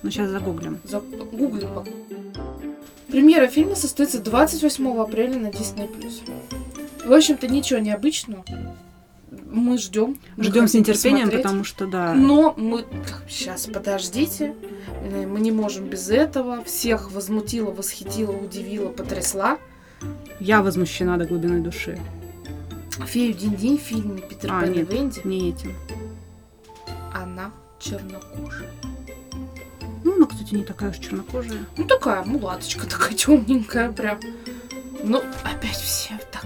Ну, 0.04 0.10
сейчас 0.10 0.30
загуглим. 0.30 0.80
За... 0.84 1.00
Гугли 1.00 1.68
пока. 1.74 1.90
Премьера 3.08 3.48
фильма 3.48 3.76
состоится 3.76 4.20
28 4.20 5.00
апреля 5.00 5.38
на 5.40 5.48
Disney+. 5.48 5.90
В 7.06 7.14
общем-то, 7.14 7.48
ничего 7.48 7.80
необычного. 7.80 8.44
Мы 9.50 9.78
ждем. 9.78 10.18
Ждем 10.38 10.68
с 10.68 10.74
нетерпением, 10.74 11.26
посмотреть. 11.28 11.44
потому 11.44 11.64
что, 11.64 11.88
да... 11.88 12.14
Но 12.14 12.54
мы... 12.58 12.86
Сейчас, 13.30 13.68
подождите. 13.68 14.56
Э, 15.04 15.26
Мы 15.26 15.40
не 15.40 15.52
можем 15.52 15.86
без 15.86 16.10
этого. 16.10 16.64
Всех 16.64 17.12
возмутила, 17.12 17.72
восхитила, 17.72 18.32
удивила, 18.32 18.90
потрясла. 18.90 19.58
Я 20.40 20.62
возмущена 20.62 21.18
до 21.18 21.26
глубины 21.26 21.62
души. 21.62 22.00
Фею 23.06 23.34
Динь-Динь 23.34 23.78
в 23.78 23.82
фильме 23.82 24.22
Питер 24.22 24.52
А, 24.52 24.62
Пен 24.62 24.74
и. 24.74 24.84
Венди. 24.84 25.22
Не 25.24 25.50
этим. 25.50 25.76
Она 27.14 27.52
чернокожая. 27.80 28.70
Ну, 30.04 30.16
она, 30.16 30.26
кстати, 30.26 30.54
не 30.56 30.64
такая 30.64 30.92
уж 30.92 30.98
чернокожая. 30.98 31.66
Ну, 31.78 31.86
такая 31.86 32.24
мулаточка, 32.24 32.88
такая 32.88 33.14
темненькая 33.14 33.92
прям. 33.92 34.20
Ну, 35.04 35.22
опять 35.44 35.78
все 35.78 36.20
так 36.32 36.46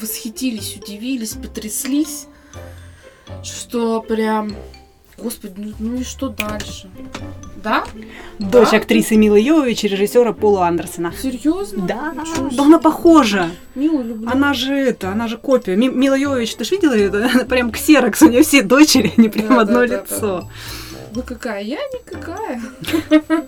восхитились, 0.00 0.76
удивились, 0.76 1.34
потряслись, 1.34 2.26
что 3.42 4.00
прям... 4.02 4.54
Господи, 5.16 5.54
ну, 5.56 5.72
ну 5.78 5.94
и 6.00 6.04
что 6.04 6.28
дальше? 6.28 6.88
Да? 7.62 7.84
Дочь 8.38 8.70
Да? 8.70 8.76
актрисы 8.78 9.16
Милы 9.16 9.40
Йович 9.40 9.84
и 9.84 9.88
режиссера 9.88 10.32
Пола 10.32 10.66
Андерсона. 10.66 11.12
Серьезно? 11.20 11.86
Да, 11.86 12.12
Ничего 12.14 12.50
да 12.50 12.62
она 12.64 12.78
похожа. 12.78 13.50
Мило 13.74 14.02
люблю. 14.02 14.28
Она 14.30 14.52
же 14.54 14.74
это, 14.74 15.10
она 15.10 15.28
же 15.28 15.38
копия. 15.38 15.76
Ми- 15.76 15.88
Мила 15.88 16.14
Йович, 16.16 16.56
ты 16.56 16.64
ж 16.64 16.72
видела 16.72 16.92
это? 16.94 17.24
Она 17.34 17.44
прям 17.44 17.70
ксерокс, 17.70 18.22
у 18.22 18.28
нее 18.28 18.42
все 18.42 18.62
дочери, 18.62 19.12
они 19.16 19.28
прям 19.28 19.48
Да, 19.54 19.60
одно 19.62 19.80
да, 19.80 19.86
да, 19.86 20.02
лицо. 20.02 20.50
Вы 21.12 21.22
какая? 21.22 21.62
Я 21.62 21.78
никакая. 21.92 22.60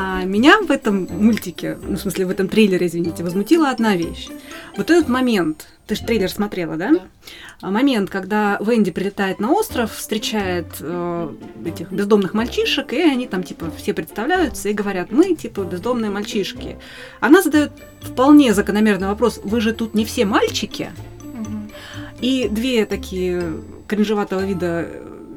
А 0.00 0.22
меня 0.22 0.60
в 0.60 0.70
этом 0.70 1.08
мультике, 1.10 1.76
ну, 1.82 1.96
в 1.96 2.00
смысле, 2.00 2.26
в 2.26 2.30
этом 2.30 2.48
трейлере, 2.48 2.86
извините, 2.86 3.24
возмутила 3.24 3.70
одна 3.70 3.96
вещь. 3.96 4.28
Вот 4.76 4.90
этот 4.90 5.08
момент, 5.08 5.66
ты 5.88 5.96
же 5.96 6.04
трейлер 6.04 6.30
смотрела, 6.30 6.76
да? 6.76 6.92
Да. 6.92 7.00
А 7.62 7.70
Момент, 7.72 8.08
когда 8.08 8.58
Венди 8.60 8.92
прилетает 8.92 9.40
на 9.40 9.50
остров, 9.50 9.92
встречает 9.92 10.66
э, 10.78 11.34
этих 11.66 11.90
бездомных 11.90 12.32
мальчишек, 12.32 12.92
и 12.92 13.00
они 13.02 13.26
там, 13.26 13.42
типа, 13.42 13.72
все 13.76 13.92
представляются 13.92 14.68
и 14.68 14.72
говорят, 14.72 15.10
мы, 15.10 15.34
типа, 15.34 15.62
бездомные 15.62 16.12
мальчишки. 16.12 16.76
Она 17.18 17.42
задает 17.42 17.72
вполне 18.00 18.54
закономерный 18.54 19.08
вопрос, 19.08 19.40
вы 19.42 19.60
же 19.60 19.72
тут 19.72 19.94
не 19.94 20.04
все 20.04 20.24
мальчики? 20.24 20.92
Мгм. 21.24 21.72
И 22.20 22.48
две 22.48 22.86
такие 22.86 23.42
кринжеватого 23.88 24.46
вида 24.46 24.88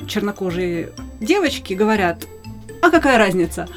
чернокожие 0.07 0.91
девочки 1.20 1.74
говорят, 1.74 2.28
а 2.84 2.91
какая 2.91 3.18
разница? 3.18 3.68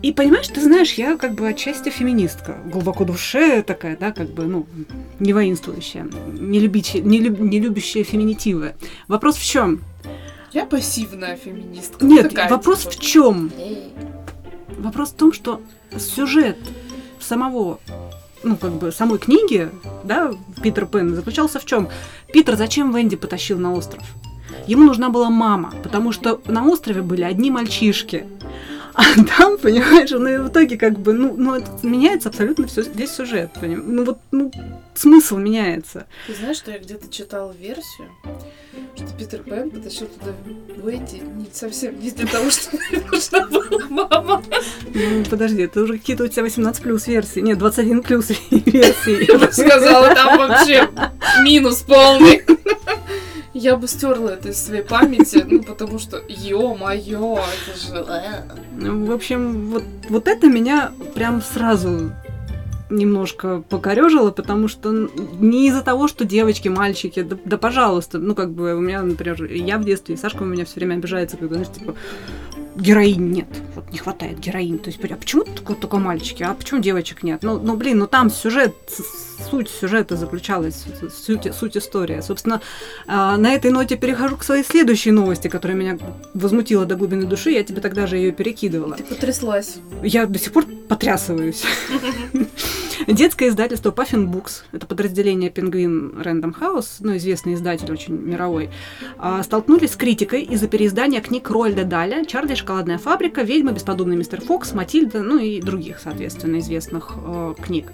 И 0.00 0.12
понимаешь, 0.12 0.46
ты 0.46 0.60
знаешь, 0.60 0.92
я 0.94 1.16
как 1.16 1.34
бы 1.34 1.48
отчасти 1.48 1.88
феминистка, 1.90 2.56
глубоко 2.66 3.04
душе 3.04 3.62
такая, 3.62 3.96
да, 3.96 4.12
как 4.12 4.30
бы, 4.30 4.44
ну, 4.44 4.66
не 5.18 5.32
воинствующая, 5.32 6.06
не, 6.28 6.60
любичи- 6.60 7.00
не, 7.00 7.18
люб- 7.18 7.40
не 7.40 7.58
любящая 7.58 8.04
феминитивы. 8.04 8.74
Вопрос 9.08 9.36
в 9.36 9.44
чем? 9.44 9.80
Я 10.52 10.66
пассивная 10.66 11.36
феминистка. 11.36 12.04
Нет, 12.04 12.30
Такая, 12.30 12.48
вопрос 12.48 12.80
типа, 12.82 12.92
в 12.92 12.98
чем? 13.00 13.50
Вопрос 14.78 15.10
в 15.10 15.14
том, 15.14 15.32
что 15.32 15.60
сюжет 15.98 16.56
самого, 17.18 17.80
ну, 18.44 18.56
как 18.56 18.74
бы, 18.74 18.92
самой 18.92 19.18
книги, 19.18 19.68
да, 20.04 20.32
Питер 20.62 20.86
Пен, 20.86 21.14
заключался 21.16 21.58
в 21.58 21.64
чем? 21.64 21.88
Питер 22.32 22.54
зачем 22.54 22.94
Венди 22.94 23.16
потащил 23.16 23.58
на 23.58 23.72
остров? 23.74 24.02
Ему 24.68 24.84
нужна 24.84 25.08
была 25.08 25.28
мама, 25.28 25.72
потому 25.82 26.12
что 26.12 26.40
на 26.46 26.64
острове 26.66 27.02
были 27.02 27.22
одни 27.22 27.50
мальчишки. 27.50 28.26
А 28.98 29.04
там, 29.36 29.58
понимаешь, 29.62 30.10
ну 30.10 30.26
и 30.26 30.38
в 30.38 30.48
итоге 30.48 30.76
как 30.76 30.98
бы, 30.98 31.12
ну, 31.12 31.34
ну 31.36 31.62
меняется 31.84 32.30
абсолютно 32.30 32.66
всё, 32.66 32.82
весь 32.82 33.12
сюжет, 33.12 33.50
поним- 33.60 33.84
Ну 33.86 34.04
вот, 34.04 34.18
ну, 34.32 34.50
смысл 34.94 35.36
меняется. 35.36 36.06
Ты 36.26 36.34
знаешь, 36.34 36.56
что 36.56 36.72
я 36.72 36.78
где-то 36.80 37.08
читала 37.08 37.52
версию, 37.52 38.08
что 38.96 39.06
Питер 39.16 39.44
Пен 39.44 39.70
потащил 39.70 40.08
туда 40.08 40.32
Венди 40.84 41.22
не 41.36 41.46
совсем 41.52 42.00
не 42.00 42.10
для 42.10 42.26
того, 42.26 42.50
что 42.50 42.76
нужна 43.12 43.46
была 43.46 43.86
мама. 43.88 44.42
Ну, 44.92 45.24
подожди, 45.30 45.62
это 45.62 45.82
уже 45.82 45.98
какие-то 45.98 46.24
у 46.24 46.28
тебя 46.28 46.42
18 46.42 46.82
плюс 46.82 47.06
версии. 47.06 47.38
Нет, 47.38 47.58
21 47.58 48.02
плюс 48.02 48.30
версии. 48.50 49.30
Я 49.32 49.38
бы 49.38 49.52
сказала, 49.52 50.12
там 50.12 50.38
вообще 50.38 50.88
минус 51.44 51.82
полный. 51.82 52.42
Я 53.60 53.76
бы 53.76 53.88
стерла 53.88 54.34
это 54.34 54.50
из 54.50 54.64
своей 54.64 54.82
памяти, 54.82 55.44
ну 55.44 55.64
потому 55.64 55.98
что, 55.98 56.22
ё-моё, 56.28 57.38
это 57.38 57.78
же... 57.78 58.06
э. 58.08 58.42
Ну, 58.76 59.04
В 59.06 59.10
общем, 59.10 59.70
вот, 59.70 59.82
вот 60.08 60.28
это 60.28 60.46
меня 60.46 60.92
прям 61.14 61.42
сразу 61.42 62.12
немножко 62.88 63.64
покорежило, 63.68 64.30
потому 64.30 64.68
что 64.68 64.92
не 64.92 65.66
из-за 65.66 65.82
того, 65.82 66.06
что 66.06 66.24
девочки, 66.24 66.68
мальчики, 66.68 67.22
да, 67.22 67.36
да 67.44 67.58
пожалуйста, 67.58 68.18
ну 68.18 68.36
как 68.36 68.52
бы 68.52 68.76
у 68.76 68.80
меня, 68.80 69.02
например, 69.02 69.42
я 69.44 69.78
в 69.78 69.84
детстве, 69.84 70.14
и 70.14 70.18
Сашка 70.18 70.42
у 70.44 70.46
меня 70.46 70.64
все 70.64 70.76
время 70.76 70.94
обижается, 70.94 71.36
когда, 71.36 71.56
знаешь, 71.56 71.72
типа, 71.76 71.96
героинь 72.80 73.30
нет. 73.30 73.48
Вот 73.74 73.90
не 73.92 73.98
хватает 73.98 74.38
героинь. 74.38 74.78
То 74.78 74.88
есть, 74.90 75.04
а 75.04 75.16
почему 75.16 75.44
только, 75.44 75.74
только 75.74 75.98
мальчики, 75.98 76.42
а 76.42 76.54
почему 76.54 76.80
девочек 76.80 77.22
нет? 77.22 77.42
Ну, 77.42 77.58
ну 77.58 77.76
блин, 77.76 77.98
ну 77.98 78.06
там 78.06 78.30
сюжет, 78.30 78.74
суть 79.50 79.68
сюжета 79.68 80.16
заключалась, 80.16 80.84
суть, 81.12 81.54
суть 81.54 81.76
истории. 81.76 82.20
Собственно, 82.20 82.60
а, 83.06 83.36
на 83.36 83.54
этой 83.54 83.70
ноте 83.70 83.96
перехожу 83.96 84.36
к 84.36 84.44
своей 84.44 84.64
следующей 84.64 85.10
новости, 85.10 85.48
которая 85.48 85.76
меня 85.76 85.98
возмутила 86.34 86.86
до 86.86 86.96
глубины 86.96 87.24
души. 87.26 87.50
Я 87.50 87.64
тебе 87.64 87.80
тогда 87.80 88.06
же 88.06 88.16
ее 88.16 88.32
перекидывала. 88.32 88.96
Ты 88.96 89.04
потряслась. 89.04 89.76
Я 90.02 90.26
до 90.26 90.38
сих 90.38 90.52
пор 90.52 90.66
потрясываюсь. 90.88 91.64
Детское 93.06 93.48
издательство 93.48 93.90
Puffin 93.90 94.26
Books, 94.26 94.64
это 94.72 94.86
подразделение 94.86 95.50
Penguin 95.50 96.20
Random 96.22 96.54
House, 96.58 96.96
ну, 97.00 97.16
известный 97.16 97.54
издатель 97.54 97.90
очень 97.92 98.14
мировой, 98.14 98.70
а, 99.18 99.42
столкнулись 99.42 99.92
с 99.92 99.96
критикой 99.96 100.42
из-за 100.42 100.66
переиздания 100.66 101.20
книг 101.20 101.48
Рольда 101.48 101.84
Даля, 101.84 102.24
Чарли 102.24 102.54
Шоколадная 102.68 102.98
фабрика, 102.98 103.40
Ведьма, 103.40 103.72
Бесподобный 103.72 104.14
мистер 104.14 104.42
Фокс, 104.42 104.74
Матильда, 104.74 105.22
ну 105.22 105.38
и 105.38 105.58
других, 105.58 106.00
соответственно, 106.04 106.58
известных 106.58 107.14
э, 107.16 107.54
книг. 107.62 107.90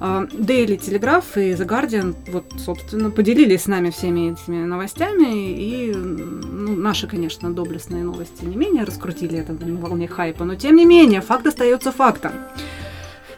Daily 0.00 0.76
Telegraph 0.76 1.24
и 1.36 1.52
The 1.52 1.64
Guardian, 1.64 2.16
вот, 2.26 2.46
собственно, 2.58 3.12
поделились 3.12 3.62
с 3.62 3.66
нами 3.68 3.90
всеми 3.90 4.32
этими 4.32 4.64
новостями, 4.64 5.52
и 5.52 5.92
ну, 5.94 6.74
наши, 6.74 7.06
конечно, 7.06 7.54
доблестные 7.54 8.02
новости 8.02 8.44
не 8.44 8.56
менее 8.56 8.82
раскрутили 8.82 9.38
это 9.38 9.52
в 9.52 9.80
волне 9.80 10.08
хайпа, 10.08 10.44
но 10.44 10.56
тем 10.56 10.74
не 10.74 10.84
менее, 10.84 11.20
факт 11.20 11.46
остается 11.46 11.92
фактом. 11.92 12.32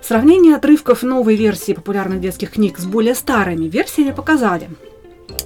Сравнение 0.01 0.57
отрывков 0.57 1.03
новой 1.03 1.37
версии 1.37 1.75
популярных 1.75 2.23
детских 2.23 2.53
книг 2.53 2.79
с 2.79 2.87
более 2.87 3.15
старыми 3.15 3.67
версиями 3.67 4.13
показали, 4.13 4.71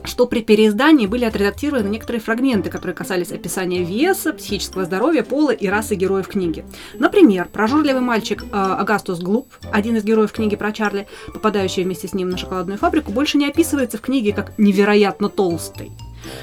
что 0.05 0.26
при 0.26 0.43
переиздании 0.43 1.07
были 1.07 1.24
отредактированы 1.24 1.89
некоторые 1.89 2.20
фрагменты, 2.20 2.70
которые 2.70 2.95
касались 2.95 3.32
описания 3.32 3.82
веса, 3.82 4.32
психического 4.32 4.85
здоровья, 4.85 5.22
пола 5.22 5.51
и 5.51 5.66
расы 5.68 5.95
героев 5.95 6.28
книги. 6.28 6.64
Например, 6.95 7.49
прожорливый 7.53 8.03
мальчик 8.03 8.43
э, 8.43 8.47
Агастус 8.53 9.20
Глуп, 9.20 9.49
один 9.72 9.97
из 9.97 10.05
героев 10.05 10.32
книги 10.32 10.57
про 10.57 10.72
Чарли, 10.72 11.07
попадающий 11.32 11.85
вместе 11.85 12.09
с 12.09 12.14
ним 12.14 12.30
на 12.30 12.37
шоколадную 12.37 12.78
фабрику, 12.78 13.12
больше 13.12 13.39
не 13.39 13.47
описывается 13.47 13.99
в 13.99 14.03
книге 14.03 14.32
как 14.32 14.59
невероятно 14.59 15.28
толстый. 15.28 15.91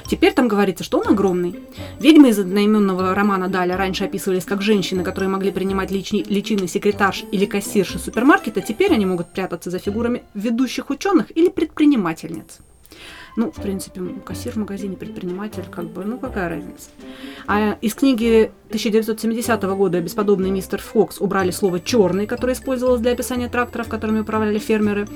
Теперь 0.07 0.33
там 0.33 0.47
говорится, 0.47 0.83
что 0.83 0.99
он 0.99 1.07
огромный. 1.07 1.59
Ведьмы 1.99 2.29
из 2.29 2.39
одноименного 2.39 3.15
романа 3.15 3.47
Даля 3.47 3.77
раньше 3.77 4.05
описывались 4.05 4.45
как 4.45 4.61
женщины, 4.61 5.03
которые 5.03 5.29
могли 5.29 5.51
принимать 5.51 5.91
лични, 5.91 6.23
личины 6.27 6.67
секретарш 6.67 7.23
или 7.31 7.45
кассирши 7.45 7.99
супермаркета, 7.99 8.61
теперь 8.61 8.93
они 8.93 9.05
могут 9.05 9.31
прятаться 9.33 9.69
за 9.69 9.79
фигурами 9.79 10.23
ведущих 10.33 10.89
ученых 10.89 11.35
или 11.35 11.49
предпринимательниц. 11.49 12.59
Ну, 13.35 13.51
в 13.51 13.61
принципе, 13.61 14.01
кассир 14.25 14.53
в 14.53 14.57
магазине, 14.57 14.95
предприниматель, 14.97 15.63
как 15.69 15.85
бы, 15.85 16.03
ну 16.03 16.17
какая 16.17 16.49
разница. 16.49 16.89
А 17.47 17.77
из 17.81 17.93
книги 17.95 18.51
1970 18.67 19.63
года 19.63 20.01
«Бесподобный 20.01 20.51
мистер 20.51 20.81
Фокс» 20.81 21.19
убрали 21.19 21.51
слово 21.51 21.79
«черный», 21.79 22.27
которое 22.27 22.53
использовалось 22.53 23.01
для 23.01 23.11
описания 23.11 23.47
тракторов, 23.47 23.87
которыми 23.87 24.19
управляли 24.19 24.59
фермеры. 24.59 25.07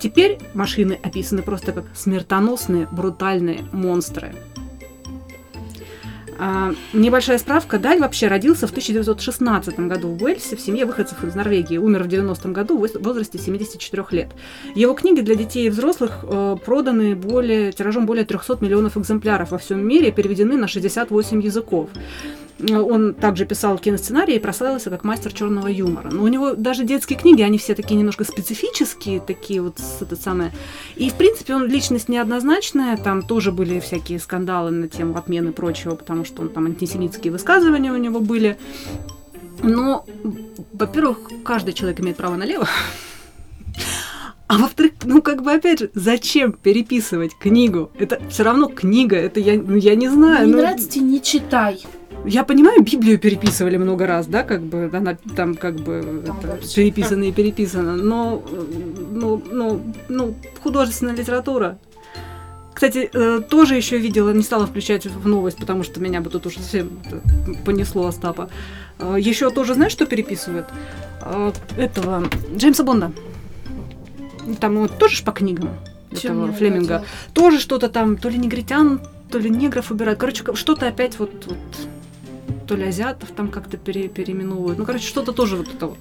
Теперь 0.00 0.38
машины 0.54 0.98
описаны 1.02 1.42
просто 1.42 1.72
как 1.72 1.84
смертоносные, 1.94 2.88
брутальные 2.90 3.64
монстры. 3.72 4.34
А, 6.38 6.72
небольшая 6.92 7.38
справка. 7.38 7.78
Даль 7.78 8.00
вообще 8.00 8.28
родился 8.28 8.66
в 8.66 8.70
1916 8.70 9.78
году 9.80 10.08
в 10.08 10.22
Уэльсе 10.22 10.56
в 10.56 10.60
семье 10.60 10.84
выходцев 10.84 11.22
из 11.24 11.34
Норвегии. 11.34 11.78
Умер 11.78 12.04
в 12.04 12.06
90-м 12.08 12.52
году 12.52 12.78
в 12.78 13.02
возрасте 13.02 13.38
74 13.38 14.04
лет. 14.10 14.28
Его 14.74 14.94
книги 14.94 15.20
для 15.20 15.34
детей 15.34 15.66
и 15.66 15.70
взрослых 15.70 16.18
э, 16.22 16.56
проданы 16.64 17.14
более, 17.14 17.72
тиражом 17.72 18.06
более 18.06 18.24
300 18.24 18.58
миллионов 18.60 18.96
экземпляров 18.96 19.50
во 19.50 19.58
всем 19.58 19.86
мире 19.86 20.08
и 20.08 20.12
переведены 20.12 20.56
на 20.56 20.68
68 20.68 21.42
языков. 21.42 21.90
Он 22.58 23.12
также 23.12 23.44
писал 23.44 23.78
киносценарии 23.78 24.36
и 24.36 24.38
прославился 24.38 24.88
как 24.88 25.04
мастер 25.04 25.32
черного 25.32 25.68
юмора. 25.68 26.08
Но 26.10 26.22
у 26.22 26.28
него 26.28 26.54
даже 26.54 26.84
детские 26.84 27.18
книги, 27.18 27.42
они 27.42 27.58
все 27.58 27.74
такие 27.74 27.96
немножко 27.96 28.24
специфические, 28.24 29.20
такие 29.20 29.60
вот 29.60 29.78
это 30.00 30.16
самое. 30.16 30.52
И, 30.94 31.10
в 31.10 31.14
принципе, 31.14 31.54
он 31.54 31.66
личность 31.66 32.08
неоднозначная. 32.08 32.96
Там 32.96 33.22
тоже 33.22 33.52
были 33.52 33.78
всякие 33.78 34.18
скандалы 34.18 34.70
на 34.70 34.88
тему 34.88 35.18
отмены 35.18 35.50
и 35.50 35.52
прочего, 35.52 35.96
потому 35.96 36.24
что 36.26 36.42
он 36.42 36.48
там 36.50 36.66
антисемитские 36.66 37.32
высказывания 37.32 37.92
у 37.92 37.96
него 37.96 38.20
были. 38.20 38.58
Но, 39.62 40.04
во-первых, 40.72 41.30
каждый 41.44 41.72
человек 41.72 42.00
имеет 42.00 42.16
право 42.16 42.36
налево. 42.36 42.68
А 44.48 44.58
во-вторых, 44.58 44.92
ну 45.04 45.22
как 45.22 45.42
бы 45.42 45.52
опять 45.52 45.80
же, 45.80 45.90
зачем 45.94 46.52
переписывать 46.52 47.36
книгу? 47.36 47.90
Это 47.98 48.20
все 48.28 48.44
равно 48.44 48.68
книга, 48.68 49.16
это 49.16 49.40
я, 49.40 49.60
ну, 49.60 49.74
я 49.76 49.96
не 49.96 50.08
знаю. 50.08 50.46
Не 50.46 50.52
ну, 50.52 50.58
нравится 50.58 50.88
тебе, 50.88 51.04
не 51.04 51.20
читай. 51.20 51.84
Я 52.24 52.44
понимаю, 52.44 52.82
Библию 52.82 53.18
переписывали 53.18 53.76
много 53.76 54.06
раз, 54.06 54.26
да, 54.26 54.44
как 54.44 54.62
бы 54.62 54.88
она 54.92 55.16
там 55.34 55.54
как 55.56 55.76
бы 55.76 56.22
там, 56.24 56.38
это, 56.38 56.74
переписана 56.74 57.24
и 57.24 57.32
переписана, 57.32 57.96
но, 57.96 58.42
ну, 59.10 59.42
ну, 59.50 59.80
ну, 60.08 60.34
художественная 60.62 61.14
литература. 61.14 61.78
Кстати, 62.76 63.08
э, 63.10 63.40
тоже 63.40 63.74
еще 63.74 63.96
видела, 63.96 64.34
не 64.34 64.42
стала 64.42 64.66
включать 64.66 65.06
в 65.06 65.26
новость, 65.26 65.56
потому 65.56 65.82
что 65.82 65.98
меня 65.98 66.20
бы 66.20 66.28
тут 66.28 66.44
уже 66.44 66.58
совсем 66.58 66.90
понесло 67.64 68.06
Остапа. 68.06 68.50
Э, 68.98 69.16
еще 69.18 69.50
тоже, 69.50 69.72
знаешь, 69.72 69.92
что 69.92 70.04
переписывают? 70.04 70.66
Э, 71.22 71.52
этого 71.78 72.24
Джеймса 72.54 72.84
Бонда. 72.84 73.12
Там 74.60 74.76
вот 74.76 74.98
тоже 74.98 75.16
ж 75.16 75.22
по 75.22 75.32
книгам 75.32 75.70
Чем 76.10 76.32
этого 76.32 76.52
Флеминга. 76.52 77.02
Тоже 77.32 77.60
что-то 77.60 77.88
там, 77.88 78.18
то 78.18 78.28
ли 78.28 78.36
негритян, 78.36 79.00
то 79.30 79.38
ли 79.38 79.48
негров 79.48 79.90
убирают. 79.90 80.18
Короче, 80.18 80.44
что-то 80.54 80.86
опять 80.86 81.18
вот, 81.18 81.32
вот 81.46 81.58
то 82.66 82.76
ли 82.76 82.84
азиатов 82.84 83.30
там 83.34 83.48
как-то 83.48 83.78
пере, 83.78 84.08
переименовывают. 84.08 84.78
Ну, 84.78 84.84
короче, 84.84 85.08
что-то 85.08 85.32
тоже 85.32 85.56
вот 85.56 85.68
это 85.72 85.86
вот 85.86 85.98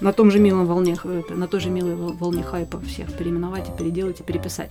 на 0.00 0.14
том 0.14 0.30
же 0.30 0.38
милом 0.38 0.64
волне, 0.64 0.96
на 1.28 1.46
той 1.46 1.60
же 1.60 1.68
милой 1.68 1.96
волне 1.96 2.42
хайпа 2.42 2.80
всех 2.80 3.12
переименовать 3.12 3.68
и 3.68 3.72
переделать 3.76 4.20
и 4.20 4.22
переписать. 4.22 4.70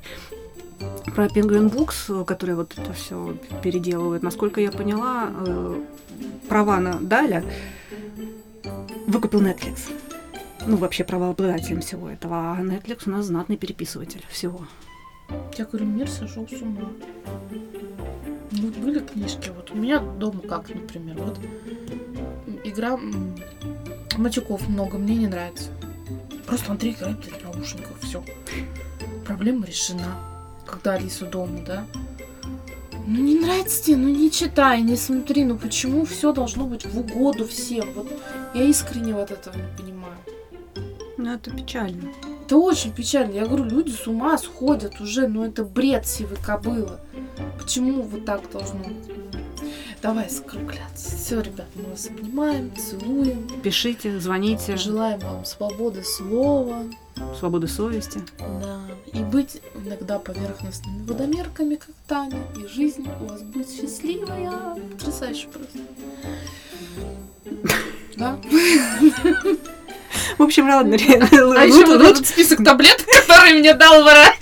Про 1.13 1.28
Penguin 1.28 1.71
Books, 1.71 2.26
который 2.26 2.55
вот 2.55 2.73
это 2.78 2.93
все 2.93 3.38
переделывает, 3.63 4.23
насколько 4.23 4.59
я 4.59 4.71
поняла, 4.71 5.30
э, 5.32 5.82
права 6.49 6.80
на 6.80 6.99
Даля 6.99 7.43
выкупил 9.07 9.41
Netflix. 9.41 9.91
Ну, 10.65 10.78
вообще 10.78 11.03
правообладателем 11.03 11.82
всего 11.82 12.09
этого. 12.09 12.36
А 12.36 12.61
Netflix 12.61 13.03
у 13.05 13.11
нас 13.11 13.26
знатный 13.26 13.55
переписыватель 13.55 14.26
всего. 14.30 14.65
Я 15.57 15.65
говорю, 15.65 15.86
мир 15.86 16.09
сошел 16.09 16.47
с 16.47 16.61
ума. 16.61 16.89
Вот 18.51 18.76
были 18.78 18.99
книжки, 18.99 19.51
вот 19.55 19.71
у 19.71 19.76
меня 19.76 19.99
дома 19.99 20.41
как, 20.41 20.69
например, 20.69 21.17
вот 21.17 21.39
игра 22.63 22.97
Матюков 24.17 24.67
много, 24.69 24.97
мне 24.97 25.15
не 25.15 25.28
нравится. 25.28 25.69
Просто 26.45 26.71
Андрей 26.71 26.93
играет 26.93 27.17
в 27.26 27.43
наушниках, 27.43 27.99
все. 28.01 28.23
Проблема 29.26 29.65
решена. 29.65 30.35
Когда 30.66 30.93
Алиса 30.93 31.26
дома, 31.26 31.59
да? 31.66 31.86
Ну 33.07 33.22
не 33.22 33.36
нравится 33.36 33.84
тебе, 33.84 33.97
ну 33.97 34.09
не 34.09 34.32
читай, 34.32 34.82
не 34.82 34.95
смотри, 34.95 35.43
ну 35.45 35.57
почему 35.57 36.05
все 36.05 36.34
должно 36.34 36.66
быть 36.66 36.86
в 36.86 36.99
угоду 36.99 37.47
всем? 37.47 37.93
Вот 37.93 38.07
я 38.55 38.63
искренне 38.63 39.13
вот 39.13 39.30
этого 39.30 39.55
не 39.55 39.78
понимаю. 39.78 40.18
Ну 41.18 41.34
это 41.34 41.51
печально. 41.51 42.11
Это 42.45 42.57
очень 42.57 42.91
печально. 42.91 43.34
Я 43.34 43.45
говорю, 43.45 43.66
люди 43.66 43.91
с 43.91 44.07
ума 44.07 44.38
сходят 44.38 44.99
уже, 44.99 45.28
ну 45.28 45.43
это 45.43 45.63
бред 45.63 46.07
сивой 46.07 46.38
кобылы. 46.43 46.97
Почему 47.59 48.01
вот 48.01 48.26
так 48.26 48.51
должно 48.51 48.82
Давай 50.05 50.30
скругляться. 50.30 51.18
Все, 51.18 51.41
ребят, 51.41 51.66
мы 51.74 51.89
вас 51.89 52.07
обнимаем, 52.07 52.72
целуем. 52.76 53.47
Пишите, 53.63 54.20
звоните. 54.20 54.78
Желаем 54.78 55.20
вам 55.20 55.45
свободы 55.45 56.03
слова. 56.03 56.84
Свободы 57.39 57.68
совести. 57.68 58.20
Да. 58.39 58.80
И 59.13 59.24
быть 59.24 59.61
иногда 59.86 60.20
поверхностными 60.20 61.05
водомерками, 61.05 61.76
как 61.76 61.95
Таня. 62.07 62.39
И 62.57 62.68
жизнь 62.68 63.07
у 63.22 63.26
вас 63.26 63.41
будет 63.41 63.70
счастливая. 63.70 64.76
Потрясающе 64.91 65.47
просто. 65.47 65.80
Да? 68.18 68.38
В 70.38 70.43
общем, 70.43 70.68
ладно. 70.68 70.95
А 70.95 71.66
еще 71.66 71.86
вот 71.86 72.01
этот 72.01 72.28
список 72.28 72.63
таблеток, 72.63 73.05
который 73.05 73.59
мне 73.59 73.74
дал 73.74 74.03
врач. 74.03 74.39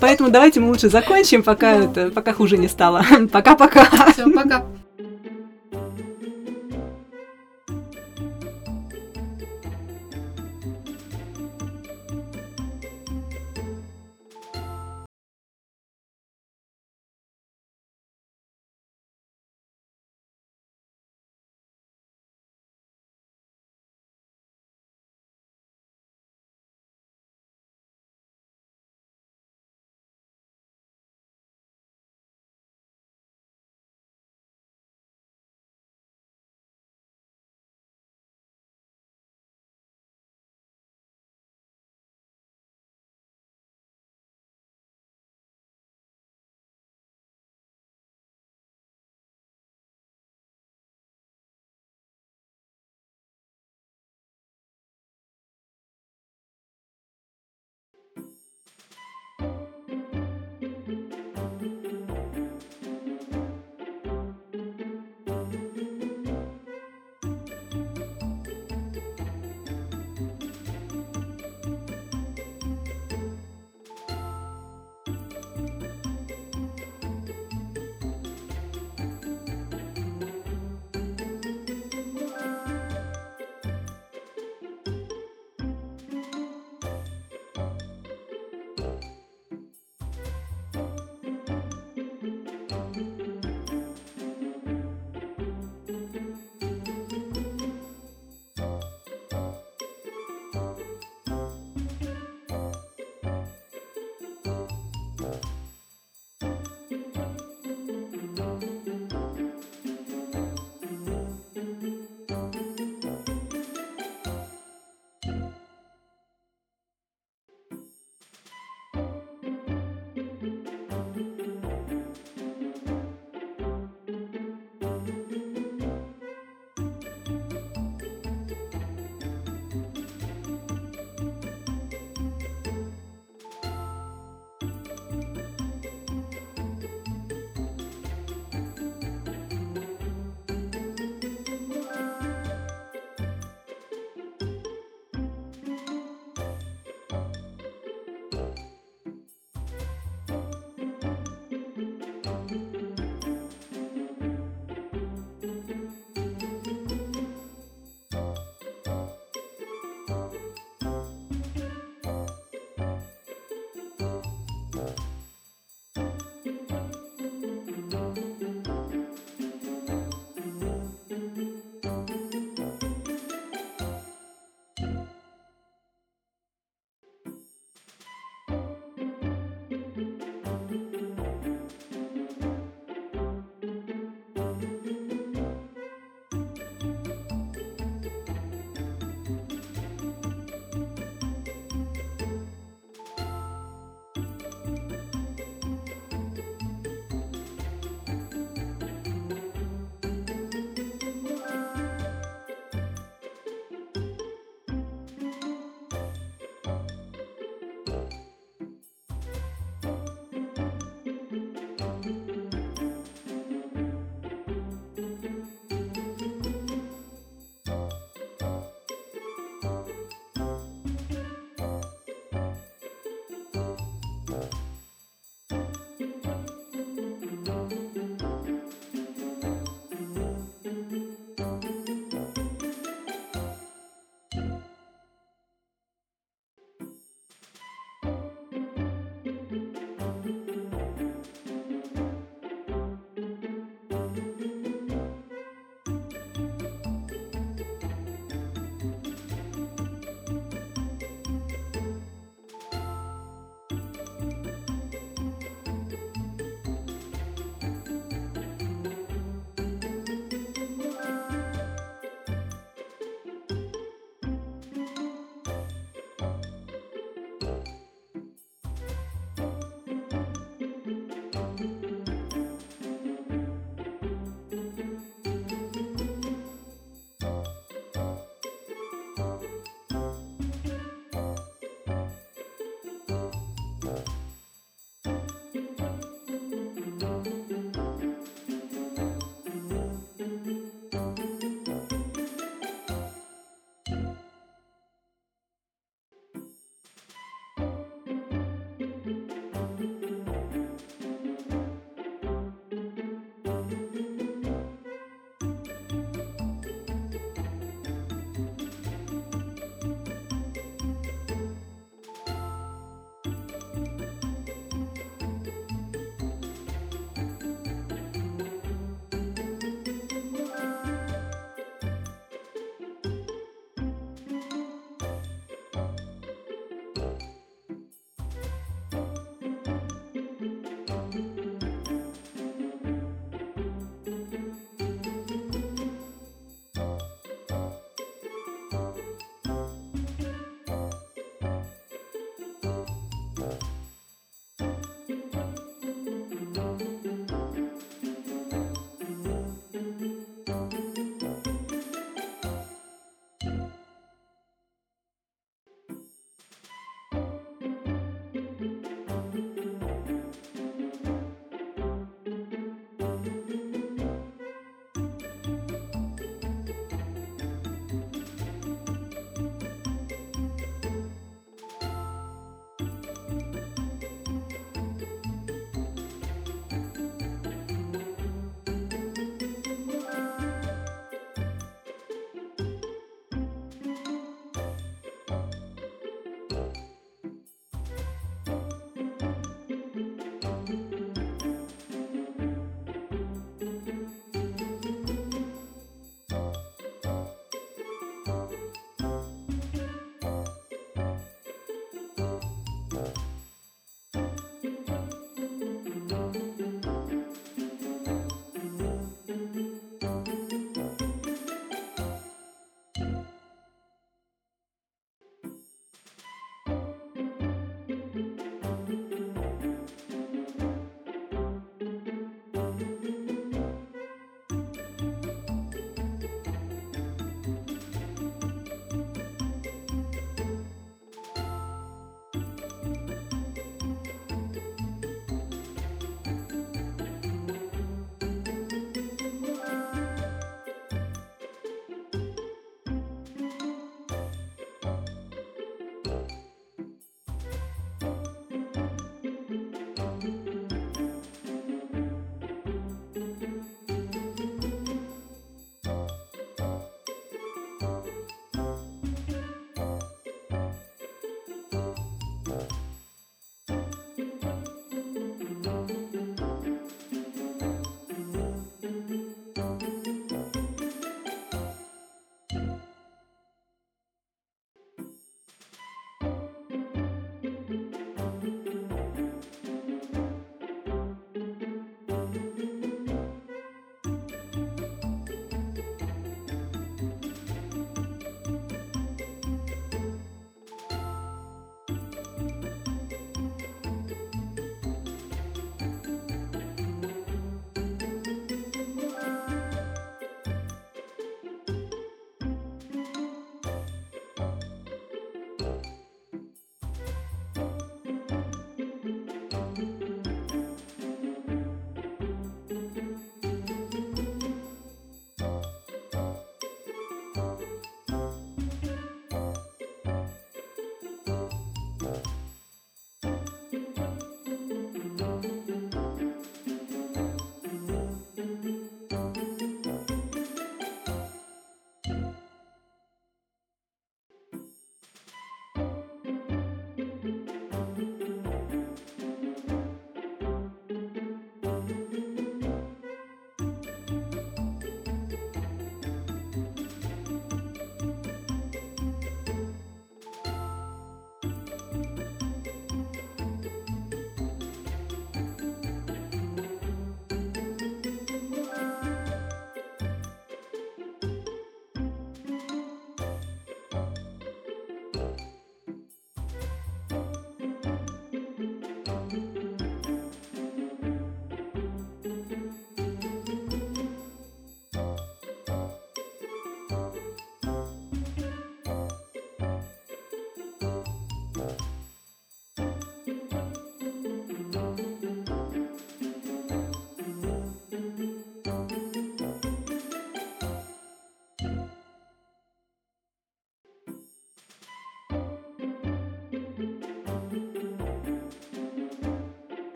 Поэтому 0.00 0.30
давайте 0.30 0.60
мы 0.60 0.68
лучше 0.68 0.88
закончим, 0.88 1.42
пока 1.42 1.72
это, 1.72 2.10
пока 2.10 2.32
хуже 2.32 2.58
не 2.58 2.68
стало. 2.68 3.04
Пока-пока. 3.32 4.12
Все, 4.12 4.30
пока. 4.30 4.66